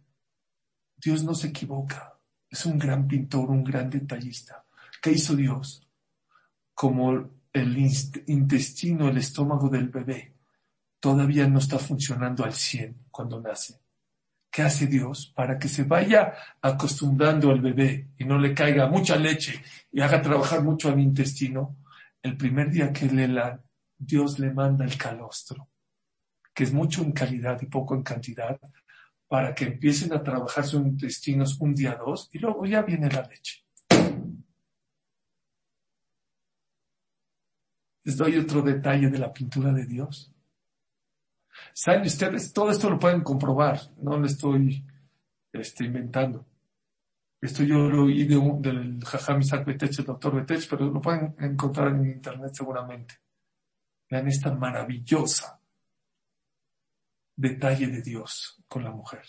Dios 0.97 1.23
no 1.25 1.35
se 1.35 1.49
equivoca. 1.49 2.19
Es 2.49 2.65
un 2.67 2.79
gran 2.79 3.07
pintor, 3.07 3.51
un 3.51 3.65
gran 3.65 3.91
detallista. 3.91 4.65
¿Qué 5.03 5.13
hizo 5.13 5.35
Dios? 5.35 5.87
Como 6.73 7.31
el 7.53 7.79
intestino, 8.27 9.09
el 9.09 9.19
estómago 9.19 9.69
del 9.69 9.89
bebé 9.89 10.35
todavía 11.01 11.47
no 11.47 11.59
está 11.59 11.79
funcionando 11.79 12.45
al 12.45 12.55
100 12.55 13.09
cuando 13.11 13.41
nace 13.41 13.79
¿Qué 14.51 14.63
hace 14.63 14.87
Dios? 14.87 15.33
Para 15.35 15.59
que 15.59 15.69
se 15.69 15.83
vaya 15.83 16.33
acostumbrando 16.63 17.51
al 17.51 17.61
bebé 17.61 18.11
y 18.17 18.25
no 18.25 18.39
le 18.39 18.55
caiga 18.55 18.87
mucha 18.87 19.17
leche 19.17 19.61
y 19.91 20.01
haga 20.01 20.23
trabajar 20.23 20.63
mucho 20.63 20.89
al 20.89 21.01
intestino. 21.01 21.77
El 22.23 22.37
primer 22.37 22.71
día 22.71 22.93
que 22.93 23.07
le 23.07 23.27
la, 23.27 23.61
Dios 23.99 24.39
le 24.39 24.53
manda 24.53 24.85
el 24.85 24.97
calostro, 24.97 25.69
que 26.55 26.65
es 26.65 26.73
mucho 26.73 27.03
en 27.03 27.13
calidad 27.13 27.61
y 27.61 27.67
poco 27.67 27.95
en 27.95 28.03
cantidad, 28.03 28.59
para 29.27 29.55
que 29.55 29.65
empiecen 29.65 30.13
a 30.13 30.23
trabajar 30.23 30.65
sus 30.65 30.87
intestinos 30.87 31.59
un 31.61 31.75
día, 31.75 31.97
dos, 31.97 32.31
y 32.33 32.39
luego 32.39 32.65
ya 32.65 32.83
viene 32.83 33.11
la 33.11 33.23
leche. 33.23 33.65
Les 38.05 38.17
doy 38.17 38.37
otro 38.37 38.63
detalle 38.63 39.09
de 39.09 39.19
la 39.19 39.33
pintura 39.33 39.73
de 39.73 39.87
Dios. 39.87 40.31
Saben 41.73 42.03
ustedes, 42.03 42.53
todo 42.53 42.71
esto 42.71 42.89
lo 42.91 42.99
pueden 42.99 43.23
comprobar, 43.23 43.81
no 44.01 44.19
lo 44.19 44.27
estoy 44.27 44.85
este, 45.53 45.85
inventando. 45.87 46.47
Esto 47.41 47.63
yo 47.63 47.89
lo 47.91 48.05
oí 48.05 48.25
de 48.25 48.37
del 48.61 49.05
Jajam 49.05 49.41
Isaac 49.41 49.67
el 49.67 50.05
doctor 50.05 50.35
Betech, 50.35 50.69
pero 50.69 50.87
lo 50.87 51.01
pueden 51.01 51.35
encontrar 51.39 51.89
en 51.89 52.07
internet 52.07 52.53
seguramente. 52.55 53.17
Vean 54.09 54.29
esta 54.29 54.55
maravillosa 54.55 55.61
detalle 57.37 57.89
de 57.89 58.03
Dios 58.03 58.63
con 58.69 58.85
la 58.85 58.91
mujer. 58.91 59.25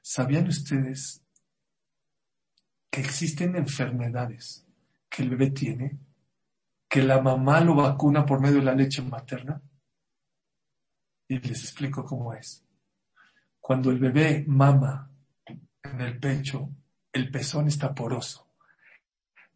¿Sabían 0.00 0.48
ustedes 0.48 1.22
que 2.90 3.00
existen 3.00 3.56
enfermedades 3.56 4.66
que 5.08 5.22
el 5.22 5.30
bebé 5.30 5.50
tiene, 5.50 5.98
que 6.88 7.02
la 7.02 7.20
mamá 7.20 7.60
lo 7.60 7.74
vacuna 7.74 8.26
por 8.26 8.40
medio 8.40 8.58
de 8.58 8.64
la 8.64 8.74
leche 8.74 9.02
materna? 9.02 9.60
Y 11.28 11.38
les 11.38 11.62
explico 11.62 12.04
cómo 12.04 12.34
es. 12.34 12.64
Cuando 13.60 13.90
el 13.90 13.98
bebé 13.98 14.44
mama 14.48 15.10
en 15.44 16.00
el 16.00 16.18
pecho, 16.18 16.70
el 17.12 17.30
pezón 17.30 17.68
está 17.68 17.94
poroso. 17.94 18.48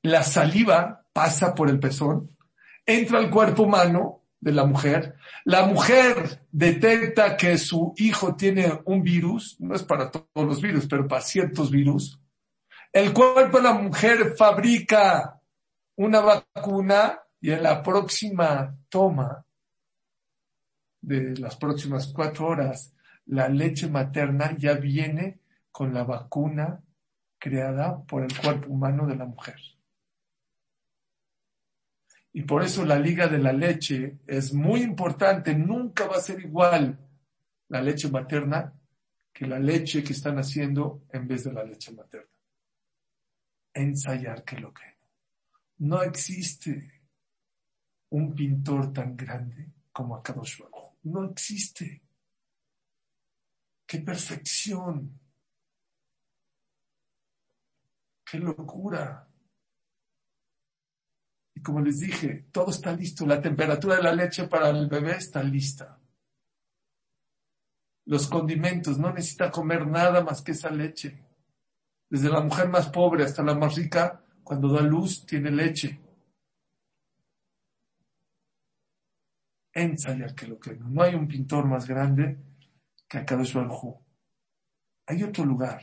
La 0.02 0.22
saliva 0.22 1.06
pasa 1.12 1.54
por 1.54 1.70
el 1.70 1.80
pezón, 1.80 2.36
entra 2.84 3.18
al 3.18 3.30
cuerpo 3.30 3.62
humano 3.62 4.23
de 4.44 4.52
la 4.52 4.66
mujer. 4.66 5.16
La 5.46 5.66
mujer 5.66 6.46
detecta 6.52 7.34
que 7.34 7.56
su 7.56 7.94
hijo 7.96 8.36
tiene 8.36 8.80
un 8.84 9.02
virus, 9.02 9.56
no 9.58 9.74
es 9.74 9.82
para 9.82 10.10
todos 10.10 10.46
los 10.46 10.60
virus, 10.60 10.86
pero 10.86 11.08
para 11.08 11.22
ciertos 11.22 11.70
virus. 11.70 12.20
El 12.92 13.14
cuerpo 13.14 13.56
de 13.56 13.62
la 13.62 13.72
mujer 13.72 14.34
fabrica 14.36 15.40
una 15.96 16.20
vacuna 16.20 17.20
y 17.40 17.52
en 17.52 17.62
la 17.62 17.82
próxima 17.82 18.76
toma 18.90 19.46
de 21.00 21.36
las 21.38 21.56
próximas 21.56 22.12
cuatro 22.14 22.46
horas, 22.46 22.94
la 23.26 23.48
leche 23.48 23.88
materna 23.88 24.54
ya 24.58 24.74
viene 24.74 25.40
con 25.70 25.94
la 25.94 26.04
vacuna 26.04 26.82
creada 27.38 28.02
por 28.04 28.22
el 28.22 28.38
cuerpo 28.38 28.68
humano 28.70 29.06
de 29.06 29.16
la 29.16 29.24
mujer. 29.24 29.56
Y 32.36 32.42
por 32.42 32.64
eso 32.64 32.84
la 32.84 32.98
liga 32.98 33.28
de 33.28 33.38
la 33.38 33.52
leche 33.52 34.18
es 34.26 34.52
muy 34.52 34.82
importante, 34.82 35.54
nunca 35.54 36.08
va 36.08 36.16
a 36.16 36.20
ser 36.20 36.40
igual 36.40 36.98
la 37.68 37.80
leche 37.80 38.10
materna 38.10 38.74
que 39.32 39.46
la 39.46 39.60
leche 39.60 40.02
que 40.02 40.12
están 40.12 40.38
haciendo 40.38 41.06
en 41.12 41.28
vez 41.28 41.44
de 41.44 41.52
la 41.52 41.62
leche 41.62 41.92
materna. 41.92 42.28
Ensayar 43.72 44.42
que 44.42 44.58
lo 44.58 44.74
que 44.74 44.98
no 45.78 46.02
existe 46.02 47.02
un 48.10 48.34
pintor 48.34 48.92
tan 48.92 49.16
grande 49.16 49.72
como 49.92 50.16
Akadosh 50.16 50.60
no 51.04 51.30
existe. 51.30 52.02
¡Qué 53.86 54.00
perfección! 54.00 55.20
¡Qué 58.24 58.38
locura! 58.40 59.28
Como 61.64 61.80
les 61.80 62.00
dije, 62.00 62.46
todo 62.52 62.70
está 62.70 62.92
listo. 62.92 63.26
La 63.26 63.40
temperatura 63.40 63.96
de 63.96 64.02
la 64.02 64.14
leche 64.14 64.46
para 64.46 64.68
el 64.68 64.86
bebé 64.86 65.16
está 65.16 65.42
lista. 65.42 65.98
Los 68.06 68.28
condimentos, 68.28 68.98
no 68.98 69.12
necesita 69.12 69.50
comer 69.50 69.86
nada 69.86 70.22
más 70.22 70.42
que 70.42 70.52
esa 70.52 70.70
leche. 70.70 71.24
Desde 72.10 72.28
la 72.28 72.40
mujer 72.40 72.68
más 72.68 72.90
pobre 72.90 73.24
hasta 73.24 73.42
la 73.42 73.54
más 73.54 73.74
rica, 73.76 74.22
cuando 74.42 74.68
da 74.68 74.82
luz, 74.82 75.24
tiene 75.24 75.50
leche. 75.50 76.00
ensayar 79.74 80.34
que 80.34 80.46
lo 80.46 80.58
que 80.58 80.76
no 80.76 81.02
hay 81.02 81.14
un 81.14 81.26
pintor 81.26 81.66
más 81.66 81.86
grande 81.86 82.38
que 83.08 83.18
Akadosh 83.18 83.54
Baruj 83.54 83.98
Hay 85.06 85.22
otro 85.22 85.44
lugar. 85.44 85.82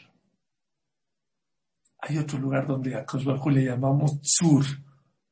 Hay 2.00 2.18
otro 2.18 2.40
lugar 2.40 2.66
donde 2.66 2.96
a 2.96 3.00
Akadosh 3.00 3.46
le 3.52 3.66
llamamos 3.66 4.22
Tzur. 4.22 4.66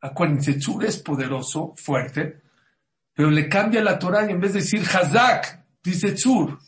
Acuérdense, 0.02 0.54
Tzur 0.54 0.86
es 0.86 0.98
poderoso, 0.98 1.74
fuerte, 1.76 2.42
pero 3.14 3.30
le 3.30 3.50
cambia 3.50 3.84
la 3.84 4.00
Torah 4.00 4.26
y 4.28 4.32
en 4.32 4.40
vez 4.40 4.54
de 4.54 4.60
decir 4.60 4.82
Hazak, 4.82 5.66
dice 5.84 6.14
Tzur. 6.14 6.60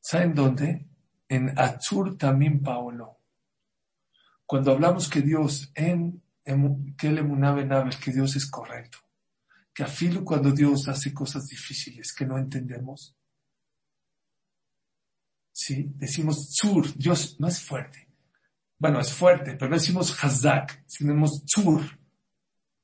¿Saben 0.00 0.34
dónde? 0.34 0.86
En 1.28 1.58
Atzur 1.58 2.18
también 2.18 2.62
Paolo. 2.62 3.18
Cuando 4.44 4.72
hablamos 4.72 5.08
que 5.08 5.22
Dios 5.22 5.72
en, 5.74 6.22
que 6.44 7.08
el 7.08 7.96
que 8.02 8.12
Dios 8.12 8.36
es 8.36 8.50
correcto 8.50 8.98
que 9.74 9.82
a 9.82 9.88
filo 9.88 10.24
cuando 10.24 10.52
Dios 10.52 10.86
hace 10.86 11.12
cosas 11.12 11.48
difíciles 11.48 12.14
que 12.14 12.24
no 12.24 12.38
entendemos, 12.38 13.16
¿sí? 15.52 15.90
Decimos 15.96 16.50
tzur, 16.50 16.94
Dios 16.96 17.36
no 17.40 17.48
es 17.48 17.60
fuerte. 17.60 18.03
Bueno, 18.84 19.00
es 19.00 19.14
fuerte, 19.14 19.54
pero 19.54 19.70
no 19.70 19.76
decimos 19.76 20.14
hazak, 20.22 20.84
decimos 20.84 21.42
tzur. 21.46 21.80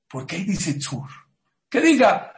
¿Por 0.08 0.24
qué 0.24 0.38
dice 0.38 0.72
tzur? 0.78 1.10
Que 1.68 1.82
diga, 1.82 2.32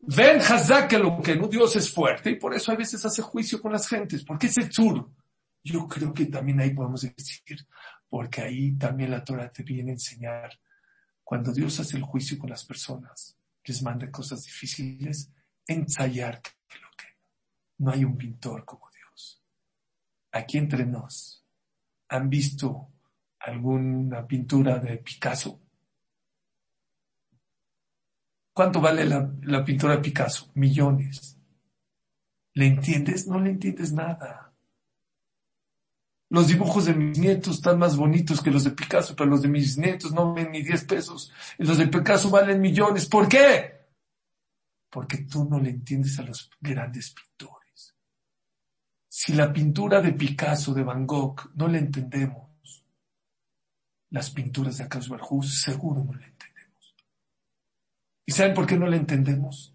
ven 0.00 0.40
hazak 0.40 0.88
que 0.88 0.98
lo 0.98 1.20
que 1.20 1.36
no 1.36 1.46
Dios 1.46 1.76
es 1.76 1.92
fuerte 1.92 2.30
y 2.30 2.36
por 2.36 2.54
eso 2.54 2.72
a 2.72 2.76
veces 2.76 3.04
hace 3.04 3.20
juicio 3.20 3.60
con 3.60 3.72
las 3.72 3.86
gentes. 3.86 4.24
¿Por 4.24 4.38
qué 4.38 4.46
dice 4.46 4.70
tzur? 4.70 5.06
Yo 5.62 5.86
creo 5.86 6.14
que 6.14 6.24
también 6.24 6.60
ahí 6.60 6.70
podemos 6.70 7.02
decir, 7.02 7.66
porque 8.08 8.40
ahí 8.40 8.72
también 8.78 9.10
la 9.10 9.22
Torah 9.22 9.52
te 9.52 9.62
viene 9.62 9.90
a 9.90 9.94
enseñar 9.96 10.58
cuando 11.22 11.52
Dios 11.52 11.78
hace 11.80 11.98
el 11.98 12.04
juicio 12.04 12.38
con 12.38 12.48
las 12.48 12.64
personas 12.64 13.36
les 13.66 13.82
manda 13.82 14.10
cosas 14.10 14.44
difíciles, 14.44 15.30
ensayar 15.66 16.40
que 16.40 16.78
lo 16.78 16.88
que 16.96 17.08
no 17.80 17.90
hay 17.90 18.02
un 18.02 18.16
pintor 18.16 18.64
como 18.64 18.88
Dios. 18.88 19.42
Aquí 20.32 20.56
entre 20.56 20.86
nos, 20.86 21.44
¿han 22.08 22.30
visto 22.30 22.93
alguna 23.44 24.26
pintura 24.26 24.78
de 24.78 24.98
Picasso? 24.98 25.60
¿Cuánto 28.54 28.80
vale 28.80 29.04
la, 29.04 29.30
la 29.42 29.64
pintura 29.64 29.96
de 29.96 30.02
Picasso? 30.02 30.50
Millones. 30.54 31.38
¿Le 32.54 32.66
entiendes? 32.66 33.26
No 33.26 33.40
le 33.40 33.50
entiendes 33.50 33.92
nada. 33.92 34.52
Los 36.30 36.48
dibujos 36.48 36.86
de 36.86 36.94
mis 36.94 37.18
nietos 37.18 37.56
están 37.56 37.78
más 37.78 37.96
bonitos 37.96 38.40
que 38.40 38.50
los 38.50 38.64
de 38.64 38.70
Picasso, 38.70 39.14
pero 39.14 39.30
los 39.30 39.42
de 39.42 39.48
mis 39.48 39.76
nietos 39.76 40.12
no 40.12 40.32
ven 40.32 40.52
ni 40.52 40.62
10 40.62 40.84
pesos. 40.84 41.32
Y 41.58 41.64
los 41.64 41.78
de 41.78 41.88
Picasso 41.88 42.30
valen 42.30 42.60
millones. 42.60 43.06
¿Por 43.06 43.28
qué? 43.28 43.88
Porque 44.90 45.18
tú 45.18 45.44
no 45.44 45.60
le 45.60 45.70
entiendes 45.70 46.18
a 46.18 46.22
los 46.22 46.50
grandes 46.60 47.12
pintores. 47.12 47.94
Si 49.08 49.32
la 49.32 49.52
pintura 49.52 50.00
de 50.00 50.12
Picasso, 50.12 50.72
de 50.72 50.82
Van 50.82 51.06
Gogh, 51.06 51.52
no 51.54 51.68
le 51.68 51.78
entendemos, 51.78 52.50
las 54.14 54.30
pinturas 54.30 54.78
de 54.78 54.84
Acaso 54.84 55.10
Barjus 55.10 55.62
seguro 55.62 56.04
no 56.04 56.14
le 56.14 56.26
entendemos. 56.26 56.94
¿Y 58.24 58.32
saben 58.32 58.54
por 58.54 58.66
qué 58.66 58.76
no 58.76 58.86
le 58.86 58.96
entendemos? 58.96 59.74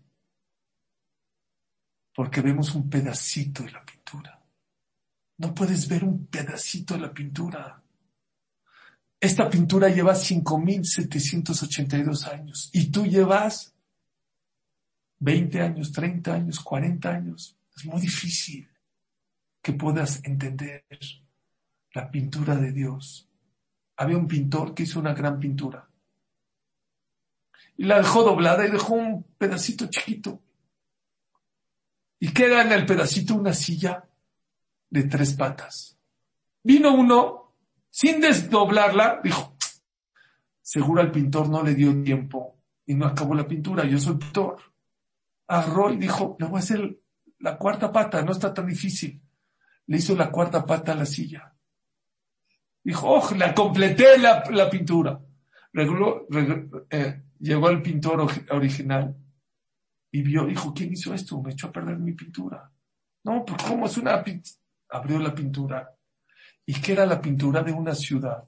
Porque 2.16 2.42
vemos 2.42 2.74
un 2.74 2.90
pedacito 2.90 3.64
de 3.64 3.72
la 3.72 3.86
pintura 3.86 4.40
no 5.40 5.56
puedes 5.56 5.88
ver 5.88 6.04
un 6.04 6.28
pedacito 6.28 6.94
de 6.96 7.00
la 7.00 7.14
pintura. 7.14 7.82
Esta 9.20 9.50
pintura 9.50 9.90
lleva 9.90 10.14
5.782 10.14 12.28
años 12.28 12.70
y 12.74 12.92
tú 12.92 13.06
llevas 13.06 13.74
20 15.20 15.62
años, 15.62 15.94
30 15.94 16.34
años, 16.34 16.60
40 16.60 17.10
años. 17.10 17.56
Es 17.76 17.86
muy 17.86 18.02
difícil 18.02 18.68
que 19.62 19.74
puedas 19.74 20.24
entender 20.26 20.84
la 21.94 22.10
pintura 22.12 22.58
de 22.58 22.74
Dios. 22.74 23.29
Había 24.00 24.18
un 24.18 24.28
pintor 24.28 24.74
que 24.74 24.84
hizo 24.84 25.00
una 25.00 25.14
gran 25.14 25.40
pintura 25.40 25.90
y 27.80 27.86
la 27.86 27.98
dejó 27.98 28.24
doblada 28.24 28.68
y 28.68 28.72
dejó 28.72 28.96
un 28.96 29.24
pedacito 29.38 29.88
chiquito. 29.88 30.42
Y 32.20 32.34
queda 32.34 32.62
en 32.62 32.74
el 32.74 32.86
pedacito 32.86 33.36
una 33.36 33.54
silla 33.54 34.06
de 34.90 35.04
tres 35.04 35.34
patas. 35.34 35.98
Vino 36.62 36.94
uno, 36.94 37.54
sin 37.90 38.20
desdoblarla, 38.20 39.22
dijo, 39.24 39.56
seguro 40.62 41.00
al 41.00 41.12
pintor 41.12 41.48
no 41.48 41.64
le 41.64 41.74
dio 41.74 42.04
tiempo 42.04 42.58
y 42.86 42.96
no 42.96 43.06
acabó 43.06 43.34
la 43.34 43.48
pintura, 43.48 43.86
yo 43.86 43.98
soy 43.98 44.18
pintor. 44.18 44.62
Agarró 45.48 45.94
y 45.94 45.98
dijo, 45.98 46.36
le 46.38 46.48
voy 46.48 46.58
a 46.58 46.60
hacer 46.60 47.00
la 47.40 47.58
cuarta 47.58 47.94
pata, 47.94 48.22
no 48.24 48.34
está 48.34 48.54
tan 48.54 48.68
difícil. 48.68 49.22
le 49.88 49.98
hizo 49.98 50.18
la 50.18 50.32
cuarta 50.32 50.66
pata 50.66 50.92
a 50.92 50.96
la 50.96 51.06
silla. 51.06 51.54
Dijo, 52.84 53.08
oh, 53.10 53.36
la 53.36 53.54
completé 53.54 54.18
la, 54.18 54.44
la 54.52 54.70
pintura. 54.70 55.20
Eh, 56.90 57.22
llegó 57.40 57.70
el 57.70 57.82
pintor 57.82 58.28
original 58.50 59.16
y 60.12 60.24
vio, 60.24 60.46
dijo, 60.46 60.74
¿quién 60.74 60.94
hizo 60.94 61.14
esto? 61.14 61.42
Me 61.42 61.52
echó 61.52 61.68
a 61.68 61.72
perder 61.72 61.98
mi 62.00 62.14
pintura. 62.14 62.72
No, 63.24 63.46
pues 63.46 63.62
¿cómo 63.64 63.86
es 63.86 63.98
una 63.98 64.24
pintura? 64.24 64.60
Abrió 64.90 65.20
la 65.20 65.36
pintura. 65.36 65.96
¿Y 66.66 66.74
qué 66.74 66.94
era 66.94 67.06
la 67.06 67.22
pintura 67.22 67.62
de 67.62 67.72
una 67.72 67.94
ciudad? 67.94 68.44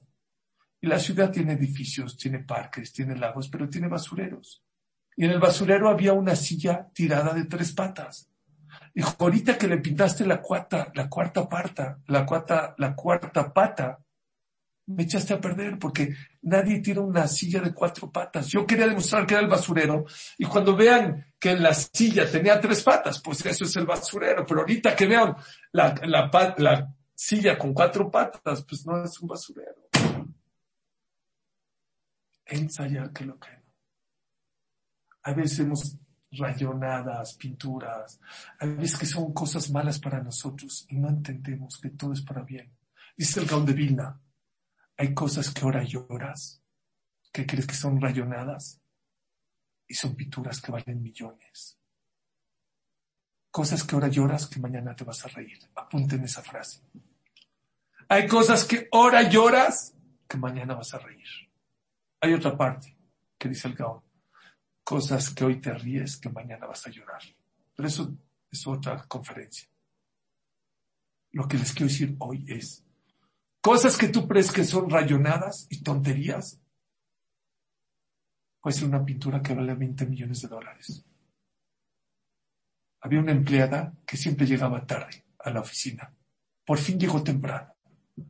Y 0.80 0.88
la 0.88 0.98
ciudad 0.98 1.30
tiene 1.30 1.52
edificios, 1.52 2.16
tiene 2.16 2.40
parques, 2.40 2.92
tiene 2.92 3.16
lagos, 3.16 3.48
pero 3.48 3.68
tiene 3.68 3.86
basureros. 3.86 4.64
Y 5.16 5.24
en 5.24 5.30
el 5.30 5.38
basurero 5.38 5.88
había 5.88 6.12
una 6.12 6.34
silla 6.34 6.88
tirada 6.92 7.34
de 7.34 7.44
tres 7.44 7.72
patas. 7.72 8.28
Dijo, 8.94 9.14
ahorita 9.18 9.56
que 9.56 9.68
le 9.68 9.78
pintaste 9.78 10.26
la 10.26 10.40
cuarta, 10.40 10.90
la 10.94 11.08
cuarta 11.08 11.48
pata, 11.48 12.00
la 12.06 12.26
cuarta, 12.26 12.74
la 12.78 12.96
cuarta 12.96 13.52
pata, 13.52 13.98
me 14.86 15.04
echaste 15.04 15.34
a 15.34 15.40
perder 15.40 15.78
porque 15.78 16.14
nadie 16.42 16.80
tira 16.80 17.00
una 17.00 17.26
silla 17.28 17.60
de 17.60 17.72
cuatro 17.72 18.10
patas. 18.10 18.48
Yo 18.48 18.66
quería 18.66 18.86
demostrar 18.86 19.26
que 19.26 19.34
era 19.34 19.42
el 19.42 19.48
basurero 19.48 20.04
y 20.38 20.44
cuando 20.46 20.76
vean 20.76 21.32
que 21.38 21.54
la 21.56 21.72
silla 21.72 22.30
tenía 22.30 22.60
tres 22.60 22.82
patas, 22.82 23.20
pues 23.20 23.44
eso 23.46 23.64
es 23.64 23.76
el 23.76 23.86
basurero. 23.86 24.44
Pero 24.46 24.60
ahorita 24.60 24.96
que 24.96 25.06
vean 25.06 25.34
la, 25.72 25.94
la, 26.04 26.54
la 26.58 26.94
silla 27.14 27.56
con 27.56 27.72
cuatro 27.72 28.10
patas, 28.10 28.64
pues 28.64 28.84
no 28.86 29.02
es 29.04 29.18
un 29.20 29.28
basurero. 29.28 29.88
Ensayar 32.46 33.12
que 33.12 33.24
lo 33.24 33.38
que 33.38 33.50
no. 33.50 33.62
A 35.24 35.32
veces 35.32 35.60
hemos 35.60 35.96
rayonadas, 36.32 37.34
pinturas, 37.34 38.18
a 38.58 38.66
veces 38.66 38.98
que 38.98 39.06
son 39.06 39.32
cosas 39.32 39.70
malas 39.70 39.98
para 39.98 40.22
nosotros 40.22 40.86
y 40.88 40.96
no 40.96 41.08
entendemos 41.08 41.78
que 41.78 41.90
todo 41.90 42.12
es 42.12 42.22
para 42.22 42.42
bien. 42.42 42.72
Dice 43.16 43.40
el 43.40 43.46
Gaón 43.46 43.66
de 43.66 43.74
Vilna, 43.74 44.18
hay 44.96 45.14
cosas 45.14 45.50
que 45.50 45.62
ahora 45.62 45.82
lloras, 45.82 46.62
que 47.32 47.46
crees 47.46 47.66
que 47.66 47.74
son 47.74 48.00
rayonadas 48.00 48.80
y 49.86 49.94
son 49.94 50.14
pinturas 50.14 50.60
que 50.60 50.72
valen 50.72 51.02
millones. 51.02 51.78
Cosas 53.50 53.84
que 53.84 53.94
ahora 53.94 54.08
lloras 54.08 54.46
que 54.46 54.60
mañana 54.60 54.96
te 54.96 55.04
vas 55.04 55.24
a 55.24 55.28
reír. 55.28 55.58
Apunten 55.74 56.24
esa 56.24 56.42
frase. 56.42 56.80
Hay 58.08 58.26
cosas 58.26 58.64
que 58.64 58.88
ahora 58.92 59.28
lloras 59.28 59.94
que 60.28 60.38
mañana 60.38 60.74
vas 60.74 60.94
a 60.94 60.98
reír. 60.98 61.28
Hay 62.20 62.32
otra 62.34 62.56
parte 62.56 62.96
que 63.38 63.48
dice 63.48 63.68
el 63.68 63.74
Gaón. 63.74 64.02
Cosas 64.84 65.30
que 65.30 65.44
hoy 65.44 65.60
te 65.60 65.72
ríes 65.72 66.16
que 66.16 66.28
mañana 66.28 66.66
vas 66.66 66.86
a 66.86 66.90
llorar. 66.90 67.22
Pero 67.74 67.88
eso 67.88 68.16
es 68.50 68.66
otra 68.66 69.02
conferencia. 69.08 69.68
Lo 71.32 71.48
que 71.48 71.58
les 71.58 71.72
quiero 71.72 71.88
decir 71.88 72.16
hoy 72.18 72.44
es, 72.48 72.81
Cosas 73.62 73.96
que 73.96 74.08
tú 74.08 74.26
crees 74.26 74.50
que 74.50 74.64
son 74.64 74.90
rayonadas 74.90 75.68
y 75.70 75.84
tonterías. 75.84 76.60
Puede 78.60 78.76
ser 78.76 78.88
una 78.88 79.04
pintura 79.04 79.40
que 79.40 79.54
vale 79.54 79.74
20 79.74 80.04
millones 80.06 80.42
de 80.42 80.48
dólares. 80.48 81.04
Había 83.02 83.20
una 83.20 83.30
empleada 83.30 83.94
que 84.04 84.16
siempre 84.16 84.46
llegaba 84.46 84.84
tarde 84.84 85.24
a 85.38 85.50
la 85.50 85.60
oficina. 85.60 86.12
Por 86.66 86.78
fin 86.78 86.98
llegó 86.98 87.22
temprano, 87.22 87.72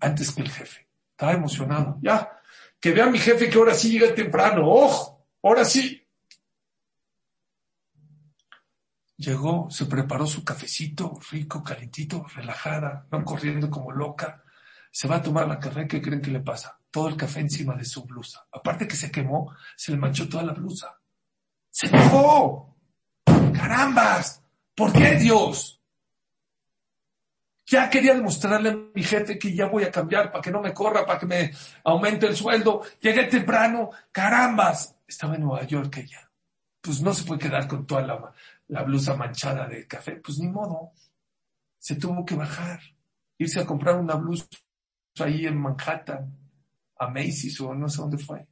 antes 0.00 0.32
que 0.32 0.42
el 0.42 0.50
jefe. 0.50 0.90
Estaba 1.12 1.32
emocionado. 1.32 1.98
Ya, 2.02 2.38
que 2.78 2.92
vea 2.92 3.06
mi 3.06 3.18
jefe 3.18 3.48
que 3.48 3.56
ahora 3.56 3.74
sí 3.74 3.90
llega 3.90 4.14
temprano. 4.14 4.68
¡Ojo! 4.68 5.26
Ahora 5.42 5.64
sí. 5.64 6.06
Llegó, 9.16 9.70
se 9.70 9.86
preparó 9.86 10.26
su 10.26 10.44
cafecito, 10.44 11.18
rico, 11.30 11.62
calentito, 11.62 12.26
relajada, 12.34 13.06
no 13.10 13.24
corriendo 13.24 13.70
como 13.70 13.92
loca 13.92 14.44
se 14.92 15.08
va 15.08 15.16
a 15.16 15.22
tomar 15.22 15.48
la 15.48 15.58
café, 15.58 15.88
¿qué 15.88 16.02
creen 16.02 16.20
que 16.20 16.30
le 16.30 16.40
pasa? 16.40 16.78
Todo 16.90 17.08
el 17.08 17.16
café 17.16 17.40
encima 17.40 17.74
de 17.74 17.84
su 17.86 18.04
blusa. 18.04 18.46
Aparte 18.52 18.86
que 18.86 18.94
se 18.94 19.10
quemó, 19.10 19.56
se 19.74 19.90
le 19.90 19.96
manchó 19.96 20.28
toda 20.28 20.42
la 20.42 20.52
blusa. 20.52 21.00
¡Se 21.70 21.86
enojó! 21.86 22.76
¡Carambas! 23.24 24.42
¿Por 24.74 24.92
qué 24.92 25.16
Dios? 25.16 25.82
Ya 27.64 27.88
quería 27.88 28.14
demostrarle 28.14 28.68
a 28.68 28.76
mi 28.94 29.02
jefe 29.02 29.38
que 29.38 29.54
ya 29.54 29.66
voy 29.66 29.84
a 29.84 29.90
cambiar 29.90 30.30
para 30.30 30.42
que 30.42 30.50
no 30.50 30.60
me 30.60 30.74
corra, 30.74 31.06
para 31.06 31.18
que 31.18 31.26
me 31.26 31.52
aumente 31.84 32.26
el 32.26 32.36
sueldo. 32.36 32.82
Llegué 33.00 33.24
temprano, 33.24 33.88
carambas. 34.10 34.94
Estaba 35.08 35.36
en 35.36 35.40
Nueva 35.40 35.64
York 35.64 35.96
ella. 35.96 36.30
Pues 36.82 37.00
no 37.00 37.14
se 37.14 37.24
puede 37.24 37.40
quedar 37.40 37.66
con 37.66 37.86
toda 37.86 38.02
la, 38.02 38.32
la 38.68 38.82
blusa 38.82 39.16
manchada 39.16 39.66
de 39.66 39.86
café. 39.86 40.16
Pues 40.16 40.38
ni 40.38 40.48
modo. 40.48 40.92
Se 41.78 41.96
tuvo 41.96 42.26
que 42.26 42.34
bajar, 42.34 42.80
irse 43.38 43.58
a 43.58 43.66
comprar 43.66 43.96
una 43.96 44.16
blusa 44.16 44.46
ahí 45.20 45.46
en 45.46 45.58
Manhattan, 45.58 46.38
a 46.98 47.08
Macy's 47.08 47.60
o 47.60 47.74
no 47.74 47.88
sé 47.88 47.98
dónde 47.98 48.18
fue. 48.18 48.46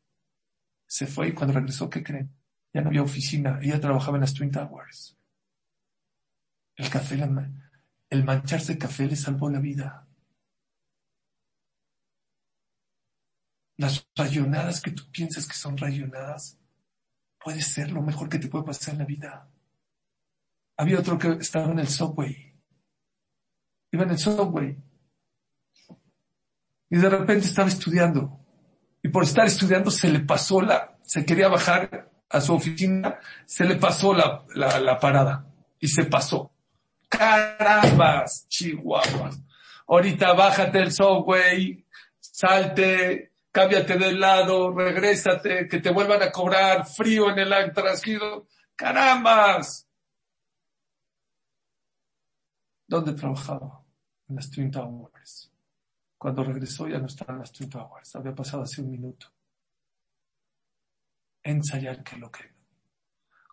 Se 0.86 1.06
fue 1.06 1.28
y 1.28 1.32
cuando 1.32 1.54
regresó, 1.54 1.88
¿qué 1.88 2.02
creen? 2.02 2.34
Ya 2.72 2.82
no 2.82 2.88
había 2.88 3.02
oficina, 3.02 3.58
ella 3.62 3.80
trabajaba 3.80 4.16
en 4.16 4.22
las 4.22 4.34
Twin 4.34 4.50
Towers. 4.50 5.16
El 6.76 6.90
café, 6.90 7.18
el 8.10 8.24
mancharse 8.24 8.74
de 8.74 8.78
café 8.78 9.06
le 9.06 9.16
salvó 9.16 9.50
la 9.50 9.60
vida. 9.60 10.06
Las 13.76 14.06
rayonadas 14.14 14.80
que 14.80 14.90
tú 14.90 15.04
piensas 15.10 15.46
que 15.46 15.54
son 15.54 15.76
rayonadas, 15.76 16.58
puede 17.42 17.62
ser 17.62 17.92
lo 17.92 18.02
mejor 18.02 18.28
que 18.28 18.38
te 18.38 18.48
puede 18.48 18.64
pasar 18.64 18.94
en 18.94 18.98
la 19.00 19.06
vida. 19.06 19.50
Había 20.76 20.98
otro 20.98 21.18
que 21.18 21.28
estaba 21.32 21.70
en 21.70 21.78
el 21.78 21.88
subway. 21.88 22.54
Iba 23.92 24.04
en 24.04 24.10
el 24.10 24.18
subway 24.18 24.89
y 26.90 26.98
de 26.98 27.08
repente 27.08 27.46
estaba 27.46 27.68
estudiando. 27.68 28.38
Y 29.02 29.08
por 29.08 29.22
estar 29.22 29.46
estudiando 29.46 29.90
se 29.90 30.08
le 30.08 30.20
pasó 30.20 30.60
la, 30.60 30.98
se 31.02 31.24
quería 31.24 31.48
bajar 31.48 32.10
a 32.28 32.40
su 32.40 32.52
oficina, 32.52 33.18
se 33.46 33.64
le 33.64 33.76
pasó 33.76 34.12
la, 34.12 34.44
la, 34.54 34.98
parada 34.98 35.46
y 35.78 35.88
se 35.88 36.04
pasó. 36.04 36.52
Carambas, 37.08 38.46
chihuahuas. 38.48 39.40
Ahorita 39.86 40.32
bájate 40.34 40.78
el 40.78 40.92
subway, 40.92 41.84
salte, 42.20 43.32
cámbiate 43.50 43.96
del 43.96 44.20
lado, 44.20 44.72
regrésate, 44.72 45.66
que 45.66 45.80
te 45.80 45.90
vuelvan 45.90 46.22
a 46.22 46.30
cobrar 46.30 46.86
frío 46.86 47.30
en 47.30 47.38
el 47.38 47.72
trasquido. 47.72 48.46
Carambas. 48.76 49.88
¿Dónde 52.86 53.12
trabajaba? 53.14 53.82
En 54.28 54.36
las 54.36 54.50
30 54.50 54.82
horas. 54.82 55.09
Cuando 56.20 56.44
regresó 56.44 56.86
ya 56.86 56.98
no 56.98 57.06
estaban 57.06 57.38
las 57.38 57.50
Twin 57.50 57.70
Towers, 57.70 58.14
había 58.14 58.34
pasado 58.34 58.62
hace 58.62 58.82
un 58.82 58.90
minuto. 58.90 59.32
Ensayar 61.42 62.04
que 62.04 62.18
lo 62.18 62.30
que. 62.30 62.44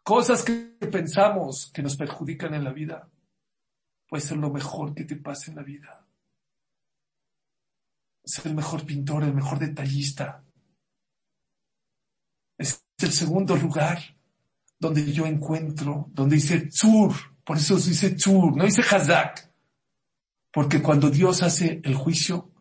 Cosas 0.04 0.44
que 0.44 0.76
pensamos 0.92 1.72
que 1.74 1.82
nos 1.82 1.96
perjudican 1.96 2.54
en 2.56 2.66
la 2.66 2.74
vida, 2.74 3.10
puede 4.06 4.22
ser 4.22 4.36
lo 4.36 4.50
mejor 4.50 4.94
que 4.94 5.06
te 5.06 5.16
pase 5.16 5.52
en 5.52 5.56
la 5.56 5.64
vida. 5.64 6.06
Ser 8.26 8.48
el 8.48 8.56
mejor 8.56 8.86
pintor, 8.86 9.24
el 9.24 9.34
mejor 9.34 9.60
detallista. 9.60 10.44
Es 12.58 12.84
el 12.98 13.14
segundo 13.14 13.56
lugar 13.56 13.98
donde 14.78 15.10
yo 15.14 15.26
encuentro, 15.26 16.10
donde 16.12 16.36
dice 16.36 16.68
Tzur, 16.68 17.14
por 17.46 17.56
eso 17.56 17.78
dice 17.78 18.10
Tzur, 18.10 18.58
no 18.58 18.66
dice 18.66 18.82
Hazak. 18.82 19.54
Porque 20.52 20.82
cuando 20.82 21.10
Dios 21.10 21.42
hace 21.44 21.80
el 21.86 21.96
juicio, 21.96 22.52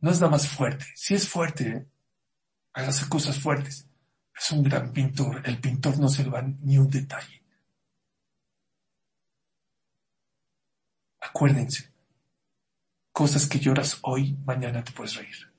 no 0.00 0.10
es 0.10 0.20
nada 0.20 0.30
más 0.30 0.48
fuerte. 0.48 0.86
Si 0.94 1.14
es 1.14 1.28
fuerte, 1.28 1.68
¿eh? 1.68 1.86
hágase 2.72 3.08
cosas 3.08 3.38
fuertes. 3.38 3.88
Es 4.36 4.52
un 4.52 4.62
gran 4.62 4.92
pintor. 4.92 5.42
El 5.44 5.60
pintor 5.60 5.98
no 5.98 6.08
se 6.08 6.22
le 6.22 6.30
va 6.30 6.42
ni 6.42 6.78
un 6.78 6.88
detalle. 6.88 7.42
Acuérdense, 11.20 11.92
cosas 13.12 13.46
que 13.48 13.58
lloras 13.58 13.98
hoy, 14.02 14.36
mañana 14.44 14.82
te 14.82 14.92
puedes 14.92 15.16
reír. 15.16 15.52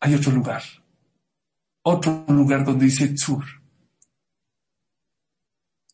Hay 0.00 0.14
otro 0.14 0.32
lugar, 0.32 0.62
otro 1.82 2.24
lugar 2.28 2.64
donde 2.64 2.86
dice 2.86 3.08
Tzur. 3.08 3.44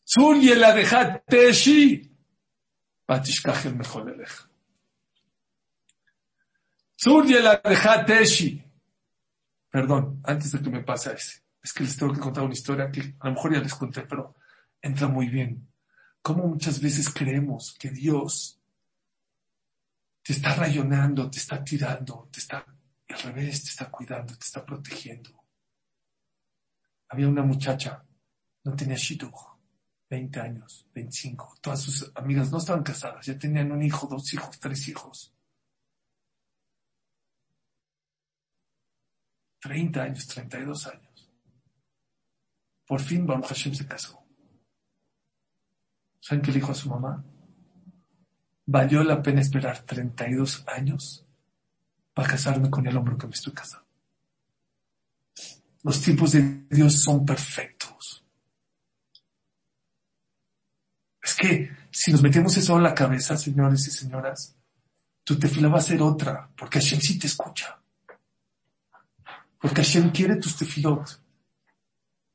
Tzur 0.05 0.37
y 0.37 0.49
el 0.51 0.63
adejateshi, 0.63 2.09
batishkach 3.05 3.65
el 3.65 3.75
la 7.05 7.61
de 8.07 8.63
Perdón, 9.69 10.21
antes 10.23 10.51
de 10.51 10.61
que 10.61 10.69
me 10.69 10.83
pase 10.83 11.13
ese. 11.13 11.43
Es 11.61 11.73
que 11.73 11.83
les 11.83 11.95
tengo 11.97 12.13
que 12.13 12.19
contar 12.19 12.43
una 12.43 12.53
historia 12.53 12.89
que 12.89 13.15
a 13.19 13.27
lo 13.27 13.33
mejor 13.33 13.53
ya 13.53 13.59
les 13.59 13.75
conté, 13.75 14.01
pero 14.03 14.35
entra 14.81 15.07
muy 15.07 15.27
bien. 15.27 15.67
Cómo 16.21 16.47
muchas 16.47 16.81
veces 16.81 17.09
creemos 17.09 17.75
que 17.77 17.89
Dios 17.89 18.59
te 20.23 20.33
está 20.33 20.55
rayonando, 20.55 21.29
te 21.29 21.37
está 21.37 21.63
tirando, 21.63 22.29
te 22.31 22.39
está, 22.39 22.65
al 23.09 23.19
revés, 23.19 23.63
te 23.63 23.69
está 23.69 23.89
cuidando, 23.91 24.33
te 24.35 24.45
está 24.45 24.65
protegiendo. 24.65 25.29
Había 27.09 27.27
una 27.27 27.43
muchacha, 27.43 28.03
no 28.63 28.75
tenía 28.75 28.97
shidduch, 28.97 29.57
20 30.09 30.39
años, 30.39 30.87
25. 30.93 31.57
Todas 31.61 31.81
sus 31.81 32.11
amigas 32.15 32.51
no 32.51 32.57
estaban 32.57 32.83
casadas, 32.83 33.25
ya 33.25 33.37
tenían 33.37 33.71
un 33.71 33.83
hijo, 33.83 34.07
dos 34.07 34.33
hijos, 34.33 34.59
tres 34.59 34.87
hijos. 34.87 35.36
30 39.67 40.01
años, 40.01 40.27
32 40.27 40.87
años. 40.87 41.29
Por 42.85 43.01
fin 43.01 43.27
Baruch 43.27 43.47
Hashem 43.47 43.73
se 43.73 43.85
casó. 43.85 44.23
¿Saben 46.21 46.41
qué 46.41 46.51
le 46.51 46.59
dijo 46.59 46.71
a 46.71 46.75
su 46.75 46.89
mamá? 46.89 47.23
Valió 48.65 49.03
la 49.03 49.21
pena 49.21 49.41
esperar 49.41 49.79
32 49.79 50.63
años 50.67 51.25
para 52.13 52.29
casarme 52.29 52.69
con 52.69 52.87
el 52.87 52.95
hombre 52.95 53.17
que 53.17 53.27
me 53.27 53.33
estoy 53.33 53.53
casando. 53.53 53.87
Los 55.83 56.01
tiempos 56.01 56.31
de 56.31 56.65
Dios 56.69 57.01
son 57.01 57.25
perfectos. 57.25 58.25
Es 61.21 61.35
que 61.35 61.71
si 61.91 62.11
nos 62.11 62.23
metemos 62.23 62.55
eso 62.55 62.77
en 62.77 62.83
la 62.83 62.95
cabeza, 62.95 63.37
señores 63.37 63.85
y 63.87 63.91
señoras, 63.91 64.55
tu 65.25 65.37
tefila 65.37 65.67
va 65.67 65.79
a 65.79 65.81
ser 65.81 66.01
otra, 66.01 66.49
porque 66.57 66.79
Hashem 66.79 67.01
sí 67.01 67.19
te 67.19 67.27
escucha. 67.27 67.81
Porque 69.59 69.81
Hashem 69.81 70.11
quiere 70.11 70.35
tus 70.37 70.57
tefilot. 70.57 71.21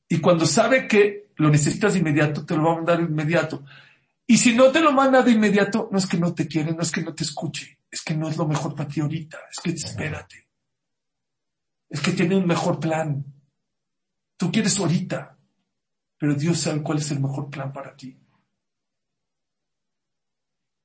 Y 0.09 0.21
cuando 0.21 0.45
sabe 0.47 0.87
que 0.87 1.31
lo 1.37 1.51
necesitas 1.51 1.95
de 1.95 2.01
inmediato, 2.01 2.45
te 2.45 2.57
lo 2.57 2.65
va 2.65 2.73
a 2.73 2.77
mandar 2.77 2.99
de 2.99 3.05
inmediato. 3.05 3.65
Y 4.27 4.39
si 4.39 4.55
no 4.55 4.71
te 4.71 4.81
lo 4.81 4.93
manda 4.93 5.23
de 5.23 5.33
inmediato, 5.33 5.89
no 5.91 5.99
es 5.99 6.07
que 6.07 6.17
no 6.17 6.35
te 6.35 6.47
quiere, 6.47 6.73
no 6.73 6.83
es 6.83 6.91
que 6.91 7.03
no 7.03 7.15
te 7.15 7.25
escuche, 7.25 7.79
es 7.91 8.03
que 8.03 8.15
no 8.15 8.29
es 8.29 8.37
lo 8.37 8.47
mejor 8.47 8.75
para 8.75 8.89
ti 8.89 9.01
ahorita, 9.01 9.39
es 9.51 9.61
que 9.61 9.71
espérate. 9.71 10.49
Es 11.89 12.01
que 12.01 12.13
tiene 12.13 12.37
un 12.37 12.47
mejor 12.47 12.81
plan. 12.81 13.25
Tú 14.37 14.51
quieres 14.51 14.79
ahorita, 14.79 15.37
pero 16.17 16.35
Dios 16.35 16.61
sabe 16.61 16.83
cuál 16.83 16.99
es 16.99 17.11
el 17.11 17.21
mejor 17.21 17.51
plan 17.51 17.73
para 17.73 17.95
ti. 17.95 18.17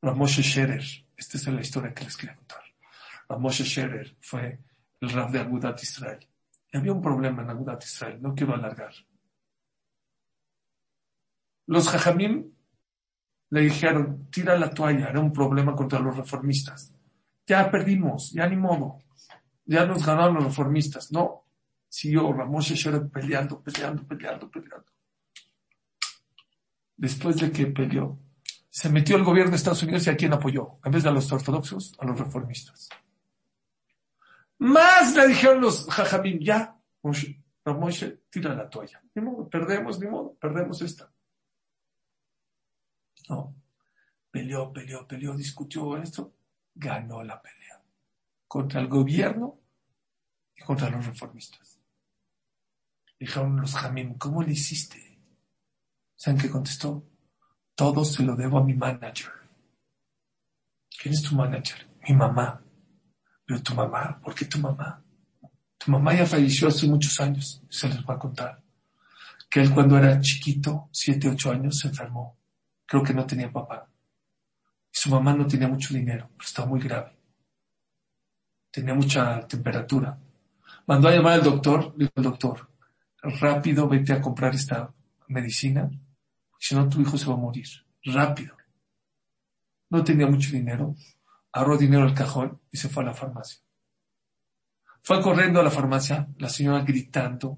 Ramoshe 0.02 0.44
Scherer, 0.44 0.84
esta 1.16 1.38
es 1.38 1.48
la 1.48 1.62
historia 1.62 1.94
que 1.94 2.04
les 2.04 2.18
quiero 2.18 2.36
contar. 2.36 2.64
Ramoshe 3.30 3.64
Scherer 3.64 4.16
fue 4.20 4.60
el 5.00 5.10
rab 5.10 5.32
de 5.32 5.40
Agudat 5.40 5.82
Israel. 5.82 6.27
Había 6.74 6.92
un 6.92 7.02
problema 7.02 7.44
en 7.44 7.50
Agudat 7.50 7.84
Israel, 7.84 8.22
no 8.22 8.36
quiero 8.36 8.54
alargar. 8.54 8.94
Los 11.68 11.90
jajamim 11.90 12.52
le 13.50 13.62
dijeron, 13.62 14.30
tira 14.30 14.58
la 14.58 14.70
toalla, 14.70 15.10
era 15.10 15.20
un 15.20 15.32
problema 15.32 15.76
contra 15.76 16.00
los 16.00 16.16
reformistas. 16.16 16.94
Ya 17.46 17.70
perdimos, 17.72 18.32
ya 18.32 18.48
ni 18.48 18.58
modo. 18.58 19.00
Ya 19.66 19.86
nos 19.86 20.06
ganaron 20.06 20.36
los 20.36 20.46
reformistas. 20.46 21.12
No, 21.12 21.46
siguió 21.88 22.32
Ramoshe 22.34 22.76
Scherer 22.76 23.10
peleando, 23.10 23.62
peleando, 23.62 24.06
peleando, 24.06 24.50
peleando. 24.50 24.92
Después 26.96 27.38
de 27.38 27.52
que 27.52 27.68
peleó, 27.68 28.20
se 28.70 28.90
metió 28.90 29.16
el 29.16 29.24
gobierno 29.24 29.52
de 29.52 29.58
Estados 29.58 29.84
Unidos 29.84 30.06
y 30.08 30.10
a 30.10 30.18
quién 30.18 30.34
apoyó, 30.34 30.80
en 30.84 30.92
vez 30.92 31.04
de 31.04 31.10
a 31.10 31.12
los 31.12 31.32
ortodoxos, 31.32 31.96
a 32.00 32.06
los 32.06 32.20
reformistas. 32.20 32.90
Más 34.60 35.16
le 35.16 35.28
dijeron 35.28 35.62
los 35.62 35.86
jajamín, 35.90 36.40
ya, 36.40 36.80
Moshe, 37.04 38.24
tira 38.30 38.56
la 38.56 38.70
toalla. 38.70 39.02
Ni 39.14 39.22
modo, 39.22 39.50
perdemos, 39.50 40.00
ni 40.00 40.08
modo, 40.08 40.36
perdemos 40.36 40.82
esta. 40.82 41.12
No, 43.30 43.56
peleó, 44.32 44.72
peleó, 44.72 45.08
peleó, 45.08 45.36
discutió 45.36 45.98
esto, 45.98 46.34
ganó 46.74 47.24
la 47.24 47.42
pelea 47.42 47.82
contra 48.48 48.80
el 48.80 48.88
gobierno 48.88 49.60
y 50.56 50.64
contra 50.64 50.90
los 50.90 51.06
reformistas. 51.06 51.80
Dijeron 53.20 53.60
los 53.60 53.76
jamín, 53.76 54.14
¿cómo 54.16 54.44
le 54.44 54.54
hiciste? 54.54 55.20
¿Saben 56.16 56.40
qué 56.40 56.50
contestó? 56.50 57.04
Todo 57.76 58.06
se 58.06 58.24
lo 58.24 58.36
debo 58.36 58.60
a 58.60 58.64
mi 58.64 58.74
manager. 58.74 59.32
¿Quién 61.00 61.14
es 61.14 61.22
tu 61.22 61.36
manager? 61.36 61.88
Mi 62.08 62.16
mamá. 62.16 62.64
Pero 63.48 63.64
tu 63.64 63.74
mamá, 63.74 64.20
¿por 64.22 64.36
qué 64.36 64.46
tu 64.46 64.60
mamá? 64.60 65.02
Tu 65.78 65.90
mamá 65.90 66.14
ya 66.14 66.26
falleció 66.26 66.68
hace 66.68 66.86
muchos 66.86 67.18
años, 67.22 67.64
se 67.70 67.88
les 67.88 68.04
va 68.06 68.16
a 68.16 68.20
contar. 68.20 68.62
Que 69.50 69.62
él 69.62 69.74
cuando 69.74 69.98
era 69.98 70.20
chiquito, 70.20 70.90
siete, 70.92 71.30
ocho 71.30 71.52
años, 71.52 71.80
se 71.80 71.88
enfermó. 71.88 72.38
Creo 72.86 73.02
que 73.02 73.14
no 73.14 73.26
tenía 73.26 73.50
papá. 73.50 73.90
Y 74.92 74.98
su 74.98 75.10
mamá 75.10 75.34
no 75.34 75.48
tenía 75.48 75.70
mucho 75.70 75.94
dinero, 75.94 76.30
pero 76.36 76.46
estaba 76.46 76.68
muy 76.68 76.82
grave. 76.82 77.18
Tenía 78.70 78.94
mucha 78.94 79.48
temperatura. 79.48 80.20
Mandó 80.86 81.08
a 81.08 81.12
llamar 81.12 81.34
al 81.34 81.44
doctor, 81.44 81.96
dijo 81.96 82.12
el 82.16 82.24
doctor, 82.24 82.70
rápido 83.22 83.88
vete 83.88 84.12
a 84.12 84.22
comprar 84.22 84.56
esta 84.56 84.94
medicina 85.30 85.90
si 86.60 86.76
no 86.76 86.90
tu 86.90 87.00
hijo 87.00 87.18
se 87.18 87.28
va 87.28 87.36
a 87.36 87.38
morir. 87.38 87.68
Rápido. 88.04 88.58
No 89.90 90.04
tenía 90.04 90.28
mucho 90.28 90.52
dinero, 90.52 90.96
ahorró 91.58 91.78
dinero 91.78 92.04
al 92.04 92.14
cajón 92.14 92.62
y 92.72 92.78
se 92.78 92.88
fue 92.88 93.04
a 93.04 93.08
la 93.08 93.14
farmacia. 93.14 93.60
Fue 95.02 95.22
corriendo 95.22 95.60
a 95.60 95.64
la 95.64 95.72
farmacia, 95.72 96.28
la 96.38 96.50
señora 96.50 96.84
gritando. 96.84 97.58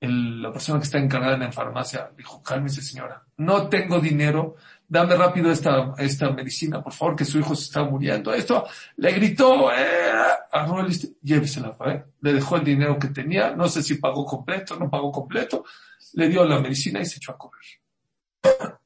la 0.00 0.50
persona 0.50 0.78
que 0.78 0.84
está 0.84 0.98
encargada 0.98 1.34
en 1.34 1.40
la 1.40 1.52
farmacia 1.52 2.10
dijo, 2.16 2.42
cálmese 2.42 2.80
señora, 2.82 3.22
no 3.36 3.68
tengo 3.68 4.00
dinero, 4.00 4.56
dame 4.88 5.14
rápido 5.14 5.50
esta, 5.52 5.94
esta 5.98 6.30
medicina, 6.30 6.82
por 6.82 6.92
favor, 6.92 7.14
que 7.14 7.24
su 7.24 7.38
hijo 7.38 7.54
se 7.54 7.64
está 7.64 7.84
muriendo. 7.84 8.32
Esto 8.32 8.64
le 8.96 9.12
gritó, 9.12 9.70
eh, 9.72 10.12
agarró 10.50 10.80
el 10.80 10.92
llévesela, 11.20 11.76
¿eh? 11.86 12.04
le 12.20 12.32
dejó 12.32 12.56
el 12.56 12.64
dinero 12.64 12.98
que 12.98 13.08
tenía, 13.08 13.54
no 13.54 13.68
sé 13.68 13.82
si 13.82 13.96
pagó 13.96 14.24
completo, 14.24 14.76
no 14.76 14.88
pagó 14.88 15.12
completo, 15.12 15.64
le 16.14 16.28
dio 16.28 16.44
la 16.44 16.60
medicina 16.60 17.00
y 17.00 17.04
se 17.04 17.18
echó 17.18 17.32
a 17.32 17.38
correr. 17.38 17.62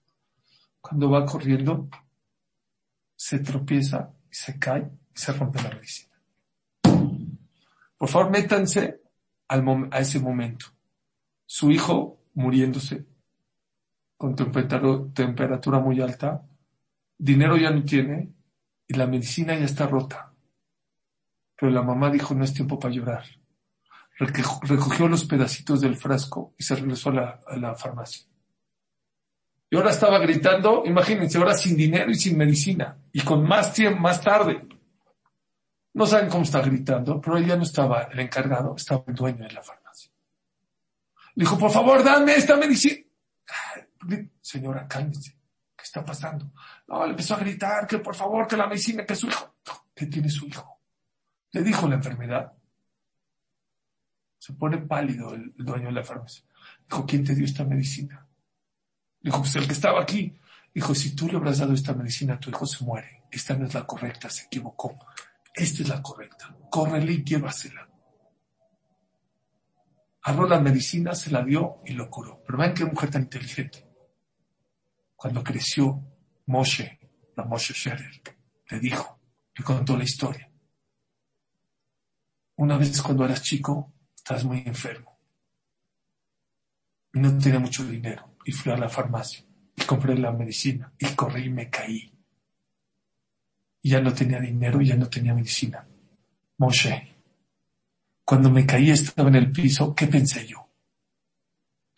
Cuando 0.81 1.11
va 1.11 1.25
corriendo, 1.25 1.89
se 3.17 3.39
tropieza 3.41 4.13
se 4.37 4.59
cae 4.59 4.91
y 5.15 5.19
se 5.19 5.33
rompe 5.33 5.63
la 5.63 5.71
medicina. 5.71 6.15
Por 7.97 8.09
favor, 8.09 8.31
métanse 8.31 9.01
al 9.49 9.89
a 9.91 9.99
ese 10.01 10.21
momento. 10.21 10.67
Su 11.47 11.71
hijo 11.71 12.21
muriéndose 12.35 13.07
con 14.19 14.37
temperatura 14.37 15.79
muy 15.79 16.01
alta, 16.03 16.43
dinero 17.17 17.57
ya 17.57 17.71
no 17.71 17.83
tiene 17.85 18.31
y 18.87 18.95
la 18.95 19.07
medicina 19.07 19.55
ya 19.55 19.65
está 19.65 19.87
rota. 19.87 20.35
Pero 21.59 21.73
la 21.73 21.83
mamá 21.83 22.11
dijo, 22.11 22.35
no 22.35 22.45
es 22.45 22.53
tiempo 22.53 22.79
para 22.79 22.93
llorar. 22.93 23.25
Recogió 24.19 25.09
los 25.09 25.25
pedacitos 25.25 25.81
del 25.81 25.97
frasco 25.97 26.55
y 26.59 26.65
se 26.65 26.77
regresó 26.77 27.11
a 27.11 27.57
la 27.57 27.75
farmacia. 27.75 28.27
Y 29.69 29.77
ahora 29.77 29.91
estaba 29.91 30.19
gritando, 30.19 30.85
imagínense, 30.87 31.39
ahora 31.39 31.55
sin 31.55 31.77
dinero 31.77 32.11
y 32.11 32.15
sin 32.15 32.39
medicina, 32.39 32.97
y 33.13 33.21
con 33.23 33.43
más 33.43 33.73
tiempo, 33.73 34.01
más 34.01 34.21
tarde. 34.21 34.67
No 35.95 36.07
saben 36.07 36.29
cómo 36.29 36.45
está 36.45 36.61
gritando, 36.61 37.21
pero 37.21 37.37
él 37.37 37.47
ya 37.47 37.57
no 37.57 37.63
estaba 37.63 38.03
el 38.03 38.21
encargado, 38.21 38.77
estaba 38.77 39.03
el 39.07 39.15
dueño 39.15 39.45
de 39.45 39.53
la 39.53 39.63
farmacia. 39.63 40.13
Le 41.35 41.45
dijo, 41.45 41.59
por 41.59 41.71
favor, 41.71 42.05
dame 42.05 42.35
esta 42.35 42.57
medicina. 42.57 43.05
Señora, 44.41 44.87
cálmese. 44.87 45.33
¿Qué 45.75 45.83
está 45.83 46.05
pasando? 46.05 46.53
No, 46.87 47.05
le 47.05 47.11
empezó 47.11 47.35
a 47.35 47.39
gritar 47.39 47.87
que 47.87 47.99
por 47.99 48.15
favor, 48.15 48.47
que 48.47 48.57
la 48.57 48.67
medicina, 48.67 49.05
que 49.05 49.17
su 49.17 49.27
hijo. 49.27 49.57
¿Qué 49.95 50.07
tiene 50.07 50.29
su 50.29 50.47
hijo? 50.47 50.81
Le 51.53 51.63
dijo 51.63 51.89
la 51.89 51.97
enfermedad. 51.97 52.53
Se 54.39 54.53
pone 54.53 54.79
pálido 54.79 55.35
el 55.35 55.55
dueño 55.57 55.87
de 55.87 55.93
la 55.93 56.05
farmacia. 56.05 56.45
Dijo, 56.89 57.05
¿quién 57.05 57.25
te 57.25 57.35
dio 57.35 57.45
esta 57.45 57.65
medicina? 57.65 58.26
Dijo, 59.27 59.41
pues 59.41 59.57
el 59.57 59.67
que 59.67 59.73
estaba 59.73 60.01
aquí. 60.01 60.39
Dijo, 60.73 60.95
si 60.95 61.17
tú 61.17 61.27
le 61.27 61.37
habrás 61.37 61.59
dado 61.59 61.73
esta 61.73 61.93
medicina, 61.93 62.39
tu 62.39 62.49
hijo 62.49 62.65
se 62.65 62.85
muere. 62.85 63.25
Esta 63.29 63.57
no 63.57 63.67
es 63.67 63.75
la 63.75 63.85
correcta, 63.85 64.31
se 64.31 64.45
equivocó. 64.45 64.97
Esta 65.53 65.83
es 65.83 65.89
la 65.89 66.01
correcta. 66.01 66.57
Córrele 66.71 67.13
y 67.13 67.25
llévasela. 67.25 67.89
Agarró 70.23 70.47
la 70.47 70.61
medicina, 70.61 71.13
se 71.13 71.33
la 71.33 71.43
dio 71.43 71.81
y 71.85 71.95
lo 71.95 72.09
curó. 72.09 72.41
Pero 72.47 72.57
vean 72.57 72.73
qué 72.73 72.85
mujer 72.85 73.11
tan 73.11 73.23
inteligente. 73.23 73.85
Cuando 75.17 75.43
creció, 75.43 76.01
Moshe, 76.47 77.01
la 77.35 77.45
Moshe 77.45 77.75
Scherer, 77.75 78.23
le 78.71 78.79
dijo, 78.79 79.19
le 79.57 79.65
contó 79.65 79.97
la 79.97 80.05
historia. 80.05 80.49
Una 82.59 82.79
vez 82.79 83.03
cuando 83.03 83.25
eras 83.25 83.43
chico, 83.43 83.93
estás 84.15 84.45
muy 84.45 84.63
enfermo. 84.65 85.19
Y 87.13 87.19
no 87.19 87.37
tenía 87.39 87.59
mucho 87.59 87.85
dinero 87.85 88.36
y 88.47 88.53
fui 88.53 88.73
a 88.73 88.77
la 88.77 88.89
farmacia 88.89 89.45
y 89.75 89.83
compré 89.83 90.17
la 90.17 90.31
medicina 90.31 90.93
y 90.99 91.07
corrí 91.07 91.47
y 91.47 91.51
me 91.51 91.69
caí. 91.69 92.13
Y 93.83 93.91
ya 93.91 94.01
no 94.01 94.15
tenía 94.15 94.39
dinero 94.39 94.81
y 94.81 94.87
ya 94.87 94.97
no 94.97 95.09
tenía 95.09 95.35
medicina. 95.35 95.85
Moshe, 96.59 97.17
cuando 98.25 98.49
me 98.49 98.65
caí 98.65 98.91
estaba 98.91 99.29
en 99.29 99.35
el 99.35 99.51
piso, 99.51 99.95
¿qué 99.97 100.07
pensé 100.07 100.47
yo? 100.47 100.69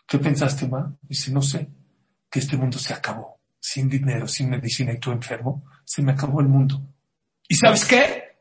¿Qué 0.06 0.18
pensaste, 0.18 0.66
ma? 0.66 0.96
Dice, 1.02 1.30
no 1.30 1.42
sé, 1.42 1.68
que 2.30 2.38
este 2.38 2.56
mundo 2.56 2.78
se 2.78 2.94
acabó. 2.94 3.40
Sin 3.60 3.90
dinero, 3.90 4.26
sin 4.26 4.48
medicina 4.48 4.92
y 4.92 4.98
tú 4.98 5.12
enfermo, 5.12 5.64
se 5.84 6.00
me 6.00 6.12
acabó 6.12 6.40
el 6.40 6.48
mundo. 6.48 6.82
¿Y 7.46 7.56
sabes 7.56 7.84
qué? 7.84 8.38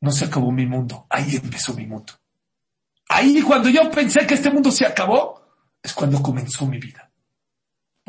No 0.00 0.10
se 0.10 0.24
acabó 0.24 0.50
mi 0.50 0.64
mundo, 0.64 1.06
ahí 1.10 1.36
empezó 1.36 1.74
mi 1.74 1.86
mundo. 1.86 2.14
Ahí 3.10 3.42
cuando 3.42 3.68
yo 3.68 3.90
pensé 3.90 4.26
que 4.26 4.34
este 4.34 4.50
mundo 4.50 4.70
se 4.70 4.86
acabó, 4.86 5.54
es 5.82 5.92
cuando 5.92 6.22
comenzó 6.22 6.66
mi 6.66 6.78
vida. 6.78 7.09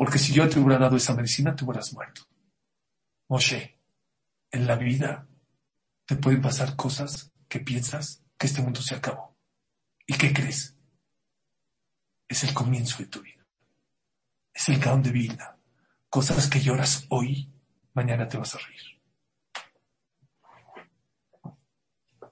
Porque 0.02 0.18
si 0.18 0.32
yo 0.32 0.48
te 0.48 0.58
hubiera 0.58 0.80
dado 0.80 0.96
esa 0.96 1.14
medicina, 1.14 1.54
te 1.54 1.64
hubieras 1.64 1.92
muerto. 1.92 2.22
Moshe, 3.28 3.78
en 4.50 4.66
la 4.66 4.74
vida 4.74 5.28
te 6.04 6.16
pueden 6.16 6.42
pasar 6.42 6.74
cosas 6.74 7.30
que 7.48 7.60
piensas 7.60 8.20
que 8.36 8.48
este 8.48 8.62
mundo 8.62 8.82
se 8.82 8.96
acabó. 8.96 9.36
¿Y 10.04 10.14
qué 10.14 10.32
crees? 10.32 10.76
Es 12.26 12.42
el 12.42 12.52
comienzo 12.52 12.98
de 12.98 13.06
tu 13.06 13.22
vida. 13.22 13.46
Es 14.52 14.68
el 14.70 14.80
caón 14.80 15.04
de 15.04 15.12
vida. 15.12 15.56
Cosas 16.08 16.48
que 16.48 16.60
lloras 16.60 17.06
hoy, 17.08 17.48
mañana 17.94 18.26
te 18.26 18.38
vas 18.38 18.56
a 18.56 18.58
reír. 18.58 19.00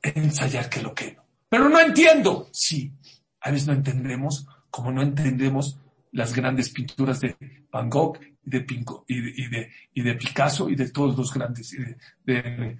Ensayar 0.03 0.69
que 0.69 0.83
lo 0.83 0.93
que 0.93 1.13
no. 1.13 1.25
Pero 1.49 1.69
no 1.69 1.79
entiendo. 1.79 2.49
Sí, 2.51 2.93
a 3.39 3.53
veces 3.53 3.69
no 3.69 3.75
entendemos 3.75 4.49
como 4.71 4.91
no 4.91 5.03
entendemos 5.03 5.79
las 6.13 6.35
grandes 6.35 6.71
pinturas 6.71 7.21
de 7.21 7.37
Van 7.71 7.89
Gogh 7.89 8.19
y 8.21 8.51
de, 8.51 8.61
Pinco, 8.63 9.05
y 9.07 9.49
de, 9.49 9.71
y 9.95 10.03
de, 10.03 10.15
Picasso 10.15 10.69
y 10.69 10.75
de 10.75 10.91
todos 10.91 11.17
los 11.17 11.33
grandes, 11.33 11.73
y 11.73 11.79
de, 12.25 12.77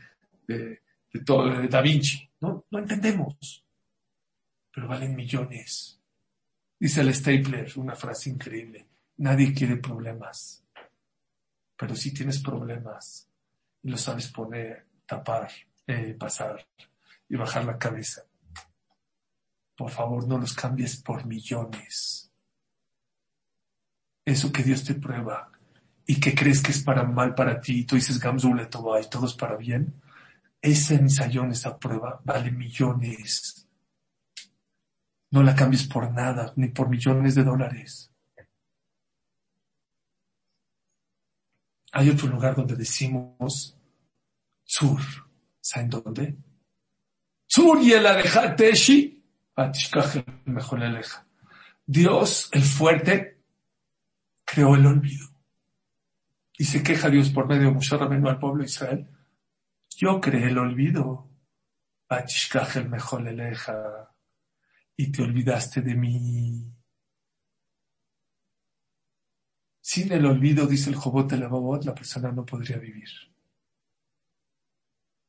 de, 0.47 0.81
todo, 1.25 1.49
de 1.61 1.69
Da 1.69 1.81
Vinci. 1.81 2.29
No, 2.41 2.65
no 2.71 2.79
entendemos. 2.79 3.65
Pero 4.73 4.89
valen 4.89 5.15
millones. 5.15 6.01
Dice 6.79 7.03
el 7.03 7.15
Stapler, 7.15 7.71
una 7.77 7.95
frase 7.95 8.31
increíble. 8.31 8.87
Nadie 9.19 9.53
quiere 9.53 9.77
problemas. 9.77 10.65
Pero 11.77 11.95
si 11.95 12.13
tienes 12.13 12.41
problemas 12.43 13.29
y 13.83 13.91
lo 13.91 13.97
sabes 13.97 14.29
poner, 14.29 14.87
tapar, 15.07 15.51
eh, 15.87 16.15
pasar 16.19 16.67
y 17.29 17.37
bajar 17.37 17.65
la 17.65 17.79
cabeza, 17.79 18.23
por 19.77 19.91
favor 19.91 20.27
no 20.27 20.39
los 20.39 20.53
cambies 20.55 21.03
por 21.03 21.25
millones. 21.27 22.30
Eso 24.31 24.53
que 24.53 24.63
Dios 24.63 24.85
te 24.85 24.95
prueba 24.95 25.51
y 26.07 26.21
que 26.21 26.37
crees 26.37 26.63
que 26.63 26.71
es 26.71 26.85
para 26.85 27.03
mal 27.03 27.35
para 27.35 27.61
ti, 27.61 27.81
y 27.81 27.85
tú 27.85 27.97
dices 27.97 28.21
Gamzule 28.21 28.63
y 28.65 28.67
todo 28.69 29.27
es 29.27 29.35
para 29.35 29.57
bien, 29.57 30.01
ese 30.63 30.95
ensayón, 30.95 31.51
esa 31.51 31.79
prueba, 31.79 32.21
vale 32.25 32.53
millones. 32.53 33.67
No 35.33 35.43
la 35.43 35.57
cambies 35.57 35.85
por 35.89 36.13
nada, 36.13 36.53
ni 36.55 36.69
por 36.69 36.89
millones 36.89 37.35
de 37.35 37.43
dólares. 37.43 38.13
Hay 41.93 42.09
otro 42.09 42.29
lugar 42.29 42.55
donde 42.55 42.77
decimos 42.77 43.77
sur. 44.63 45.01
¿Saben 45.61 45.91
dónde? 45.91 46.37
Sur 47.47 47.83
y 47.83 47.93
el 47.95 48.07
Teshi 48.57 49.25
Dios, 51.85 52.49
el 52.53 52.63
fuerte, 52.63 53.40
creó 54.53 54.75
el 54.75 54.87
olvido. 54.87 55.29
Y 56.59 56.65
se 56.65 56.83
queja 56.83 57.09
Dios 57.09 57.31
por 57.31 57.47
medio 57.47 57.69
de 57.69 57.75
Moshe 57.75 57.95
al 57.95 58.39
pueblo 58.39 58.59
de 58.59 58.69
Israel. 58.69 59.09
Yo 59.97 60.21
creé 60.21 60.49
el 60.49 60.59
olvido. 60.59 61.31
Y 64.97 65.13
te 65.13 65.23
olvidaste 65.23 65.83
de 65.83 65.95
mí. 65.95 66.75
Sin 69.81 70.13
el 70.13 70.27
olvido, 70.27 70.67
dice 70.67 70.91
el 70.91 70.97
Jobot 70.97 71.33
la 71.33 71.49
la 71.85 71.95
persona 71.95 72.33
no 72.33 72.45
podría 72.45 72.79
vivir. 72.79 73.09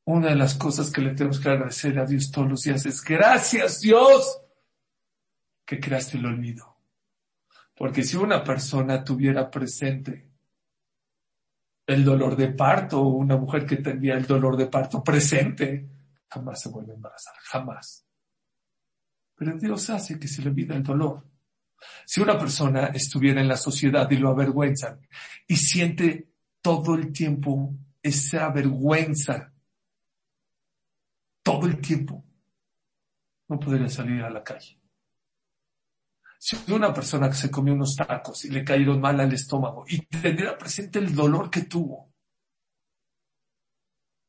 Una 0.05 0.29
de 0.29 0.35
las 0.35 0.55
cosas 0.55 0.91
que 0.91 1.01
le 1.01 1.13
tenemos 1.13 1.39
que 1.39 1.49
agradecer 1.49 1.97
a 1.99 2.05
Dios 2.05 2.31
todos 2.31 2.49
los 2.49 2.61
días 2.63 2.85
es 2.85 3.03
gracias 3.03 3.81
Dios 3.81 4.41
que 5.63 5.79
creaste 5.79 6.17
el 6.17 6.25
olvido. 6.25 6.70
Porque 7.81 8.03
si 8.03 8.15
una 8.15 8.43
persona 8.43 9.03
tuviera 9.03 9.49
presente 9.49 10.29
el 11.87 12.05
dolor 12.05 12.35
de 12.35 12.49
parto, 12.49 13.01
una 13.01 13.37
mujer 13.37 13.65
que 13.65 13.77
tenía 13.77 14.13
el 14.13 14.27
dolor 14.27 14.55
de 14.55 14.67
parto 14.67 15.03
presente, 15.03 15.89
jamás 16.29 16.61
se 16.61 16.69
vuelve 16.69 16.91
a 16.91 16.95
embarazar, 16.95 17.33
jamás. 17.41 18.05
Pero 19.33 19.57
Dios 19.57 19.89
hace 19.89 20.19
que 20.19 20.27
se 20.27 20.43
le 20.43 20.49
olvide 20.49 20.75
el 20.75 20.83
dolor. 20.83 21.25
Si 22.05 22.21
una 22.21 22.37
persona 22.37 22.91
estuviera 22.93 23.41
en 23.41 23.47
la 23.47 23.57
sociedad 23.57 24.07
y 24.11 24.17
lo 24.17 24.29
avergüenza 24.29 24.99
y 25.47 25.55
siente 25.55 26.29
todo 26.61 26.93
el 26.93 27.11
tiempo 27.11 27.73
esa 28.03 28.49
vergüenza 28.49 29.51
todo 31.41 31.65
el 31.65 31.81
tiempo, 31.81 32.23
no 33.47 33.59
podría 33.59 33.89
salir 33.89 34.21
a 34.21 34.29
la 34.29 34.43
calle. 34.43 34.80
Si 36.43 36.57
una 36.71 36.91
persona 36.91 37.29
que 37.29 37.35
se 37.35 37.51
comió 37.51 37.75
unos 37.75 37.95
tacos 37.95 38.45
y 38.45 38.49
le 38.49 38.63
cayeron 38.63 38.99
mal 38.99 39.19
al 39.19 39.31
estómago 39.31 39.85
y 39.87 40.03
tendría 40.07 40.57
presente 40.57 40.97
el 40.97 41.13
dolor 41.13 41.51
que 41.51 41.63
tuvo 41.63 42.11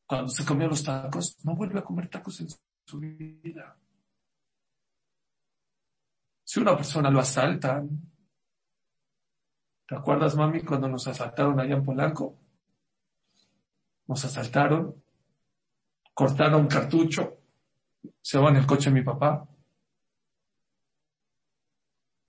cuando 0.04 0.28
se 0.28 0.44
comió 0.44 0.68
los 0.68 0.84
tacos, 0.84 1.38
no 1.42 1.56
vuelve 1.56 1.78
a 1.78 1.82
comer 1.82 2.10
tacos 2.10 2.38
en 2.40 2.48
su 2.84 3.00
vida. 3.00 3.78
Si 6.44 6.60
una 6.60 6.76
persona 6.76 7.10
lo 7.10 7.20
asaltan, 7.20 7.88
¿te 9.86 9.96
acuerdas, 9.96 10.36
mami, 10.36 10.60
cuando 10.60 10.86
nos 10.86 11.06
asaltaron 11.08 11.58
allá 11.58 11.76
en 11.76 11.82
Polanco? 11.82 12.36
Nos 14.06 14.22
asaltaron 14.22 15.02
cortaron 16.12 16.66
cartucho, 16.66 17.38
se 18.20 18.38
va 18.38 18.50
en 18.50 18.56
el 18.56 18.66
coche 18.66 18.90
de 18.90 18.96
mi 18.96 19.02
papá. 19.02 19.48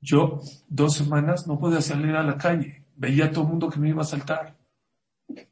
Yo 0.03 0.41
dos 0.67 0.95
semanas 0.95 1.47
no 1.47 1.57
podía 1.57 1.81
salir 1.81 2.13
a 2.17 2.23
la 2.23 2.37
calle, 2.37 2.83
veía 2.97 3.25
a 3.25 3.31
todo 3.31 3.45
el 3.45 3.51
mundo 3.51 3.69
que 3.69 3.79
me 3.79 3.87
iba 3.87 4.01
a 4.01 4.05
saltar. 4.05 4.57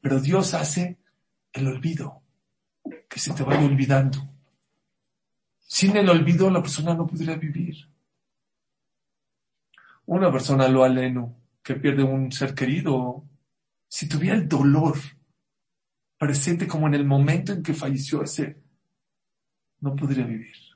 Pero 0.01 0.19
Dios 0.19 0.53
hace 0.53 0.97
el 1.53 1.67
olvido, 1.67 2.21
que 3.07 3.17
se 3.17 3.33
te 3.33 3.43
vaya 3.43 3.65
olvidando. 3.65 4.19
Sin 5.59 5.95
el 5.95 6.09
olvido 6.09 6.49
la 6.49 6.61
persona 6.61 6.93
no 6.93 7.07
podría 7.07 7.37
vivir. 7.37 7.77
Una 10.05 10.29
persona 10.29 10.67
lo 10.67 10.83
aleno, 10.83 11.33
que 11.63 11.75
pierde 11.75 12.03
un 12.03 12.29
ser 12.33 12.53
querido, 12.53 13.23
si 13.87 14.09
tuviera 14.09 14.35
el 14.35 14.49
dolor 14.49 14.97
presente 16.17 16.67
como 16.67 16.87
en 16.87 16.95
el 16.95 17.05
momento 17.05 17.53
en 17.53 17.63
que 17.63 17.73
falleció 17.73 18.21
ese, 18.21 18.61
no 19.79 19.95
podría 19.95 20.25
vivir. 20.25 20.70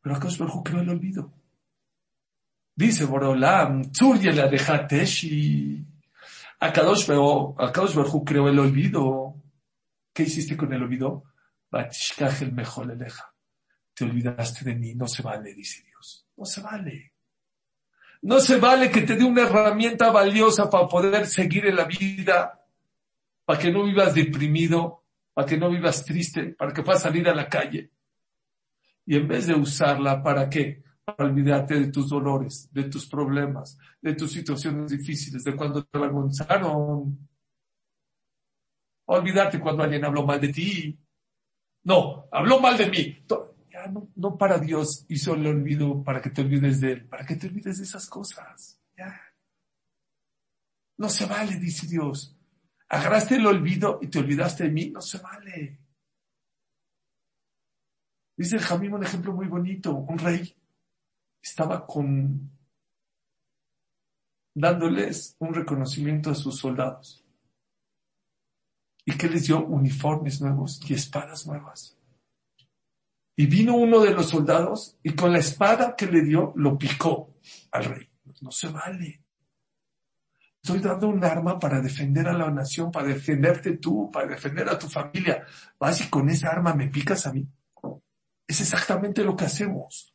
Pero 0.00 0.16
Akadosh 0.16 0.38
Baruj 0.38 0.62
creó 0.64 0.80
el 0.80 0.88
olvido. 0.88 1.32
Dice 2.74 3.04
Borolam, 3.04 3.90
la 4.34 4.48
dejateshi. 4.48 5.84
Akadosh 6.60 7.06
Baruj 7.06 8.24
creó 8.24 8.48
el 8.48 8.58
olvido. 8.58 9.34
¿Qué 10.12 10.24
hiciste 10.24 10.56
con 10.56 10.72
el 10.72 10.82
olvido? 10.82 11.24
el 12.40 12.52
mejor 12.52 12.90
eleja. 12.90 13.32
Te 13.94 14.04
olvidaste 14.04 14.64
de 14.64 14.74
mí, 14.74 14.94
no 14.94 15.06
se 15.06 15.22
vale, 15.22 15.54
dice 15.54 15.84
Dios. 15.84 16.26
No 16.36 16.44
se 16.44 16.60
vale. 16.60 17.12
No 18.22 18.40
se 18.40 18.58
vale 18.58 18.90
que 18.90 19.02
te 19.02 19.16
dé 19.16 19.24
una 19.24 19.42
herramienta 19.42 20.10
valiosa 20.10 20.68
para 20.68 20.88
poder 20.88 21.26
seguir 21.26 21.66
en 21.66 21.76
la 21.76 21.84
vida 21.84 22.60
para 23.50 23.58
que 23.58 23.72
no 23.72 23.82
vivas 23.82 24.14
deprimido, 24.14 25.02
para 25.34 25.44
que 25.44 25.56
no 25.56 25.68
vivas 25.68 26.04
triste, 26.04 26.54
para 26.56 26.72
que 26.72 26.84
puedas 26.84 27.02
salir 27.02 27.28
a 27.28 27.34
la 27.34 27.48
calle. 27.48 27.90
Y 29.06 29.16
en 29.16 29.26
vez 29.26 29.46
de 29.46 29.54
usarla, 29.54 30.22
¿para 30.22 30.48
qué? 30.48 30.82
Para 31.04 31.28
olvidarte 31.28 31.78
de 31.78 31.88
tus 31.88 32.08
dolores, 32.08 32.68
de 32.72 32.84
tus 32.84 33.06
problemas, 33.06 33.78
de 34.00 34.14
tus 34.14 34.32
situaciones 34.32 34.90
difíciles, 34.90 35.44
de 35.44 35.56
cuando 35.56 35.84
te 35.84 35.98
avergonzaron. 35.98 37.28
Olvidarte 39.06 39.58
cuando 39.58 39.82
alguien 39.82 40.04
habló 40.04 40.24
mal 40.24 40.40
de 40.40 40.52
ti. 40.52 40.98
No, 41.84 42.28
habló 42.30 42.60
mal 42.60 42.76
de 42.76 42.90
mí. 42.90 43.24
Ya 43.70 43.86
no, 43.86 44.10
no 44.16 44.36
para 44.36 44.58
Dios 44.58 45.04
hizo 45.08 45.34
el 45.34 45.46
olvido 45.46 46.04
para 46.04 46.20
que 46.20 46.30
te 46.30 46.42
olvides 46.42 46.80
de 46.80 46.92
Él, 46.92 47.08
para 47.08 47.24
que 47.24 47.36
te 47.36 47.48
olvides 47.48 47.78
de 47.78 47.84
esas 47.84 48.06
cosas. 48.08 48.80
Ya. 48.96 49.20
No 50.98 51.08
se 51.08 51.26
vale, 51.26 51.56
dice 51.56 51.86
Dios 51.86 52.36
agarraste 52.90 53.36
el 53.36 53.46
olvido 53.46 54.00
y 54.02 54.08
te 54.08 54.18
olvidaste 54.18 54.64
de 54.64 54.70
mí, 54.70 54.90
no 54.90 55.00
se 55.00 55.18
vale. 55.18 55.78
Dice 58.40 58.56
el 58.56 58.62
Jamim 58.62 58.94
un 58.94 59.04
ejemplo 59.04 59.34
muy 59.34 59.48
bonito. 59.48 59.92
Un 59.92 60.18
rey 60.18 60.56
estaba 61.42 61.86
con 61.86 62.50
dándoles 64.54 65.36
un 65.40 65.52
reconocimiento 65.52 66.30
a 66.30 66.34
sus 66.34 66.58
soldados. 66.58 67.22
¿Y 69.04 69.12
que 69.12 69.28
les 69.28 69.46
dio? 69.46 69.62
Uniformes 69.66 70.40
nuevos 70.40 70.80
y 70.88 70.94
espadas 70.94 71.46
nuevas. 71.46 71.98
Y 73.36 73.44
vino 73.44 73.76
uno 73.76 74.00
de 74.00 74.14
los 74.14 74.30
soldados 74.30 74.96
y 75.02 75.14
con 75.14 75.32
la 75.32 75.40
espada 75.40 75.94
que 75.94 76.06
le 76.06 76.22
dio 76.22 76.54
lo 76.56 76.78
picó 76.78 77.34
al 77.72 77.84
rey. 77.84 78.08
No 78.40 78.50
se 78.50 78.68
vale. 78.68 79.22
Estoy 80.62 80.78
dando 80.78 81.08
un 81.08 81.22
arma 81.22 81.58
para 81.58 81.82
defender 81.82 82.26
a 82.26 82.32
la 82.32 82.50
nación, 82.50 82.90
para 82.90 83.08
defenderte 83.08 83.76
tú, 83.76 84.10
para 84.10 84.28
defender 84.28 84.66
a 84.70 84.78
tu 84.78 84.88
familia. 84.88 85.44
Vas 85.78 86.00
y 86.00 86.08
con 86.08 86.30
esa 86.30 86.48
arma 86.48 86.72
me 86.72 86.88
picas 86.88 87.26
a 87.26 87.34
mí. 87.34 87.46
Es 88.50 88.60
exactamente 88.60 89.22
lo 89.22 89.36
que 89.36 89.44
hacemos. 89.44 90.12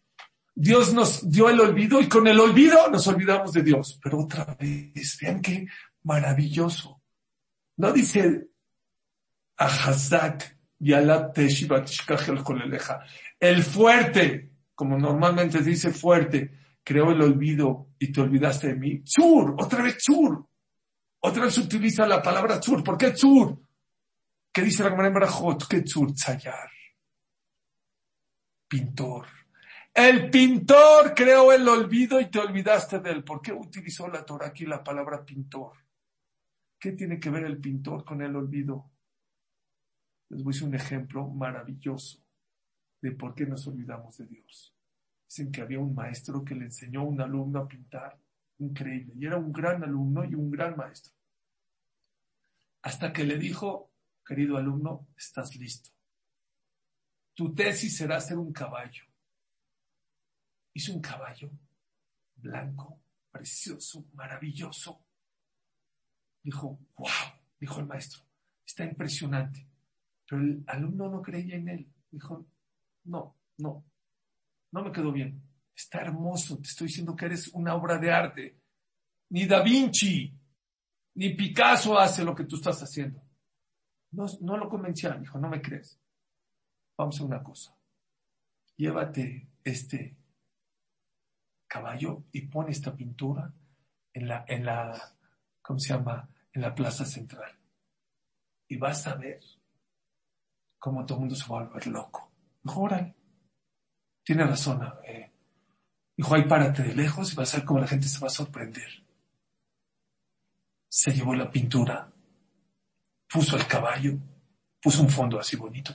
Dios 0.54 0.94
nos 0.94 1.30
dio 1.30 1.50
el 1.50 1.58
olvido 1.58 2.02
y 2.02 2.10
con 2.10 2.28
el 2.28 2.38
olvido 2.38 2.90
nos 2.92 3.08
olvidamos 3.08 3.54
de 3.54 3.64
Dios. 3.64 3.98
Pero 4.04 4.20
otra 4.20 4.58
vez, 4.60 5.18
vean 5.22 5.42
qué 5.42 5.66
maravilloso. 6.04 7.02
No 7.78 7.94
dice 7.94 8.50
Ahazak 9.56 10.58
y 10.82 10.92
el 13.40 13.64
fuerte, 13.64 14.52
como 14.76 14.98
normalmente 14.98 15.62
dice 15.62 15.92
fuerte, 15.92 16.52
creó 16.84 17.12
el 17.12 17.22
olvido 17.22 17.88
y 17.98 18.12
te 18.12 18.20
olvidaste 18.20 18.68
de 18.68 18.76
mí. 18.76 19.00
Tzur, 19.00 19.56
otra 19.58 19.82
vez 19.82 19.96
tzur. 20.00 20.46
Otra 21.22 21.46
vez 21.46 21.58
utiliza 21.58 22.06
la 22.06 22.22
palabra 22.22 22.60
tzur. 22.60 22.84
¿Por 22.84 22.98
qué 22.98 23.12
tzur? 23.12 23.62
¿Qué 24.52 24.62
dice 24.62 24.84
la 24.84 24.90
Gemara 24.90 25.08
en 25.08 25.14
Barajot? 25.14 25.66
¿Qué 25.70 25.84
tzur? 25.84 26.14
Tzayar. 26.14 26.75
Pintor. 28.68 29.28
El 29.94 30.30
pintor 30.30 31.14
creó 31.16 31.54
el 31.54 31.68
olvido 31.68 32.20
y 32.20 32.30
te 32.30 32.40
olvidaste 32.40 33.00
de 33.00 33.12
él. 33.12 33.24
¿Por 33.24 33.42
qué 33.42 33.54
utilizó 33.54 34.08
la 34.10 34.26
Torah 34.26 34.48
aquí 34.48 34.66
la 34.66 34.84
palabra 34.84 35.24
pintor? 35.24 35.74
¿Qué 36.78 36.92
tiene 36.92 37.20
que 37.20 37.30
ver 37.30 37.46
el 37.46 37.60
pintor 37.60 38.04
con 38.04 38.22
el 38.22 38.36
olvido? 38.36 38.92
Les 40.30 40.44
voy 40.44 40.52
a 40.52 40.54
decir 40.54 40.68
un 40.68 40.76
ejemplo 40.76 41.28
maravilloso 41.30 42.20
de 43.02 43.12
por 43.12 43.36
qué 43.36 43.46
nos 43.46 43.66
olvidamos 43.68 44.18
de 44.18 44.26
Dios. 44.26 44.76
Dicen 45.28 45.52
que 45.52 45.62
había 45.62 45.80
un 45.80 45.96
maestro 45.96 46.44
que 46.44 46.56
le 46.56 46.66
enseñó 46.66 47.02
a 47.02 47.04
un 47.04 47.22
alumno 47.22 47.60
a 47.60 47.68
pintar. 47.68 48.20
Increíble. 48.58 49.14
Y 49.16 49.26
era 49.26 49.38
un 49.38 49.54
gran 49.54 49.84
alumno 49.84 50.26
y 50.26 50.36
un 50.36 50.52
gran 50.52 50.76
maestro. 50.76 51.14
Hasta 52.82 53.14
que 53.14 53.24
le 53.24 53.38
dijo, 53.38 53.92
querido 54.26 54.58
alumno, 54.58 55.08
estás 55.18 55.56
listo. 55.56 55.95
Tu 57.36 57.54
tesis 57.54 57.98
será 57.98 58.20
ser 58.20 58.38
un 58.38 58.52
caballo. 58.52 59.04
Hizo 60.74 60.94
un 60.94 61.02
caballo 61.02 61.52
blanco, 62.38 63.02
precioso, 63.32 64.06
maravilloso. 64.14 65.02
Dijo, 66.42 66.80
wow, 66.98 67.10
dijo 67.60 67.80
el 67.80 67.88
maestro, 67.88 68.24
está 68.66 68.86
impresionante. 68.86 69.68
Pero 70.28 70.42
el 70.42 70.64
alumno 70.68 71.10
no 71.10 71.22
creía 71.22 71.56
en 71.56 71.70
él. 71.70 71.94
Dijo, 72.12 72.46
no, 73.06 73.36
no, 73.58 73.84
no 74.72 74.84
me 74.84 74.92
quedó 74.92 75.12
bien. 75.12 75.42
Está 75.76 76.02
hermoso, 76.02 76.58
te 76.58 76.70
estoy 76.70 76.88
diciendo 76.88 77.16
que 77.16 77.26
eres 77.26 77.50
una 77.50 77.76
obra 77.76 77.98
de 77.98 78.12
arte. 78.12 78.58
Ni 79.30 79.46
Da 79.46 79.62
Vinci, 79.62 80.34
ni 81.16 81.34
Picasso 81.34 81.98
hace 81.98 82.24
lo 82.24 82.34
que 82.34 82.46
tú 82.46 82.56
estás 82.56 82.82
haciendo. 82.82 83.22
No, 84.12 84.26
no 84.42 84.56
lo 84.56 84.70
convencía, 84.70 85.18
dijo, 85.18 85.38
no 85.38 85.50
me 85.50 85.62
crees. 85.62 86.00
Vamos 86.98 87.20
a 87.20 87.24
una 87.26 87.44
cosa. 87.44 87.76
Llévate 88.78 89.50
este 89.64 90.18
caballo 91.68 92.24
y 92.32 92.42
pon 92.48 92.70
esta 92.70 92.96
pintura 92.96 93.52
en 94.14 94.28
la, 94.28 94.46
en 94.48 94.66
la, 94.66 95.16
¿cómo 95.62 95.80
se 95.80 95.94
llama? 95.94 96.30
En 96.54 96.62
la 96.62 96.74
plaza 96.74 97.06
central. 97.06 97.52
Y 98.68 98.78
vas 98.78 99.06
a 99.08 99.16
ver 99.16 99.42
cómo 100.80 101.06
todo 101.06 101.18
el 101.18 101.22
mundo 101.22 101.36
se 101.36 101.48
va 101.52 101.60
a 101.60 101.64
volver 101.64 101.88
loco. 101.88 102.32
Dijo, 102.64 102.88
tiene 104.24 104.46
razón. 104.46 104.82
Eh. 105.04 105.32
Dijo, 106.18 106.34
ahí 106.34 106.48
párate 106.48 106.84
de 106.84 106.96
lejos 106.96 107.34
y 107.34 107.36
vas 107.36 107.54
a 107.54 107.58
ver 107.58 107.66
cómo 107.66 107.80
la 107.80 107.88
gente 107.88 108.08
se 108.08 108.20
va 108.20 108.28
a 108.28 108.32
sorprender. 108.32 109.04
Se 110.88 111.12
llevó 111.12 111.36
la 111.36 111.52
pintura, 111.52 112.10
puso 113.28 113.58
el 113.58 113.68
caballo, 113.68 114.18
puso 114.82 115.02
un 115.02 115.10
fondo 115.10 115.40
así 115.40 115.58
bonito. 115.58 115.94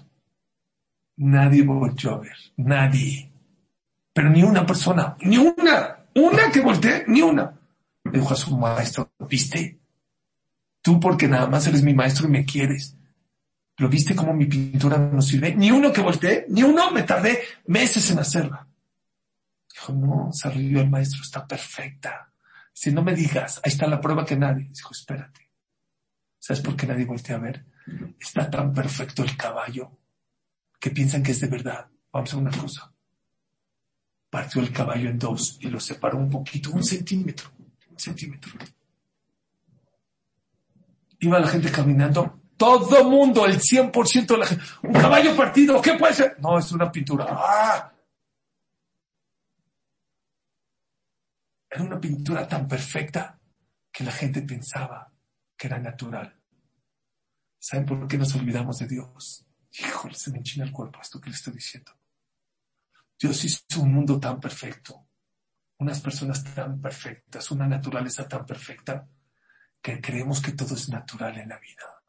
Nadie 1.22 1.62
volvió 1.62 2.14
a 2.14 2.18
ver, 2.18 2.36
nadie. 2.56 3.30
Pero 4.10 4.30
ni 4.30 4.42
una 4.42 4.64
persona, 4.64 5.18
ni 5.20 5.36
una, 5.36 6.06
una 6.14 6.50
que 6.50 6.60
voltee, 6.60 7.04
ni 7.08 7.20
una. 7.20 7.60
Le 8.04 8.20
dijo 8.20 8.32
a 8.32 8.36
su 8.36 8.56
maestro, 8.56 9.12
¿viste? 9.28 9.78
Tú 10.80 10.98
porque 10.98 11.28
nada 11.28 11.46
más 11.46 11.66
eres 11.66 11.82
mi 11.82 11.92
maestro 11.92 12.26
y 12.26 12.30
me 12.30 12.46
quieres. 12.46 12.96
¿Lo 13.76 13.90
viste 13.90 14.16
cómo 14.16 14.32
mi 14.32 14.46
pintura 14.46 14.96
no 14.96 15.20
sirve? 15.20 15.54
Ni 15.54 15.70
uno 15.70 15.92
que 15.92 16.00
volteé, 16.00 16.46
ni 16.48 16.62
uno, 16.62 16.90
me 16.90 17.02
tardé 17.02 17.42
meses 17.66 18.10
en 18.10 18.20
hacerla. 18.20 18.66
Dijo, 19.70 19.92
no, 19.92 20.30
se 20.32 20.48
rió 20.48 20.80
el 20.80 20.88
maestro, 20.88 21.20
está 21.22 21.46
perfecta. 21.46 22.32
Si 22.72 22.92
no 22.92 23.02
me 23.02 23.14
digas, 23.14 23.60
ahí 23.62 23.70
está 23.72 23.86
la 23.86 24.00
prueba 24.00 24.24
que 24.24 24.36
nadie. 24.36 24.70
Dijo, 24.72 24.92
espérate. 24.92 25.50
¿Sabes 26.38 26.62
por 26.62 26.76
qué 26.76 26.86
nadie 26.86 27.04
voltea 27.04 27.36
a 27.36 27.40
ver? 27.40 27.66
Está 28.18 28.48
tan 28.48 28.72
perfecto 28.72 29.22
el 29.22 29.36
caballo 29.36 29.99
que 30.80 30.90
piensan 30.90 31.22
que 31.22 31.32
es 31.32 31.40
de 31.40 31.46
verdad. 31.46 31.88
Vamos 32.10 32.32
a 32.34 32.38
una 32.38 32.50
cosa. 32.50 32.92
Partió 34.30 34.62
el 34.62 34.72
caballo 34.72 35.10
en 35.10 35.18
dos 35.18 35.58
y 35.60 35.68
lo 35.68 35.78
separó 35.78 36.18
un 36.18 36.30
poquito, 36.30 36.70
un 36.70 36.82
centímetro, 36.82 37.50
un 37.90 37.98
centímetro. 37.98 38.52
Iba 41.20 41.38
la 41.38 41.48
gente 41.48 41.70
caminando 41.70 42.40
todo 42.56 43.08
mundo, 43.08 43.44
el 43.44 43.60
100% 43.60 44.26
de 44.26 44.38
la 44.38 44.46
gente. 44.46 44.64
Un 44.82 44.92
caballo 44.92 45.36
partido, 45.36 45.80
¿qué 45.82 45.94
puede 45.94 46.14
ser? 46.14 46.36
No, 46.40 46.58
es 46.58 46.72
una 46.72 46.90
pintura. 46.90 47.26
¡Ah! 47.28 47.92
Era 51.68 51.84
una 51.84 52.00
pintura 52.00 52.48
tan 52.48 52.66
perfecta 52.66 53.38
que 53.92 54.04
la 54.04 54.12
gente 54.12 54.42
pensaba 54.42 55.12
que 55.56 55.66
era 55.66 55.78
natural. 55.78 56.34
¿Saben 57.58 57.84
por 57.84 58.08
qué 58.08 58.16
nos 58.16 58.34
olvidamos 58.34 58.78
de 58.78 58.88
Dios? 58.88 59.46
Híjole, 59.78 60.14
se 60.14 60.30
me 60.30 60.38
enchina 60.38 60.64
el 60.64 60.72
cuerpo 60.72 61.00
esto 61.00 61.20
que 61.20 61.30
le 61.30 61.36
estoy 61.36 61.54
diciendo. 61.54 61.92
Dios 63.18 63.44
hizo 63.44 63.82
un 63.82 63.92
mundo 63.92 64.18
tan 64.18 64.40
perfecto, 64.40 65.06
unas 65.78 66.00
personas 66.00 66.42
tan 66.42 66.80
perfectas, 66.80 67.50
una 67.50 67.66
naturaleza 67.66 68.26
tan 68.26 68.46
perfecta, 68.46 69.06
que 69.82 70.00
creemos 70.00 70.40
que 70.40 70.52
todo 70.52 70.74
es 70.74 70.88
natural 70.88 71.38
en 71.38 71.48
la 71.48 71.58
vida. 71.58 72.02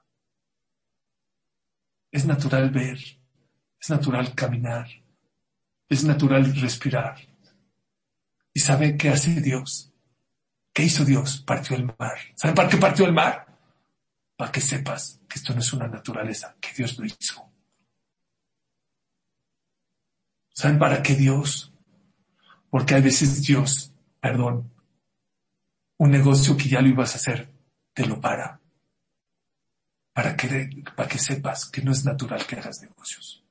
Es 2.11 2.25
natural 2.25 2.69
ver, 2.69 2.97
es 3.79 3.89
natural 3.89 4.33
caminar, 4.35 4.87
es 5.87 6.03
natural 6.03 6.53
respirar. 6.55 7.17
¿Y 8.53 8.59
sabe 8.59 8.97
qué 8.97 9.09
hace 9.09 9.39
Dios? 9.41 9.93
¿Qué 10.73 10.83
hizo 10.83 11.05
Dios? 11.05 11.41
Partió 11.41 11.75
el 11.75 11.85
mar. 11.85 12.17
¿Saben 12.35 12.55
para 12.55 12.69
qué 12.69 12.77
partió 12.77 13.05
el 13.05 13.13
mar? 13.13 13.47
Para 14.35 14.51
que 14.51 14.61
sepas 14.61 15.21
que 15.27 15.39
esto 15.39 15.53
no 15.53 15.59
es 15.59 15.71
una 15.73 15.87
naturaleza, 15.87 16.55
que 16.59 16.73
Dios 16.73 16.97
lo 16.97 17.05
hizo. 17.05 17.50
¿Saben 20.53 20.79
para 20.79 21.01
qué 21.01 21.15
Dios? 21.15 21.73
Porque 22.69 22.95
a 22.95 22.99
veces 22.99 23.43
Dios, 23.43 23.93
perdón, 24.19 24.71
un 25.97 26.11
negocio 26.11 26.57
que 26.57 26.69
ya 26.69 26.81
lo 26.81 26.87
ibas 26.87 27.13
a 27.13 27.17
hacer, 27.17 27.49
te 27.93 28.05
lo 28.05 28.19
para 28.19 28.61
para 30.13 30.35
que, 30.35 30.69
para 30.95 31.07
que 31.09 31.17
sepas 31.17 31.69
que 31.69 31.81
no 31.81 31.91
es 31.91 32.05
natural 32.05 32.45
que 32.45 32.55
hagas 32.55 32.81
negocios. 32.81 33.43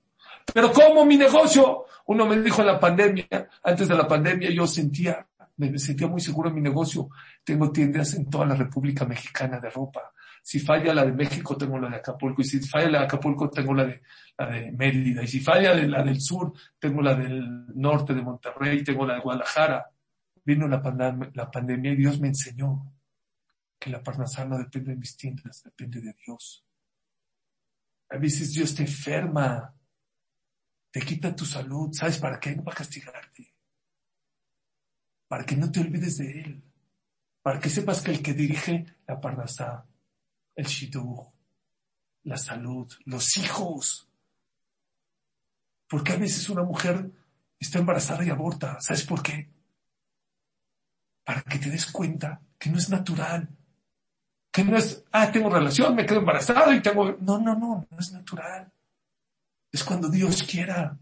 Pero 0.53 0.73
¿cómo 0.73 1.05
mi 1.05 1.17
negocio? 1.17 1.87
Uno 2.07 2.27
me 2.27 2.41
dijo 2.41 2.61
en 2.61 2.67
la 2.67 2.81
pandemia, 2.81 3.27
antes 3.63 3.89
de 3.89 3.95
la 3.95 4.07
pandemia 4.07 4.51
yo 4.51 4.67
sentía, 4.67 5.27
me 5.57 5.79
sentía 5.79 6.09
muy 6.09 6.21
seguro 6.21 6.49
en 6.49 6.57
mi 6.57 6.61
negocio. 6.61 7.09
Tengo 7.45 7.71
tiendas 7.71 8.15
en 8.15 8.29
toda 8.29 8.47
la 8.47 8.55
República 8.55 9.05
Mexicana 9.05 9.61
de 9.61 9.71
ropa. 9.71 10.13
Si 10.43 10.59
falla 10.59 10.95
la 10.95 11.05
de 11.05 11.13
México, 11.13 11.57
tengo 11.57 11.79
la 11.79 11.89
de 11.89 11.97
Acapulco. 11.97 12.43
Y 12.43 12.45
si 12.45 12.61
falla 12.61 12.91
la 12.91 12.99
de 13.01 13.05
Acapulco, 13.05 13.51
tengo 13.51 13.75
la 13.75 13.85
de, 13.85 14.03
la 14.39 14.47
de 14.47 14.73
Mérida. 14.73 15.23
Y 15.23 15.29
si 15.29 15.41
falla 15.41 15.75
la 15.75 16.03
del 16.03 16.21
sur, 16.21 16.53
tengo 16.79 17.03
la 17.03 17.15
del 17.15 17.67
norte 17.75 18.15
de 18.15 18.23
Monterrey, 18.23 18.83
tengo 18.83 19.07
la 19.07 19.15
de 19.15 19.21
Guadalajara. 19.21 19.91
Vino 20.45 20.67
la, 20.67 20.81
pandemia 20.83 21.93
y 21.93 21.97
Dios 21.97 22.19
me 22.21 22.29
enseñó 22.29 22.93
que 23.79 23.91
la 23.91 24.03
parnasá 24.03 24.45
no 24.45 24.59
depende 24.59 24.93
de 24.93 24.97
mis 24.97 25.17
tiendas, 25.17 25.63
depende 25.63 26.01
de 26.01 26.15
Dios. 26.25 26.65
A 28.09 28.17
veces 28.17 28.53
Dios 28.53 28.75
te 28.75 28.83
enferma, 28.83 29.75
te 30.91 31.01
quita 31.01 31.37
tu 31.37 31.45
salud. 31.45 31.91
¿Sabes 31.93 32.19
para 32.19 32.41
qué? 32.41 32.57
No 32.57 32.65
para 32.65 32.79
castigarte. 32.79 33.55
Para 35.29 35.45
que 35.45 35.57
no 35.57 35.71
te 35.71 35.81
olvides 35.81 36.19
de 36.19 36.41
Él. 36.41 36.63
Para 37.43 37.61
que 37.61 37.71
sepas 37.71 38.03
que 38.03 38.11
el 38.11 38.23
que 38.23 38.35
dirige 38.35 38.85
la 39.07 39.21
parnasá, 39.21 39.87
el 40.55 40.67
shidduch, 40.67 41.29
la 42.25 42.37
salud, 42.37 42.93
los 43.05 43.37
hijos. 43.37 44.09
Porque 45.89 46.13
a 46.13 46.17
veces 46.17 46.49
una 46.49 46.63
mujer 46.63 47.11
está 47.59 47.79
embarazada 47.79 48.25
y 48.25 48.31
aborta. 48.31 48.79
¿Sabes 48.81 49.05
por 49.05 49.23
qué? 49.23 49.51
Para 51.25 51.43
que 51.43 51.59
te 51.59 51.71
des 51.71 51.87
cuenta 51.87 52.41
que 52.59 52.71
no 52.71 52.79
es 52.79 52.89
natural 52.91 53.49
que 54.51 54.65
no 54.65 54.77
es, 54.77 55.05
ah, 55.13 55.31
tengo 55.31 55.49
relación, 55.49 55.95
me 55.95 56.05
quedo 56.05 56.19
embarazado 56.19 56.73
y 56.73 56.81
tengo... 56.81 57.13
No, 57.21 57.39
no, 57.39 57.55
no, 57.55 57.87
no 57.89 57.99
es 57.99 58.13
natural. 58.13 58.71
Es 59.71 59.85
cuando 59.85 60.09
Dios 60.09 60.43
quiera. 60.43 60.99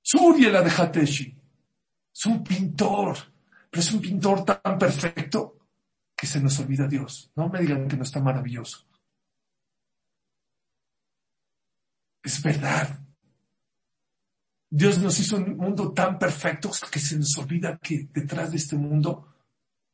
Surya 0.00 0.50
la 0.50 0.62
de 0.62 0.70
Hateshi. 0.70 1.36
Es 2.12 2.26
un 2.26 2.42
pintor, 2.42 3.18
pero 3.70 3.80
es 3.80 3.92
un 3.92 4.00
pintor 4.00 4.44
tan 4.44 4.78
perfecto 4.78 5.59
que 6.20 6.26
se 6.26 6.38
nos 6.38 6.58
olvida 6.58 6.86
Dios. 6.86 7.32
No 7.34 7.48
me 7.48 7.60
digan 7.60 7.88
que 7.88 7.96
no 7.96 8.02
está 8.02 8.20
maravilloso. 8.20 8.86
Es 12.22 12.42
verdad. 12.42 13.00
Dios 14.68 14.98
nos 14.98 15.18
hizo 15.18 15.38
un 15.38 15.56
mundo 15.56 15.94
tan 15.94 16.18
perfecto 16.18 16.70
que 16.92 17.00
se 17.00 17.16
nos 17.16 17.38
olvida 17.38 17.78
que 17.78 18.10
detrás 18.12 18.50
de 18.50 18.58
este 18.58 18.76
mundo 18.76 19.34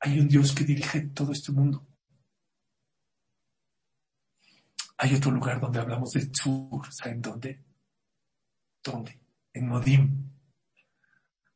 hay 0.00 0.18
un 0.18 0.26
Dios 0.26 0.52
que 0.52 0.64
dirige 0.64 1.02
todo 1.14 1.30
este 1.30 1.52
mundo. 1.52 1.86
Hay 4.98 5.14
otro 5.14 5.30
lugar 5.30 5.60
donde 5.60 5.78
hablamos 5.78 6.10
de 6.10 6.26
Tzur, 6.26 6.92
¿saben 6.92 7.22
dónde? 7.22 7.62
¿Dónde? 8.82 9.20
En 9.52 9.68
Modim. 9.68 10.28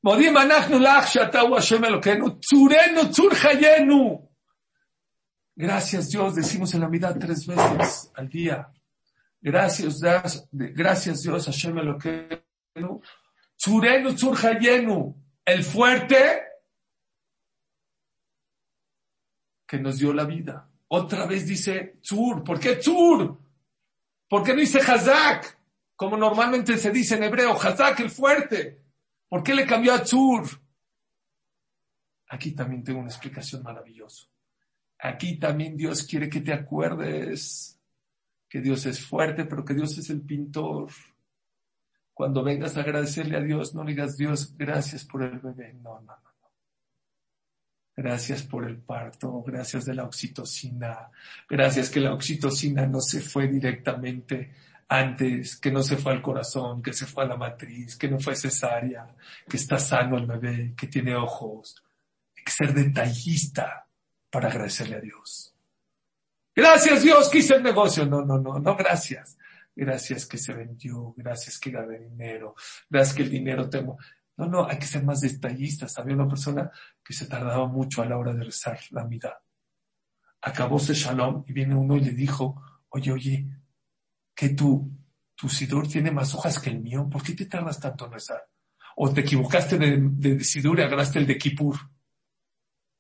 Modim 0.03 0.37
anachnu 0.37 0.79
lach 0.79 1.13
shatahu 1.13 1.55
Hashem 1.55 1.85
Elokeinu, 1.85 2.39
tzurenu 2.39 3.11
tzur 3.11 3.35
chayenu. 3.35 4.30
Gracias 5.61 6.09
Dios, 6.09 6.35
decimos 6.35 6.73
en 6.73 6.81
la 6.81 6.89
mitad 6.89 7.15
tres 7.19 7.47
veces 7.47 8.11
al 8.15 8.31
día. 8.31 8.73
Gracias, 9.43 10.01
gracias 10.51 11.23
Dios, 11.23 11.45
Hashem 11.45 11.77
Elokeinu. 11.77 13.03
Tzurenu 13.59 14.15
tzur 14.15 14.41
chayenu. 14.41 15.15
El 15.45 15.63
fuerte 15.63 16.45
que 19.67 19.79
nos 19.79 19.99
dio 19.99 20.15
la 20.15 20.25
vida. 20.25 20.67
Otra 20.89 21.27
vez 21.27 21.47
dice 21.47 21.99
Tzur. 22.01 22.43
¿Por 22.43 22.59
qué 22.59 22.77
Tzur? 22.77 23.39
¿Por 24.31 24.43
qué 24.43 24.55
no 24.55 24.61
dice 24.61 24.79
Hazak? 24.79 25.59
Como 25.95 26.17
normalmente 26.17 26.79
se 26.79 26.91
dice 26.91 27.17
en 27.17 27.25
hebreo, 27.25 27.53
Hazak 27.53 28.01
el 28.01 28.11
fuerte. 28.11 28.83
¿Por 29.29 29.43
qué 29.43 29.55
le 29.55 29.67
cambió 29.67 29.93
a 29.93 30.03
Tzur? 30.03 30.49
Aquí 32.29 32.53
también 32.53 32.83
tengo 32.83 33.01
una 33.01 33.11
explicación 33.11 33.63
maravillosa. 33.63 34.27
Aquí 35.03 35.39
también 35.39 35.77
Dios 35.77 36.03
quiere 36.03 36.29
que 36.29 36.41
te 36.41 36.53
acuerdes 36.53 37.79
que 38.49 38.61
Dios 38.61 38.85
es 38.85 39.01
fuerte, 39.01 39.45
pero 39.45 39.65
que 39.65 39.75
Dios 39.75 39.97
es 39.97 40.11
el 40.11 40.23
pintor. 40.23 40.91
Cuando 42.13 42.43
vengas 42.43 42.77
a 42.77 42.81
agradecerle 42.81 43.39
a 43.39 43.41
Dios, 43.41 43.75
no 43.75 43.85
digas 43.85 44.17
Dios, 44.17 44.55
gracias 44.59 45.05
por 45.05 45.23
el 45.23 45.39
bebé. 45.39 45.73
No, 45.75 46.01
no, 46.01 46.17
no. 46.17 46.31
Gracias 47.97 48.43
por 48.43 48.67
el 48.67 48.79
parto, 48.79 49.43
gracias 49.43 49.85
de 49.85 49.95
la 49.95 50.05
oxitocina, 50.05 51.11
gracias 51.49 51.91
que 51.91 52.01
la 52.01 52.15
oxitocina 52.15 52.87
no 52.87 53.01
se 53.01 53.21
fue 53.21 53.47
directamente 53.47 54.55
antes, 54.89 55.57
que 55.57 55.71
no 55.71 55.83
se 55.83 55.97
fue 55.97 56.13
al 56.13 56.23
corazón, 56.23 56.83
que 56.83 56.93
se 56.95 57.07
fue 57.07 57.25
a 57.25 57.29
la 57.29 57.37
matriz, 57.37 57.97
que 57.97 58.09
no 58.09 58.19
fue 58.19 58.35
cesárea, 58.37 59.15
que 59.49 59.57
está 59.57 59.79
sano 59.79 60.17
el 60.17 60.27
bebé, 60.27 60.73
que 60.77 60.87
tiene 60.87 61.15
ojos. 61.15 61.85
Hay 62.37 62.45
que 62.45 62.53
ser 62.53 62.73
detallista 62.73 63.87
para 64.31 64.49
agradecerle 64.49 64.97
a 64.97 65.01
Dios. 65.01 65.55
Gracias 66.55 67.03
Dios 67.03 67.29
que 67.29 67.39
hice 67.39 67.55
el 67.55 67.63
negocio. 67.63 68.07
No, 68.07 68.25
no, 68.25 68.39
no, 68.39 68.59
no, 68.59 68.77
gracias. 68.77 69.39
Gracias 69.75 70.27
que 70.27 70.39
se 70.39 70.53
vendió, 70.53 71.15
gracias 71.17 71.59
que 71.59 71.71
gané 71.71 71.99
dinero, 71.99 72.55
gracias 72.89 73.17
que 73.17 73.23
el 73.23 73.31
dinero 73.31 73.71
tengo. 73.71 73.99
No, 74.37 74.47
no, 74.47 74.67
hay 74.67 74.79
que 74.79 74.87
ser 74.87 75.05
más 75.05 75.21
detallistas. 75.21 75.99
Había 75.99 76.15
una 76.15 76.29
persona 76.29 76.71
que 77.05 77.13
se 77.13 77.27
tardaba 77.27 77.67
mucho 77.67 78.03
a 78.03 78.07
la 78.07 78.19
hora 78.19 78.33
de 78.33 78.45
rezar 78.45 78.79
la 78.91 79.05
mitad. 79.05 79.35
Acabóse 80.43 80.95
Shalom 80.95 81.45
y 81.47 81.53
viene 81.53 81.75
uno 81.75 81.97
y 81.97 82.01
le 82.01 82.13
dijo, 82.13 82.63
oye, 82.91 83.13
oye, 83.13 83.47
que 84.35 84.51
tu, 84.51 84.91
tu 85.35 85.49
Sidur 85.49 85.87
tiene 85.87 86.11
más 86.11 86.35
hojas 86.35 86.59
que 86.59 86.71
el 86.71 86.81
mío, 86.81 87.09
¿por 87.11 87.23
qué 87.23 87.35
te 87.35 87.47
tardas 87.47 87.79
tanto 87.79 88.07
en 88.07 88.13
rezar? 88.13 88.49
O 88.97 89.13
te 89.13 89.21
equivocaste 89.21 89.79
de, 89.79 89.99
de 90.01 90.45
Sidur 90.45 90.79
y 90.79 90.83
agarraste 90.83 91.19
el 91.19 91.27
de 91.27 91.37
Kippur. 91.37 91.77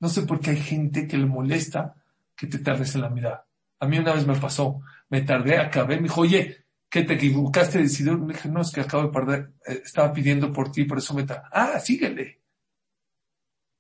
No 0.01 0.09
sé 0.09 0.23
por 0.23 0.41
qué 0.41 0.51
hay 0.51 0.61
gente 0.61 1.07
que 1.07 1.19
le 1.19 1.27
molesta 1.27 1.95
que 2.35 2.47
te 2.47 2.59
tardes 2.59 2.95
en 2.95 3.03
la 3.03 3.11
mitad. 3.11 3.41
A 3.79 3.87
mí 3.87 3.99
una 3.99 4.15
vez 4.15 4.27
me 4.27 4.39
pasó, 4.39 4.81
me 5.11 5.23
tardé, 5.23 5.59
acabé, 5.59 5.97
me 5.97 6.05
dijo, 6.05 6.23
oye, 6.23 6.65
que 6.89 7.05
te 7.05 7.15
equivocaste 7.15 7.79
de 7.79 7.85
decidir. 7.85 8.17
Me 8.19 8.35
dije, 8.35 8.49
no, 8.49 8.63
es 8.63 8.73
que 8.73 8.81
acabo 8.81 9.05
de 9.05 9.11
perder, 9.11 9.53
eh, 9.67 9.83
estaba 9.85 10.13
pidiendo 10.13 10.53
por 10.53 10.73
ti, 10.73 10.85
por 10.85 10.99
eso 10.99 11.15
me 11.15 11.23
está. 11.23 11.49
Ah, 11.53 11.79
síguele. 11.79 12.43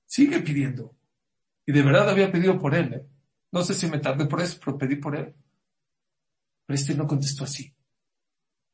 Sigue 0.07 0.41
pidiendo. 0.41 0.97
Y 1.66 1.73
de 1.73 1.83
verdad 1.83 2.09
había 2.09 2.31
pedido 2.31 2.59
por 2.59 2.75
él. 2.75 2.95
¿eh? 2.95 3.07
No 3.53 3.62
sé 3.62 3.75
si 3.75 3.87
me 3.89 3.99
tardé 3.99 4.27
por 4.27 4.41
eso, 4.41 4.59
pero 4.64 4.79
pedí 4.79 4.97
por 4.97 5.16
él. 5.16 5.35
Pero 6.66 6.75
este 6.75 6.95
no 6.95 7.07
contestó 7.07 7.45
así. 7.45 7.75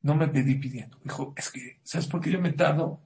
No 0.03 0.15
me 0.15 0.29
pedí 0.29 0.57
pidiendo. 0.57 0.99
Dijo, 1.03 1.33
es 1.37 1.51
que, 1.51 1.81
¿sabes 1.83 2.07
por 2.07 2.21
qué 2.21 2.31
yo 2.31 2.41
me 2.41 2.53
tardo? 2.53 3.06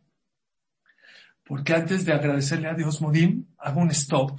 Porque 1.45 1.74
antes 1.74 2.05
de 2.05 2.12
agradecerle 2.12 2.68
a 2.68 2.74
Dios 2.74 3.01
Modim, 3.01 3.47
hago 3.59 3.80
un 3.80 3.91
stop 3.91 4.38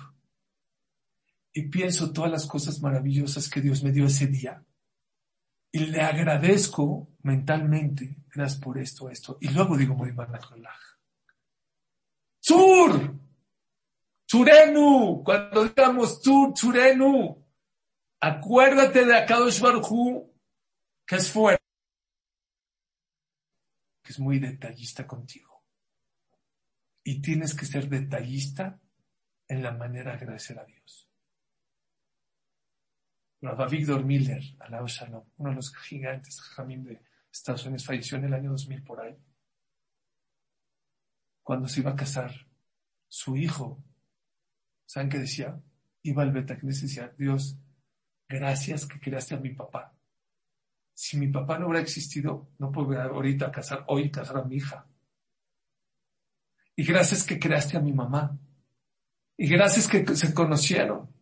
y 1.53 1.67
pienso 1.67 2.13
todas 2.13 2.31
las 2.31 2.45
cosas 2.45 2.81
maravillosas 2.81 3.49
que 3.49 3.61
Dios 3.61 3.83
me 3.83 3.91
dio 3.91 4.05
ese 4.05 4.27
día. 4.27 4.63
Y 5.71 5.85
le 5.87 6.01
agradezco 6.01 7.09
mentalmente, 7.23 8.17
gracias 8.33 8.59
por 8.59 8.77
esto, 8.77 9.09
esto, 9.09 9.37
y 9.39 9.49
luego 9.49 9.77
digo 9.77 9.95
muy 9.95 10.13
Sur, 12.39 13.15
Churenu, 14.25 15.23
cuando 15.23 15.65
digamos 15.65 16.21
Sur, 16.21 16.53
Churenu, 16.53 17.45
acuérdate 18.19 19.05
de 19.05 19.15
Akadosh 19.15 19.59
Baruj 19.59 20.31
que 21.05 21.15
es 21.17 21.29
fuerte, 21.29 21.63
que 24.03 24.11
es 24.11 24.19
muy 24.19 24.39
detallista 24.39 25.05
contigo. 25.05 25.50
Y 27.03 27.21
tienes 27.21 27.55
que 27.55 27.65
ser 27.65 27.89
detallista 27.89 28.79
en 29.47 29.63
la 29.63 29.71
manera 29.71 30.11
de 30.11 30.17
agradecer 30.17 30.59
a 30.59 30.65
Dios. 30.65 31.11
Rabbi 33.41 33.77
Victor 33.77 34.05
Miller, 34.05 34.43
Alao 34.59 34.87
Shalom, 34.87 35.25
uno 35.37 35.49
de 35.49 35.55
los 35.55 35.75
gigantes 35.75 36.39
de 36.67 37.01
Estados 37.31 37.65
Unidos, 37.65 37.85
falleció 37.85 38.17
en 38.17 38.25
el 38.25 38.33
año 38.33 38.51
2000 38.51 38.83
por 38.83 39.01
ahí. 39.01 39.17
Cuando 41.41 41.67
se 41.67 41.79
iba 41.79 41.91
a 41.91 41.95
casar, 41.95 42.31
su 43.07 43.35
hijo, 43.35 43.83
¿saben 44.85 45.09
qué 45.09 45.17
decía? 45.17 45.59
Iba 46.03 46.23
al 46.23 46.31
Betacnes 46.31 46.79
y 46.79 46.81
decía, 46.83 47.13
Dios, 47.17 47.57
gracias 48.29 48.85
que 48.85 48.99
creaste 48.99 49.35
a 49.35 49.39
mi 49.39 49.49
papá. 49.49 49.97
Si 50.93 51.17
mi 51.17 51.27
papá 51.27 51.57
no 51.57 51.67
hubiera 51.67 51.81
existido, 51.81 52.51
no 52.59 52.71
podría 52.71 53.03
ahorita 53.05 53.51
casar, 53.51 53.83
hoy 53.87 54.11
casar 54.11 54.37
a 54.37 54.43
mi 54.43 54.57
hija. 54.57 54.87
Y 56.81 56.83
gracias 56.83 57.23
que 57.23 57.37
creaste 57.37 57.77
a 57.77 57.79
mi 57.79 57.93
mamá. 57.93 58.39
Y 59.37 59.47
gracias 59.47 59.87
que 59.87 60.03
se 60.15 60.33
conocieron. 60.33 61.13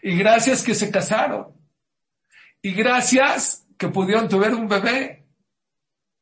Y 0.00 0.16
gracias 0.16 0.62
que 0.62 0.76
se 0.76 0.92
casaron. 0.92 1.48
Y 2.62 2.70
gracias 2.72 3.66
que 3.76 3.88
pudieron 3.88 4.28
tener 4.28 4.54
un 4.54 4.68
bebé. 4.68 5.26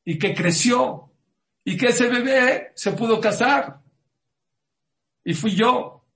Y 0.02 0.18
que 0.18 0.34
creció. 0.34 1.12
Y 1.62 1.76
que 1.76 1.88
ese 1.88 2.08
bebé 2.08 2.72
se 2.74 2.92
pudo 2.92 3.20
casar. 3.20 3.80
Y 5.24 5.34
fui 5.34 5.54
yo. 5.54 6.06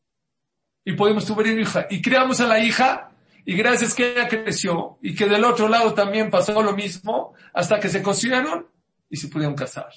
Y 0.86 0.94
pudimos 0.94 1.26
tener 1.26 1.53
una 1.53 1.61
hija. 1.61 1.86
Y 1.90 2.01
creamos 2.01 2.40
a 2.40 2.46
la 2.46 2.61
hija. 2.61 3.11
Y 3.44 3.59
gracias 3.59 3.94
que 3.94 4.12
ella 4.12 4.26
creció. 4.26 4.99
Y 5.03 5.14
que 5.14 5.26
del 5.26 5.44
otro 5.44 5.68
lado 5.68 5.92
también 5.92 6.30
pasó 6.30 6.62
lo 6.62 6.72
mismo. 6.72 7.34
Hasta 7.53 7.78
que 7.78 7.90
se 7.90 8.03
cosieron 8.03 8.66
y 9.11 9.18
se 9.18 9.28
pudieron 9.28 9.55
casar. 9.55 9.92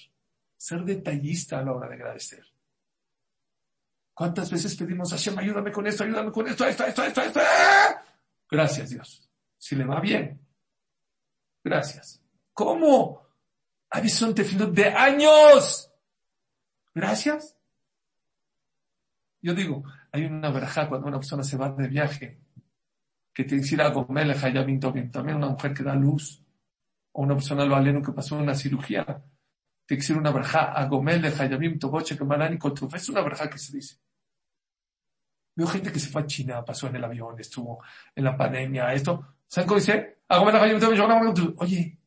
Ser 0.61 0.85
detallista 0.85 1.57
a 1.57 1.63
la 1.63 1.73
hora 1.73 1.89
de 1.89 1.95
agradecer. 1.95 2.45
¿Cuántas 4.13 4.51
veces 4.51 4.75
pedimos 4.75 5.11
a 5.11 5.15
Hashem, 5.15 5.39
ayúdame 5.39 5.71
con 5.71 5.87
esto, 5.87 6.03
ayúdame 6.03 6.31
con 6.31 6.47
esto, 6.47 6.67
esto, 6.67 6.85
esto, 6.85 7.01
esto, 7.01 7.21
esto? 7.23 7.39
Gracias, 8.47 8.91
Dios. 8.91 9.27
Si 9.57 9.75
le 9.75 9.85
va 9.85 9.99
bien. 9.99 10.39
Gracias. 11.63 12.21
¿Cómo? 12.53 13.25
un 14.21 14.35
de 14.71 14.85
años. 14.85 15.91
Gracias. 16.93 17.57
Yo 19.41 19.55
digo, 19.55 19.83
hay 20.11 20.25
una 20.25 20.51
verajá 20.51 20.87
cuando 20.87 21.07
una 21.07 21.17
persona 21.17 21.43
se 21.43 21.57
va 21.57 21.71
de 21.71 21.87
viaje, 21.87 22.39
que 23.33 23.45
te 23.45 23.55
dice 23.55 23.81
algo, 23.81 24.05
ya 24.53 24.61
bien, 24.91 25.09
también 25.09 25.37
una 25.37 25.49
mujer 25.49 25.73
que 25.73 25.81
da 25.81 25.95
luz, 25.95 26.45
o 27.13 27.23
una 27.23 27.33
persona 27.33 27.65
lo 27.65 27.75
aleno 27.75 28.03
que 28.03 28.11
pasó 28.11 28.35
una 28.35 28.53
cirugía, 28.53 29.23
dice 29.95 30.13
una 30.13 30.31
verajá, 30.31 30.71
agomele, 30.73 31.29
hayabim, 31.29 31.77
toboche, 31.79 32.17
que 32.17 32.23
malani, 32.23 32.57
es 32.93 33.09
una 33.09 33.21
verajá 33.21 33.49
que 33.49 33.57
se 33.57 33.75
dice. 33.75 33.97
Veo 35.55 35.67
gente 35.67 35.91
que 35.91 35.99
se 35.99 36.09
fue 36.09 36.21
a 36.21 36.25
China, 36.25 36.63
pasó 36.63 36.87
en 36.87 36.95
el 36.95 37.03
avión, 37.03 37.39
estuvo 37.39 37.83
en 38.15 38.23
la 38.23 38.37
pandemia, 38.37 38.93
esto. 38.93 39.35
¿Saben 39.47 39.67
cómo 39.67 39.79
dice? 39.79 40.19
Oye, 41.57 41.99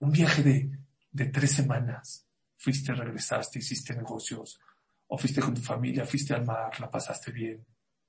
un 0.00 0.10
viaje 0.10 0.42
de, 0.42 0.78
de 1.10 1.26
tres 1.26 1.52
semanas. 1.52 2.26
Fuiste, 2.56 2.92
regresaste, 2.92 3.58
hiciste 3.58 3.94
negocios, 3.94 4.58
o 5.06 5.18
fuiste 5.18 5.40
con 5.40 5.54
tu 5.54 5.60
familia, 5.60 6.04
fuiste 6.04 6.34
al 6.34 6.44
mar, 6.44 6.80
la 6.80 6.90
pasaste 6.90 7.30
bien, 7.30 7.64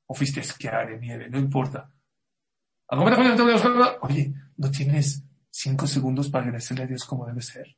o 0.08 0.14
fuiste 0.16 0.40
a 0.40 0.44
esquiar 0.44 0.92
en 0.92 1.02
nieve, 1.02 1.30
no 1.30 1.38
importa. 1.38 1.92
Oye, 4.02 4.34
¿no 4.58 4.72
tienes 4.72 5.24
cinco 5.50 5.88
segundos 5.88 6.30
para 6.30 6.46
agradecerle 6.46 6.84
a 6.84 6.88
Dios 6.88 7.06
como 7.06 7.26
debe 7.26 7.42
ser? 7.42 7.76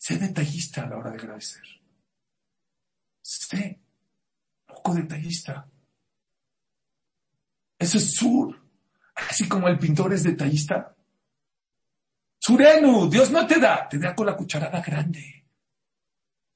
Sé 0.00 0.16
detallista 0.16 0.84
a 0.84 0.88
la 0.88 0.96
hora 0.96 1.10
de 1.10 1.18
agradecer. 1.18 1.62
Sé 3.20 3.78
poco 4.64 4.94
detallista. 4.94 5.68
Eso 7.78 7.98
es 7.98 8.14
sur. 8.14 8.58
Así 9.14 9.46
como 9.46 9.68
el 9.68 9.78
pintor 9.78 10.14
es 10.14 10.22
detallista. 10.22 10.96
Surenu, 12.38 13.10
Dios 13.10 13.30
no 13.30 13.46
te 13.46 13.60
da, 13.60 13.86
te 13.86 13.98
da 13.98 14.14
con 14.14 14.24
la 14.24 14.34
cucharada 14.34 14.80
grande. 14.80 15.46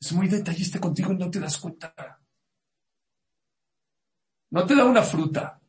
Es 0.01 0.13
muy 0.13 0.27
detallista 0.27 0.81
contigo 0.81 1.13
y 1.13 1.19
no 1.19 1.31
te 1.31 1.39
das 1.39 1.59
cuenta. 1.59 2.19
No 4.51 4.65
te 4.65 4.75
da 4.75 4.87
una 4.87 5.03
fruta, 5.03 5.61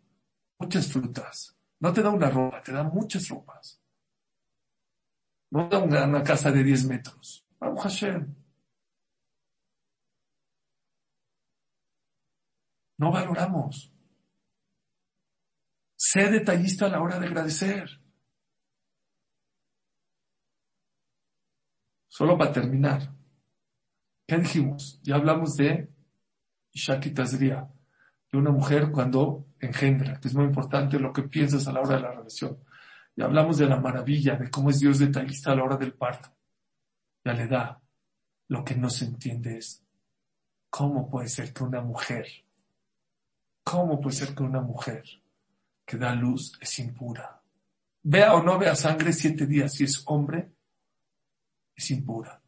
muchas 0.59 0.88
frutas. 0.88 1.57
No 1.82 1.91
te 1.91 2.01
da 2.01 2.09
una 2.09 2.30
ropa, 2.30 2.61
te 2.63 2.71
da 2.71 2.84
muchas 2.84 3.28
ropas. 3.28 3.82
No 5.51 5.67
te 5.67 5.76
da 5.76 6.05
una, 6.05 6.23
casa 6.23 6.51
de 6.51 6.63
10 6.63 6.86
metros. 6.86 7.44
Baruch 7.59 7.81
Hashem. 7.83 8.35
No 12.97 13.11
valoramos. 13.11 13.91
Sé 15.95 16.29
detallista 16.29 16.85
a 16.85 16.89
la 16.89 17.01
hora 17.01 17.19
de 17.19 17.27
agradecer. 17.27 17.89
Solo 22.07 22.37
para 22.37 22.53
terminar. 22.53 23.13
¿Qué 24.27 24.37
dijimos? 24.37 24.99
Ya 25.03 25.15
hablamos 25.15 25.55
de 25.55 25.89
Ishaki 26.71 27.11
Tazria, 27.11 27.69
de 28.31 28.37
una 28.37 28.51
mujer 28.51 28.91
cuando 28.91 29.47
engendra, 29.59 30.19
que 30.19 30.27
es 30.27 30.35
muy 30.35 30.45
importante 30.45 30.99
lo 30.99 31.13
que 31.13 31.23
piensas 31.23 31.67
a 31.67 31.71
la 31.71 31.81
hora 31.81 31.95
de 31.95 32.01
la 32.01 32.11
relación. 32.11 32.57
Y 33.15 33.21
hablamos 33.21 33.57
de 33.57 33.67
la 33.67 33.79
maravilla, 33.79 34.35
de 34.35 34.49
cómo 34.49 34.69
es 34.69 34.79
Dios 34.79 34.99
detallista 34.99 35.51
a 35.51 35.55
la 35.55 35.63
hora 35.63 35.77
del 35.77 35.93
parto. 35.93 36.34
Da. 37.26 37.82
Lo 38.49 38.63
que 38.63 38.76
no 38.76 38.88
se 38.91 39.05
entiende 39.05 39.57
es, 39.57 39.84
¿cómo 40.69 41.09
puede 41.09 41.28
ser 41.28 41.51
que 41.51 41.63
una 41.63 41.82
mujer, 41.82 42.28
cómo 43.63 43.99
puede 43.99 44.15
ser 44.15 44.36
que 44.36 44.43
una 44.43 44.61
mujer 44.61 45.03
que 45.84 45.97
da 45.97 46.13
luz 46.13 46.55
es 46.61 46.78
impura? 46.78 47.41
Vea 48.03 48.36
o 48.36 48.43
no 48.43 48.59
vea 48.59 48.76
sangre 48.76 49.11
siete 49.11 49.47
días, 49.47 49.73
si 49.73 49.86
es 49.86 50.03
hombre, 50.05 50.51
es 51.76 51.89
impura. 51.89 52.39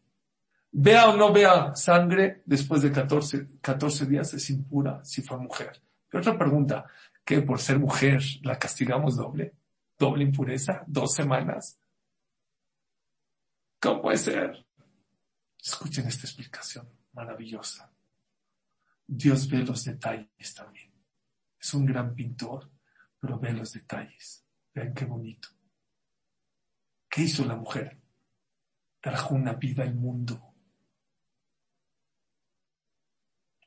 Vea 0.71 1.09
o 1.09 1.17
no 1.17 1.33
vea 1.33 1.73
sangre 1.73 2.43
después 2.45 2.83
de 2.83 2.91
14, 2.91 3.47
14 3.59 4.05
días, 4.05 4.31
es 4.35 4.47
impura 4.51 5.03
si 5.03 5.23
fue 5.23 5.39
mujer. 5.39 5.81
Y 6.13 6.17
otra 6.17 6.37
pregunta, 6.37 6.85
¿qué 7.25 7.41
por 7.41 7.59
ser 7.59 7.79
mujer 7.79 8.21
la 8.43 8.59
castigamos 8.59 9.17
doble? 9.17 9.55
¿Doble 9.97 10.23
impureza? 10.23 10.83
¿Dos 10.85 11.15
semanas? 11.15 11.79
¿Cómo 13.79 14.03
puede 14.03 14.17
ser? 14.17 14.66
Escuchen 15.61 16.07
esta 16.07 16.25
explicación 16.25 16.89
maravillosa. 17.13 17.91
Dios 19.05 19.49
ve 19.49 19.59
los 19.59 19.85
detalles 19.85 20.53
también. 20.53 20.91
Es 21.59 21.73
un 21.73 21.85
gran 21.85 22.13
pintor, 22.13 22.71
pero 23.19 23.39
ve 23.39 23.53
los 23.53 23.73
detalles. 23.73 24.45
Vean 24.73 24.93
qué 24.93 25.05
bonito. 25.05 25.49
¿Qué 27.09 27.23
hizo 27.23 27.45
la 27.45 27.55
mujer? 27.55 27.99
Trajo 28.99 29.35
una 29.35 29.53
vida 29.53 29.83
al 29.83 29.95
mundo. 29.95 30.53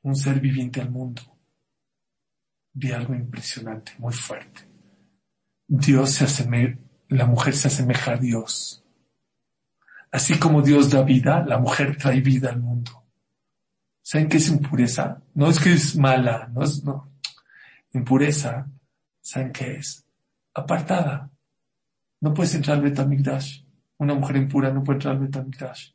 Un 0.03 0.15
ser 0.15 0.39
viviente 0.39 0.81
al 0.81 0.89
mundo. 0.89 1.21
Vi 2.73 2.91
algo 2.91 3.13
impresionante, 3.13 3.93
muy 3.97 4.13
fuerte. 4.13 4.69
Dios 5.67 6.11
se 6.11 6.23
asemeja, 6.25 6.79
la 7.09 7.25
mujer 7.25 7.55
se 7.55 7.67
asemeja 7.67 8.13
a 8.13 8.17
Dios. 8.17 8.85
Así 10.11 10.37
como 10.37 10.61
Dios 10.61 10.89
da 10.89 11.03
vida, 11.03 11.43
la 11.45 11.57
mujer 11.57 11.97
trae 11.97 12.19
vida 12.19 12.49
al 12.49 12.59
mundo. 12.59 13.05
¿Saben 14.01 14.27
qué 14.27 14.37
es 14.37 14.49
impureza? 14.49 15.21
No 15.33 15.47
es 15.47 15.59
que 15.59 15.73
es 15.73 15.95
mala, 15.95 16.49
no 16.53 16.63
es, 16.63 16.83
no. 16.83 17.09
Impureza, 17.93 18.67
¿saben 19.21 19.51
qué 19.51 19.75
es? 19.75 20.05
Apartada. 20.53 21.29
No 22.19 22.33
puedes 22.33 22.53
entrar 22.55 22.77
al 22.77 22.83
Betamigdash. 22.83 23.63
Una 23.97 24.13
mujer 24.13 24.35
impura 24.37 24.71
no 24.71 24.83
puede 24.83 24.97
entrar 24.97 25.15
al 25.15 25.21
Betamigdash. 25.21 25.91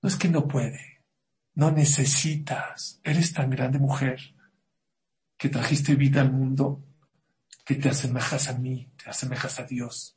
No 0.00 0.08
es 0.08 0.16
que 0.16 0.28
no 0.28 0.48
puede. 0.48 1.02
No 1.54 1.70
necesitas. 1.70 3.00
Eres 3.04 3.32
tan 3.32 3.50
grande 3.50 3.78
mujer 3.78 4.20
que 5.36 5.48
trajiste 5.48 5.96
vida 5.96 6.22
al 6.22 6.32
mundo 6.32 6.82
que 7.64 7.74
te 7.74 7.88
asemejas 7.88 8.48
a 8.48 8.58
mí, 8.58 8.90
te 9.02 9.10
asemejas 9.10 9.60
a 9.60 9.64
Dios. 9.64 10.16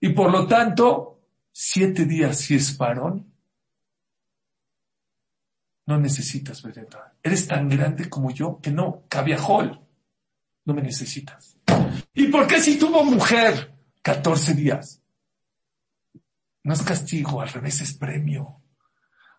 Y 0.00 0.10
por 0.10 0.30
lo 0.30 0.46
tanto, 0.46 1.19
siete 1.62 2.06
días 2.06 2.38
si 2.38 2.54
es 2.54 2.78
varón, 2.78 3.34
no 5.84 5.98
necesitas 5.98 6.62
verdad. 6.62 7.12
Eres 7.22 7.46
tan 7.48 7.68
grande 7.68 8.08
como 8.08 8.30
yo 8.30 8.60
que 8.62 8.70
no, 8.70 9.04
cabiajol, 9.10 9.78
no 10.64 10.72
me 10.72 10.80
necesitas. 10.80 11.58
¿Y 12.14 12.28
por 12.28 12.46
qué 12.46 12.60
si 12.60 12.78
tuvo 12.78 13.04
mujer 13.04 13.74
14 14.00 14.54
días? 14.54 15.02
No 16.62 16.72
es 16.72 16.80
castigo, 16.80 17.42
al 17.42 17.50
revés 17.50 17.82
es 17.82 17.92
premio. 17.92 18.62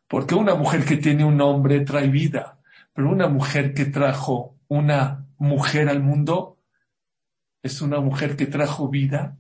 Porque 0.08 0.36
una 0.36 0.54
mujer 0.54 0.86
que 0.86 0.98
tiene 0.98 1.26
un 1.26 1.42
hombre 1.42 1.80
trae 1.80 2.08
vida, 2.08 2.60
pero 2.94 3.10
una 3.10 3.30
mujer 3.30 3.74
que 3.74 3.86
trajo 3.86 4.60
una 4.68 5.26
mujer 5.40 5.90
al 5.90 6.04
mundo 6.04 6.60
es 7.64 7.82
una 7.82 8.00
mujer 8.00 8.36
que 8.36 8.46
trajo 8.46 8.90
vida 8.90 9.40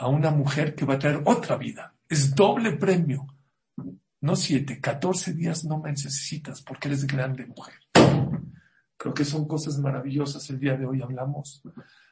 a 0.00 0.08
una 0.08 0.30
mujer 0.30 0.74
que 0.74 0.86
va 0.86 0.94
a 0.94 0.98
traer 0.98 1.20
otra 1.26 1.58
vida. 1.58 1.94
Es 2.08 2.34
doble 2.34 2.72
premio. 2.72 3.26
No 4.22 4.34
siete, 4.34 4.80
catorce 4.80 5.34
días 5.34 5.64
no 5.66 5.78
me 5.78 5.90
necesitas 5.90 6.62
porque 6.62 6.88
eres 6.88 7.06
grande 7.06 7.44
mujer. 7.44 7.74
Creo 8.96 9.12
que 9.12 9.26
son 9.26 9.46
cosas 9.46 9.78
maravillosas 9.78 10.48
el 10.48 10.58
día 10.58 10.74
de 10.74 10.86
hoy 10.86 11.02
hablamos. 11.02 11.62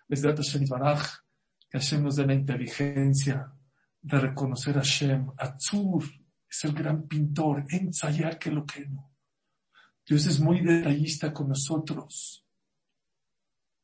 Desde 0.07 0.35
Baraj, 0.69 1.03
que 1.71 1.79
Hashem 1.79 2.03
nos 2.03 2.17
dé 2.17 2.27
la 2.27 2.35
inteligencia 2.35 3.51
de 4.03 4.21
reconocer 4.21 4.77
a 4.77 4.81
Hashem. 4.81 5.31
Atzur 5.39 6.05
es 6.49 6.65
el 6.65 6.75
gran 6.75 7.09
pintor, 7.09 7.65
ensayar 7.71 8.39
que 8.39 8.51
lo 8.51 8.67
que 8.67 8.85
no. 8.87 9.15
Dios 10.07 10.27
es 10.27 10.41
muy 10.41 10.61
detallista 10.61 11.33
con 11.33 11.49
nosotros. 11.49 12.47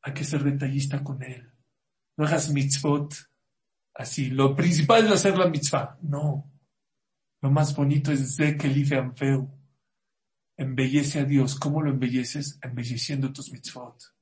Hay 0.03 0.13
que 0.13 0.25
ser 0.25 0.45
detallista 0.45 1.03
con 1.03 1.23
Él. 1.23 1.51
No 2.19 2.27
hagas 2.27 2.51
mitzvot 2.51 3.15
así, 3.95 4.31
lo 4.31 4.55
principal 4.55 5.07
es 5.07 5.13
hacer 5.13 5.39
la 5.39 5.49
mitzvah. 5.49 5.99
No. 6.03 6.51
Lo 7.41 7.51
más 7.51 7.75
bonito 7.77 8.13
es 8.13 8.37
de 8.37 8.57
que 8.57 8.67
el 8.67 9.15
feo. 9.15 9.51
Embellece 10.57 11.21
a 11.21 11.25
Dios. 11.25 11.59
¿Cómo 11.59 11.83
lo 11.83 11.91
embelleces? 11.91 12.59
Embelleciendo 12.63 13.33
tus 13.33 13.53
mitzvot. 13.53 14.15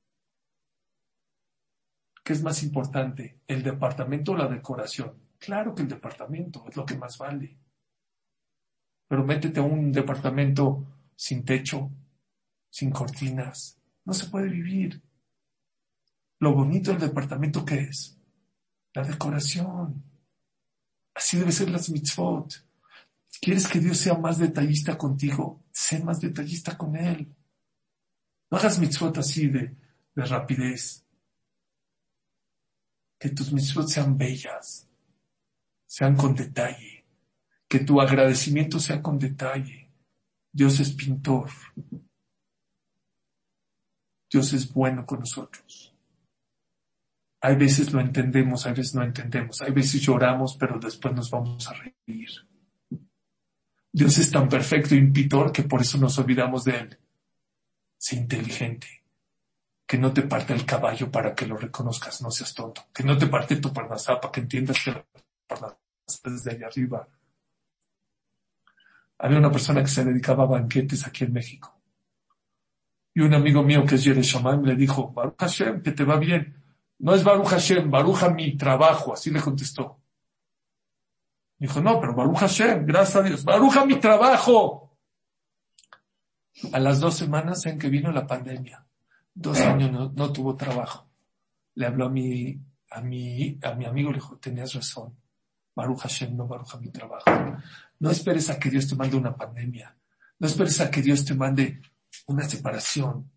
¿Qué 2.23 2.33
es 2.33 2.41
más 2.41 2.63
importante? 2.63 3.41
¿El 3.47 3.63
departamento 3.63 4.31
o 4.31 4.37
la 4.37 4.47
decoración? 4.47 5.13
Claro 5.37 5.75
que 5.75 5.81
el 5.81 5.89
departamento 5.89 6.65
es 6.69 6.75
lo 6.75 6.85
que 6.85 6.97
más 6.97 7.17
vale. 7.17 7.57
Pero 9.07 9.25
métete 9.25 9.59
a 9.59 9.63
un 9.63 9.91
departamento 9.91 10.85
sin 11.15 11.43
techo, 11.43 11.91
sin 12.69 12.91
cortinas. 12.91 13.77
No 14.05 14.13
se 14.13 14.27
puede 14.27 14.47
vivir. 14.47 15.01
Lo 16.39 16.53
bonito 16.53 16.91
del 16.91 17.01
departamento, 17.01 17.63
¿qué 17.65 17.81
es? 17.81 18.17
La 18.93 19.03
decoración. 19.03 20.03
Así 21.13 21.37
debe 21.37 21.51
ser 21.51 21.69
las 21.69 21.89
mitzvot. 21.89 22.65
¿Quieres 23.41 23.67
que 23.67 23.79
Dios 23.79 23.97
sea 23.97 24.15
más 24.15 24.37
detallista 24.37 24.97
contigo? 24.97 25.63
Sé 25.71 26.03
más 26.03 26.21
detallista 26.21 26.77
con 26.77 26.95
Él. 26.95 27.35
No 28.49 28.57
hagas 28.57 28.79
mitzvot 28.79 29.17
así 29.17 29.47
de, 29.47 29.75
de 30.15 30.25
rapidez. 30.25 31.03
Que 33.19 33.29
tus 33.29 33.51
mitzvot 33.51 33.87
sean 33.87 34.17
bellas, 34.17 34.87
sean 35.87 36.15
con 36.15 36.35
detalle. 36.35 37.03
Que 37.67 37.79
tu 37.79 37.99
agradecimiento 37.99 38.79
sea 38.79 39.01
con 39.01 39.17
detalle. 39.17 39.89
Dios 40.51 40.79
es 40.79 40.91
pintor. 40.91 41.49
Dios 44.31 44.53
es 44.53 44.71
bueno 44.71 45.05
con 45.05 45.19
nosotros. 45.21 45.82
Hay 47.45 47.57
veces 47.57 47.91
lo 47.91 47.99
entendemos, 47.99 48.65
hay 48.65 48.71
veces 48.71 48.95
no 48.95 49.03
entendemos, 49.03 49.61
hay 49.61 49.73
veces 49.73 49.99
lloramos, 50.01 50.55
pero 50.55 50.79
después 50.79 51.13
nos 51.13 51.29
vamos 51.29 51.67
a 51.67 51.73
reír. 51.73 52.29
Dios 53.91 54.17
es 54.17 54.31
tan 54.31 54.47
perfecto 54.47 54.95
y 54.95 55.11
pintor 55.11 55.51
que 55.51 55.63
por 55.63 55.81
eso 55.81 55.97
nos 55.97 56.17
olvidamos 56.17 56.63
de 56.63 56.77
Él. 56.77 56.97
Sé 57.97 58.15
inteligente. 58.15 58.87
Que 59.85 59.97
no 59.97 60.13
te 60.13 60.21
parte 60.21 60.53
el 60.53 60.65
caballo 60.65 61.11
para 61.11 61.35
que 61.35 61.45
lo 61.45 61.57
reconozcas, 61.57 62.21
no 62.21 62.31
seas 62.31 62.53
tonto. 62.53 62.85
Que 62.93 63.03
no 63.03 63.17
te 63.17 63.27
parte 63.27 63.57
tu 63.57 63.73
parnasá 63.73 64.21
para 64.21 64.31
que 64.31 64.39
entiendas 64.39 64.81
que 64.81 64.91
la 64.91 65.05
parnasá 65.45 65.77
desde 66.23 66.51
allá 66.51 66.67
arriba. 66.67 67.09
Había 69.17 69.39
una 69.39 69.51
persona 69.51 69.81
que 69.81 69.89
se 69.89 70.05
dedicaba 70.05 70.45
a 70.45 70.47
banquetes 70.47 71.05
aquí 71.05 71.25
en 71.25 71.33
México. 71.33 71.77
Y 73.13 73.19
un 73.19 73.33
amigo 73.33 73.63
mío 73.63 73.85
que 73.85 73.95
es 73.95 74.05
Yerushalayim 74.05 74.63
le 74.63 74.77
dijo, 74.77 75.11
Baruch 75.11 75.35
Hashem, 75.37 75.83
que 75.83 75.91
te 75.91 76.05
va 76.05 76.15
bien. 76.15 76.62
No 77.03 77.13
es 77.13 77.21
Baruch 77.21 77.49
Hashem, 77.49 77.91
Baruch 77.91 78.31
mi 78.33 78.55
trabajo, 78.55 79.11
así 79.13 79.29
le 79.29 79.41
contestó. 79.41 79.99
Dijo, 81.57 81.81
no, 81.81 81.99
pero 81.99 82.15
Baruch 82.15 82.37
Hashem, 82.37 82.85
gracias 82.85 83.17
a 83.17 83.21
Dios, 83.23 83.43
Baruch 83.43 83.85
mi 83.85 83.99
trabajo. 83.99 84.97
A 86.71 86.79
las 86.79 87.01
dos 87.01 87.15
semanas 87.15 87.65
en 87.65 87.77
que 87.77 87.89
vino 87.89 88.09
la 88.13 88.25
pandemia, 88.25 88.87
dos 89.33 89.59
años 89.59 90.13
no, 90.15 90.31
tuvo 90.31 90.55
trabajo. 90.55 91.09
Le 91.75 91.87
habló 91.87 92.05
a 92.05 92.09
mi, 92.09 92.57
a 92.91 93.01
mi, 93.01 93.59
a 93.61 93.73
mi 93.73 93.83
amigo, 93.83 94.11
le 94.11 94.19
dijo, 94.19 94.37
tenías 94.37 94.73
razón, 94.73 95.13
Baruch 95.75 96.03
Hashem, 96.03 96.37
no 96.37 96.47
Baruch 96.47 96.79
mi 96.79 96.89
trabajo. 96.89 97.25
No 97.99 98.11
esperes 98.11 98.49
a 98.49 98.57
que 98.57 98.69
Dios 98.69 98.87
te 98.87 98.95
mande 98.95 99.17
una 99.17 99.35
pandemia. 99.35 99.93
No 100.39 100.47
esperes 100.47 100.79
a 100.79 100.89
que 100.89 101.01
Dios 101.01 101.25
te 101.25 101.33
mande 101.33 101.81
una 102.27 102.47
separación 102.47 103.29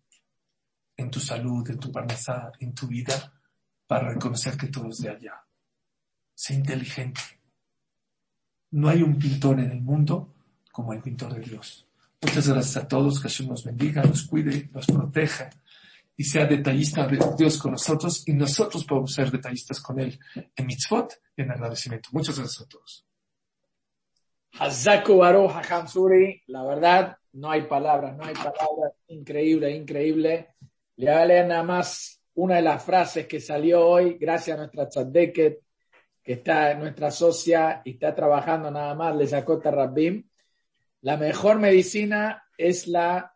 en 0.95 1.11
tu 1.11 1.19
salud, 1.19 1.69
en 1.69 1.79
tu 1.79 1.91
parnasá, 1.91 2.53
en 2.61 2.73
tu 2.73 2.87
vida, 2.87 3.33
para 3.87 4.09
reconocer 4.09 4.57
que 4.57 4.67
todo 4.67 4.89
es 4.89 4.99
de 4.99 5.09
allá. 5.09 5.43
Sé 6.35 6.53
inteligente. 6.53 7.21
No 8.71 8.89
hay 8.89 9.01
un 9.01 9.17
pintor 9.17 9.59
en 9.59 9.71
el 9.71 9.81
mundo 9.81 10.35
como 10.71 10.93
el 10.93 11.01
pintor 11.01 11.33
de 11.33 11.41
Dios. 11.41 11.87
Muchas 12.21 12.47
gracias 12.47 12.77
a 12.77 12.87
todos, 12.87 13.21
que 13.21 13.29
Hashem 13.29 13.47
nos 13.47 13.63
bendiga, 13.63 14.03
nos 14.03 14.23
cuide, 14.23 14.69
nos 14.73 14.85
proteja 14.85 15.49
y 16.15 16.23
sea 16.23 16.45
detallista 16.45 17.07
de 17.07 17.19
Dios 17.37 17.57
con 17.57 17.71
nosotros 17.71 18.27
y 18.27 18.33
nosotros 18.33 18.83
podemos 18.85 19.13
ser 19.13 19.31
detallistas 19.31 19.79
con 19.79 19.99
Él 19.99 20.19
en 20.55 20.65
mitzvot 20.65 21.13
y 21.35 21.43
en 21.43 21.51
agradecimiento. 21.51 22.09
Muchas 22.11 22.37
gracias 22.37 22.65
a 22.65 22.67
todos. 22.67 23.05
Suri, 25.87 26.41
la 26.47 26.63
verdad, 26.63 27.17
no 27.33 27.51
hay 27.51 27.67
palabras, 27.67 28.17
no 28.17 28.25
hay 28.25 28.33
palabras, 28.33 28.93
increíble, 29.07 29.75
increíble. 29.75 30.55
Le 30.95 31.11
voy 31.11 31.47
nada 31.47 31.61
más 31.61 32.16
una 32.37 32.57
de 32.57 32.61
las 32.61 32.83
frases 32.83 33.25
que 33.25 33.39
salió 33.39 33.83
hoy, 33.87 34.17
gracias 34.19 34.55
a 34.55 34.59
nuestra 34.59 34.87
Tzadeket, 34.87 35.59
que 36.21 36.33
está 36.33 36.75
nuestra 36.75 37.09
socia 37.09 37.81
y 37.83 37.91
está 37.91 38.13
trabajando 38.13 38.69
nada 38.69 38.93
más, 38.93 39.15
le 39.15 39.25
sacó 39.25 39.59
Tarrabim. 39.59 40.23
La 41.01 41.17
mejor 41.17 41.57
medicina 41.57 42.43
es 42.55 42.87
la 42.87 43.33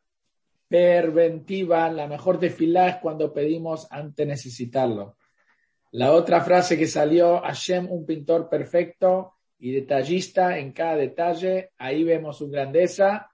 preventiva, 0.67 1.89
la 1.89 2.05
mejor 2.05 2.37
tefilá 2.37 2.89
es 2.89 2.95
cuando 2.97 3.33
pedimos 3.33 3.87
ante 3.91 4.23
necesitarlo. 4.23 5.17
La 5.93 6.11
otra 6.11 6.41
frase 6.41 6.77
que 6.77 6.85
salió, 6.85 7.41
Hashem, 7.41 7.91
un 7.91 8.05
pintor 8.05 8.49
perfecto 8.49 9.33
y 9.57 9.71
detallista 9.71 10.59
en 10.59 10.73
cada 10.73 10.97
detalle, 10.97 11.71
ahí 11.79 12.03
vemos 12.03 12.37
su 12.37 12.51
grandeza. 12.51 13.31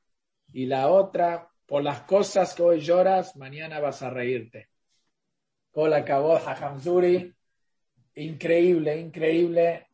Y 0.53 0.65
la 0.65 0.87
otra, 0.87 1.49
por 1.65 1.83
las 1.83 2.03
cosas 2.03 2.55
que 2.55 2.63
hoy 2.63 2.79
lloras, 2.79 3.35
mañana 3.35 3.81
vas 3.81 4.01
a 4.01 4.09
reírte. 4.09 4.69
Hola, 5.79 5.97
acabó 5.97 6.35
Hamzuri. 6.37 7.31
Increíble, 8.15 8.99
increíble. 8.99 9.89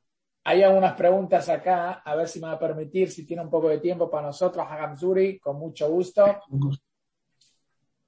Hay 0.46 0.64
algunas 0.64 0.94
preguntas 0.94 1.50
acá, 1.50 2.02
a 2.06 2.16
ver 2.16 2.30
si 2.30 2.40
me 2.40 2.48
va 2.48 2.54
a 2.54 2.60
permitir, 2.60 3.12
si 3.12 3.26
tiene 3.26 3.42
un 3.44 3.50
poco 3.50 3.68
de 3.68 3.80
tiempo 3.80 4.10
para 4.10 4.28
nosotros, 4.28 4.66
Hamzuri, 4.66 5.40
con 5.40 5.58
mucho 5.58 5.90
gusto. 5.90 6.40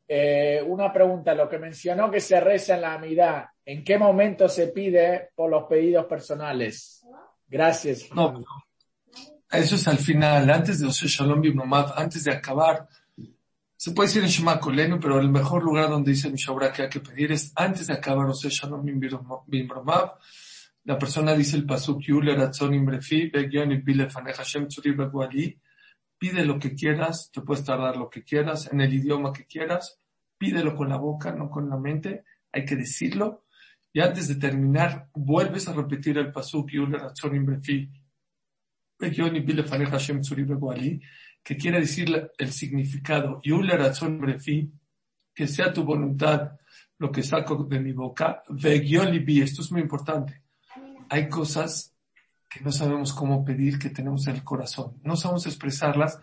Eh, 0.07 0.63
una 0.65 0.93
pregunta, 0.93 1.35
lo 1.35 1.49
que 1.49 1.59
mencionó 1.59 2.09
que 2.09 2.21
se 2.21 2.39
reza 2.39 2.75
en 2.75 2.81
la 2.81 2.93
amidad, 2.93 3.45
¿en 3.65 3.83
qué 3.83 3.97
momento 3.97 4.47
se 4.47 4.69
pide 4.69 5.31
por 5.35 5.49
los 5.49 5.65
pedidos 5.65 6.05
personales? 6.05 7.05
Gracias. 7.45 8.09
No, 8.13 8.41
eso 9.51 9.75
es 9.75 9.85
al 9.89 9.97
final, 9.97 10.49
antes 10.49 10.79
de 10.79 10.87
Ose 10.87 11.09
Shalom 11.09 11.41
antes 11.97 12.23
de 12.23 12.31
acabar. 12.31 12.87
Se 13.77 13.91
puede 13.91 14.07
decir 14.07 14.23
en 14.23 14.29
Shema 14.29 14.59
Kolenu, 14.59 14.99
pero 14.99 15.19
el 15.19 15.29
mejor 15.29 15.63
lugar 15.63 15.89
donde 15.89 16.11
dice 16.11 16.29
Mishabra 16.29 16.71
que 16.71 16.83
hay 16.83 16.89
que 16.89 17.01
pedir 17.01 17.31
es 17.31 17.51
antes 17.55 17.87
de 17.87 17.93
acabar 17.93 18.27
Ose 18.27 18.49
Shalom 18.49 18.85
Bimromav. 19.47 20.17
La 20.85 20.97
persona 20.97 21.33
dice 21.33 21.57
el 21.57 21.65
pasuk 21.65 22.01
Yule 22.01 22.35
Ratzon 22.35 22.73
Imbrefi, 22.73 23.29
Begion 23.29 23.73
y 23.73 23.77
Bile 23.81 24.09
Faneja 24.09 24.43
Shem 24.43 24.67
Tzuri 24.67 24.91
Beguali 24.91 25.59
pide 26.17 26.45
lo 26.45 26.57
que 26.59 26.73
quieras, 26.73 27.29
te 27.31 27.41
puedes 27.41 27.63
tardar 27.65 27.97
lo 27.97 28.09
que 28.09 28.23
quieras, 28.23 28.71
en 28.71 28.81
el 28.81 28.93
idioma 28.93 29.33
que 29.33 29.45
quieras, 29.45 29.99
pídelo 30.37 30.75
con 30.75 30.89
la 30.89 30.97
boca, 30.97 31.31
no 31.33 31.49
con 31.49 31.69
la 31.69 31.77
mente, 31.77 32.23
hay 32.51 32.65
que 32.65 32.75
decirlo. 32.75 33.45
Y 33.91 34.01
antes 34.01 34.27
de 34.27 34.35
terminar, 34.35 35.09
vuelves 35.13 35.67
a 35.67 35.73
repetir 35.73 36.17
el 36.17 36.31
pasuk 36.31 36.69
que 41.45 41.55
quiere 41.55 41.79
decir 41.79 42.31
el 42.39 42.51
significado, 42.51 43.39
que 45.35 45.47
sea 45.47 45.71
tu 45.71 45.83
voluntad 45.83 46.53
lo 46.97 47.11
que 47.11 47.21
saco 47.21 47.63
de 47.63 47.79
mi 47.79 47.91
boca, 47.91 48.41
esto 48.57 49.61
es 49.61 49.71
muy 49.71 49.81
importante. 49.81 50.41
Hay 51.07 51.29
cosas 51.29 51.93
que 52.49 52.61
no 52.61 52.71
sabemos 52.71 53.13
cómo 53.13 53.45
pedir, 53.45 53.77
que 53.77 53.91
tenemos 53.91 54.25
en 54.25 54.37
el 54.37 54.43
corazón. 54.43 54.99
No 55.03 55.15
sabemos 55.15 55.45
expresarlas 55.45 56.17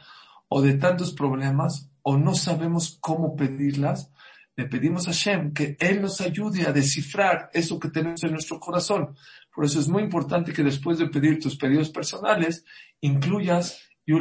o 0.49 0.61
de 0.61 0.75
tantos 0.75 1.13
problemas 1.13 1.89
o 2.03 2.17
no 2.17 2.35
sabemos 2.35 2.99
cómo 3.01 3.37
pedirlas. 3.37 4.11
Le 4.57 4.67
pedimos 4.67 5.07
a 5.07 5.13
Shem 5.13 5.53
que 5.53 5.77
Él 5.79 6.03
nos 6.03 6.21
ayude 6.21 6.67
a 6.67 6.73
descifrar 6.73 7.49
eso 7.53 7.79
que 7.79 7.91
tenemos 7.91 8.25
en 8.25 8.33
nuestro 8.33 8.59
corazón. 8.59 9.15
Por 9.55 9.67
eso 9.67 9.79
es 9.79 9.89
muy 9.89 10.03
importante 10.03 10.53
que 10.53 10.65
después 10.65 10.99
de 10.99 11.09
pedir 11.11 11.39
tus 11.39 11.57
pedidos 11.57 11.91
personales, 11.91 12.65
incluyas 13.01 13.92
y 14.05 14.13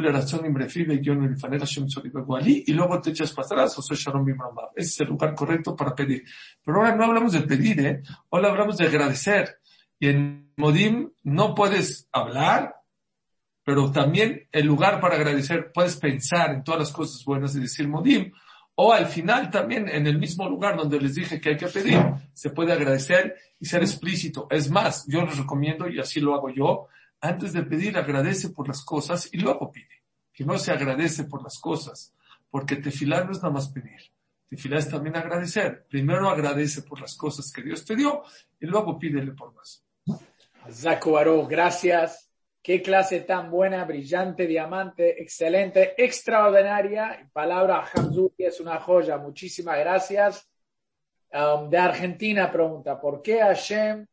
luego 2.72 3.00
te 3.00 3.10
echas 3.10 3.32
para 3.32 3.46
atrás, 3.46 3.78
o 3.78 3.82
Ese 3.82 4.00
es 4.76 5.00
el 5.00 5.08
lugar 5.08 5.34
correcto 5.34 5.74
para 5.74 5.94
pedir. 5.94 6.24
Pero 6.64 6.78
ahora 6.78 6.94
no 6.94 7.04
hablamos 7.04 7.32
de 7.32 7.40
pedir, 7.42 7.80
¿eh? 7.80 8.02
Ahora 8.30 8.50
hablamos 8.50 8.76
de 8.76 8.86
agradecer. 8.86 9.58
Y 9.98 10.08
en 10.08 10.52
Modim 10.56 11.10
no 11.24 11.54
puedes 11.54 12.08
hablar, 12.12 12.76
pero 13.64 13.90
también 13.90 14.48
el 14.52 14.66
lugar 14.66 15.00
para 15.00 15.16
agradecer, 15.16 15.72
puedes 15.72 15.96
pensar 15.96 16.54
en 16.54 16.62
todas 16.64 16.80
las 16.80 16.92
cosas 16.92 17.24
buenas 17.24 17.56
y 17.56 17.60
decir 17.60 17.88
Modim. 17.88 18.32
O 18.74 18.92
al 18.92 19.06
final 19.06 19.50
también 19.50 19.88
en 19.88 20.06
el 20.06 20.18
mismo 20.18 20.48
lugar 20.48 20.76
donde 20.76 21.00
les 21.00 21.14
dije 21.14 21.40
que 21.40 21.50
hay 21.50 21.56
que 21.56 21.66
pedir, 21.66 21.98
se 22.32 22.50
puede 22.50 22.72
agradecer 22.72 23.36
y 23.60 23.66
ser 23.66 23.82
explícito. 23.82 24.46
Es 24.50 24.70
más, 24.70 25.06
yo 25.06 25.22
les 25.22 25.36
recomiendo, 25.36 25.88
y 25.88 25.98
así 25.98 26.20
lo 26.20 26.34
hago 26.34 26.50
yo, 26.50 26.88
antes 27.22 27.52
de 27.52 27.62
pedir 27.62 27.96
agradece 27.96 28.50
por 28.50 28.68
las 28.68 28.84
cosas 28.84 29.28
y 29.32 29.38
luego 29.38 29.70
pide. 29.70 30.02
Que 30.34 30.44
no 30.44 30.58
se 30.58 30.72
agradece 30.72 31.24
por 31.24 31.42
las 31.42 31.58
cosas, 31.58 32.12
porque 32.50 32.76
tefilar 32.76 33.26
no 33.26 33.32
es 33.32 33.38
nada 33.38 33.54
más 33.54 33.68
pedir. 33.68 34.00
Tefilar 34.48 34.80
es 34.80 34.90
también 34.90 35.16
agradecer. 35.16 35.86
Primero 35.88 36.28
agradece 36.28 36.82
por 36.82 37.00
las 37.00 37.14
cosas 37.14 37.50
que 37.52 37.62
Dios 37.62 37.84
te 37.84 37.94
dio 37.96 38.22
y 38.60 38.66
luego 38.66 38.98
pídele 38.98 39.32
por 39.32 39.54
más. 39.54 39.84
Zacuaro, 40.70 41.46
gracias. 41.46 42.28
Qué 42.60 42.82
clase 42.82 43.20
tan 43.20 43.50
buena, 43.50 43.84
brillante, 43.84 44.46
diamante, 44.46 45.22
excelente, 45.22 45.94
extraordinaria. 45.96 47.28
Palabra 47.32 47.84
Hamzuki 47.94 48.44
es 48.44 48.60
una 48.60 48.78
joya. 48.78 49.16
Muchísimas 49.16 49.78
gracias. 49.78 50.48
Um, 51.32 51.70
de 51.70 51.78
Argentina 51.78 52.50
pregunta, 52.50 53.00
¿por 53.00 53.22
qué 53.22 53.40
Hashem 53.40 54.06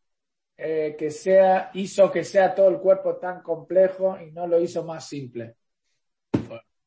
eh, 0.62 0.96
que 0.98 1.10
sea, 1.10 1.72
hizo 1.74 2.12
que 2.12 2.24
sea 2.24 2.54
todo 2.54 2.70
el 2.70 2.80
cuerpo 2.80 3.16
tan 3.16 3.42
complejo 3.42 4.18
y 4.20 4.32
no 4.32 4.46
lo 4.46 4.60
hizo 4.62 4.84
más 4.84 5.08
simple? 5.08 5.56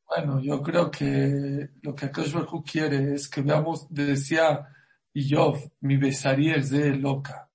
Bueno, 0.06 0.40
yo 0.40 0.62
creo 0.62 0.90
que 0.90 1.70
lo 1.80 1.94
que 1.94 2.06
Akash 2.06 2.34
quiere 2.70 3.14
es 3.14 3.28
que 3.28 3.40
veamos, 3.40 3.86
decía 3.88 4.68
y 5.14 5.28
yo, 5.28 5.54
mi 5.80 5.96
besaría 5.96 6.56
es 6.56 6.70
de 6.70 6.90
loca 6.96 7.48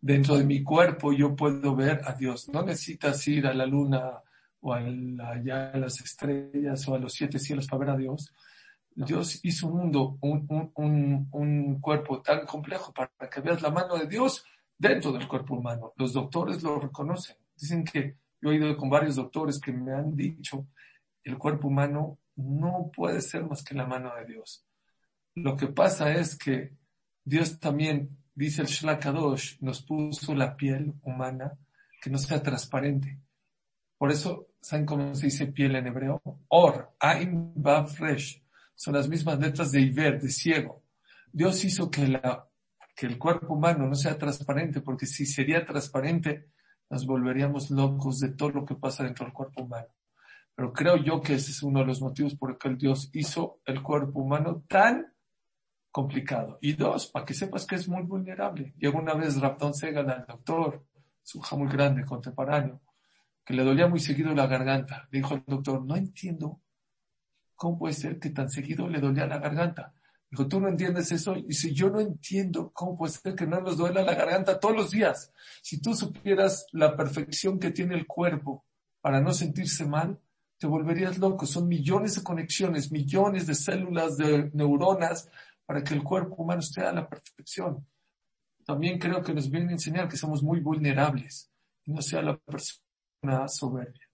dentro 0.00 0.38
de 0.38 0.44
mi 0.44 0.62
cuerpo 0.62 1.12
yo 1.12 1.36
puedo 1.36 1.74
ver 1.74 2.00
a 2.04 2.14
Dios. 2.14 2.48
No 2.48 2.62
necesitas 2.62 3.26
ir 3.28 3.46
a 3.46 3.54
la 3.54 3.66
luna 3.66 4.20
o 4.60 4.72
a, 4.72 4.78
allá 4.78 5.70
a 5.72 5.78
las 5.78 6.00
estrellas 6.00 6.86
o 6.88 6.94
a 6.94 6.98
los 6.98 7.12
siete 7.12 7.38
cielos 7.38 7.66
para 7.66 7.80
ver 7.80 7.90
a 7.90 7.96
Dios. 7.96 8.34
Dios 8.92 9.40
hizo 9.44 9.68
un 9.68 9.78
mundo, 9.78 10.18
un, 10.20 10.72
un, 10.74 11.28
un, 11.30 11.80
cuerpo 11.80 12.20
tan 12.20 12.44
complejo 12.44 12.92
para 12.92 13.30
que 13.30 13.40
veas 13.40 13.62
la 13.62 13.70
mano 13.70 13.96
de 13.96 14.06
Dios 14.06 14.44
dentro 14.80 15.12
del 15.12 15.28
cuerpo 15.28 15.54
humano. 15.54 15.92
Los 15.96 16.14
doctores 16.14 16.62
lo 16.62 16.80
reconocen. 16.80 17.36
Dicen 17.54 17.84
que 17.84 18.16
yo 18.40 18.50
he 18.50 18.56
ido 18.56 18.74
con 18.78 18.88
varios 18.88 19.16
doctores 19.16 19.60
que 19.60 19.72
me 19.72 19.92
han 19.92 20.16
dicho 20.16 20.66
el 21.22 21.36
cuerpo 21.36 21.68
humano 21.68 22.18
no 22.36 22.90
puede 22.96 23.20
ser 23.20 23.44
más 23.44 23.62
que 23.62 23.74
la 23.74 23.86
mano 23.86 24.14
de 24.16 24.24
Dios. 24.24 24.64
Lo 25.34 25.54
que 25.54 25.66
pasa 25.66 26.12
es 26.14 26.36
que 26.36 26.72
Dios 27.22 27.60
también 27.60 28.16
dice 28.34 28.62
el 28.62 28.68
Shlakadosh, 28.68 29.60
nos 29.60 29.82
puso 29.82 30.34
la 30.34 30.56
piel 30.56 30.94
humana 31.02 31.58
que 32.00 32.08
no 32.08 32.16
sea 32.16 32.42
transparente. 32.42 33.20
Por 33.98 34.10
eso, 34.10 34.48
¿saben 34.62 34.86
cómo 34.86 35.14
se 35.14 35.26
dice 35.26 35.48
piel 35.48 35.76
en 35.76 35.88
hebreo? 35.88 36.22
Or, 36.48 36.94
Ain, 36.98 37.52
Bav, 37.54 37.88
Fresh. 37.88 38.42
Son 38.74 38.94
las 38.94 39.08
mismas 39.08 39.38
letras 39.38 39.72
de 39.72 39.82
Iber, 39.82 40.18
de 40.18 40.30
ciego. 40.30 40.82
Dios 41.30 41.62
hizo 41.66 41.90
que, 41.90 42.08
la, 42.08 42.49
que 43.00 43.06
el 43.06 43.16
cuerpo 43.16 43.54
humano 43.54 43.86
no 43.86 43.94
sea 43.94 44.18
transparente, 44.18 44.82
porque 44.82 45.06
si 45.06 45.24
sería 45.24 45.64
transparente, 45.64 46.50
nos 46.90 47.06
volveríamos 47.06 47.70
locos 47.70 48.20
de 48.20 48.32
todo 48.32 48.50
lo 48.50 48.66
que 48.66 48.74
pasa 48.74 49.04
dentro 49.04 49.24
del 49.24 49.32
cuerpo 49.32 49.62
humano. 49.62 49.88
Pero 50.54 50.70
creo 50.70 50.96
yo 50.96 51.22
que 51.22 51.32
ese 51.32 51.50
es 51.50 51.62
uno 51.62 51.80
de 51.80 51.86
los 51.86 52.02
motivos 52.02 52.34
por 52.34 52.50
el 52.50 52.58
que 52.58 52.74
Dios 52.74 53.08
hizo 53.14 53.62
el 53.64 53.82
cuerpo 53.82 54.20
humano 54.20 54.64
tan 54.68 55.14
complicado. 55.90 56.58
Y 56.60 56.74
dos, 56.74 57.06
para 57.06 57.24
que 57.24 57.32
sepas 57.32 57.64
que 57.64 57.76
es 57.76 57.88
muy 57.88 58.02
vulnerable. 58.02 58.74
Llegó 58.76 58.98
una 58.98 59.14
vez 59.14 59.40
Raptón 59.40 59.72
Segan 59.72 60.10
al 60.10 60.26
doctor, 60.26 60.84
su 61.22 61.40
muy 61.56 61.72
grande, 61.72 62.04
contemporáneo, 62.04 62.82
que 63.42 63.54
le 63.54 63.64
dolía 63.64 63.88
muy 63.88 64.00
seguido 64.00 64.34
la 64.34 64.46
garganta. 64.46 65.08
Le 65.10 65.20
dijo 65.20 65.32
al 65.32 65.44
doctor, 65.46 65.82
no 65.86 65.96
entiendo 65.96 66.60
cómo 67.56 67.78
puede 67.78 67.94
ser 67.94 68.18
que 68.18 68.28
tan 68.28 68.50
seguido 68.50 68.90
le 68.90 69.00
dolía 69.00 69.26
la 69.26 69.38
garganta. 69.38 69.94
Dijo, 70.30 70.46
tú 70.46 70.60
no 70.60 70.68
entiendes 70.68 71.10
eso. 71.10 71.34
Y 71.36 71.54
si 71.54 71.74
yo 71.74 71.90
no 71.90 72.00
entiendo, 72.00 72.70
¿cómo 72.72 72.96
puede 72.96 73.12
ser 73.12 73.34
que 73.34 73.46
no 73.46 73.60
nos 73.60 73.76
duela 73.76 74.02
la 74.02 74.14
garganta 74.14 74.60
todos 74.60 74.76
los 74.76 74.90
días? 74.90 75.32
Si 75.60 75.80
tú 75.80 75.94
supieras 75.94 76.66
la 76.72 76.96
perfección 76.96 77.58
que 77.58 77.72
tiene 77.72 77.96
el 77.96 78.06
cuerpo 78.06 78.64
para 79.00 79.20
no 79.20 79.32
sentirse 79.32 79.84
mal, 79.86 80.20
te 80.56 80.66
volverías 80.66 81.18
loco. 81.18 81.46
Son 81.46 81.66
millones 81.66 82.14
de 82.14 82.22
conexiones, 82.22 82.92
millones 82.92 83.46
de 83.46 83.54
células, 83.54 84.16
de 84.16 84.50
neuronas, 84.52 85.28
para 85.66 85.82
que 85.82 85.94
el 85.94 86.02
cuerpo 86.02 86.36
humano 86.42 86.60
esté 86.60 86.82
a 86.82 86.92
la 86.92 87.08
perfección. 87.08 87.86
También 88.64 88.98
creo 88.98 89.22
que 89.22 89.34
nos 89.34 89.50
viene 89.50 89.70
a 89.70 89.72
enseñar 89.72 90.08
que 90.08 90.16
somos 90.16 90.42
muy 90.42 90.60
vulnerables 90.60 91.50
y 91.86 91.92
no 91.92 92.02
sea 92.02 92.22
la 92.22 92.36
persona 92.36 93.48
soberbia. 93.48 94.09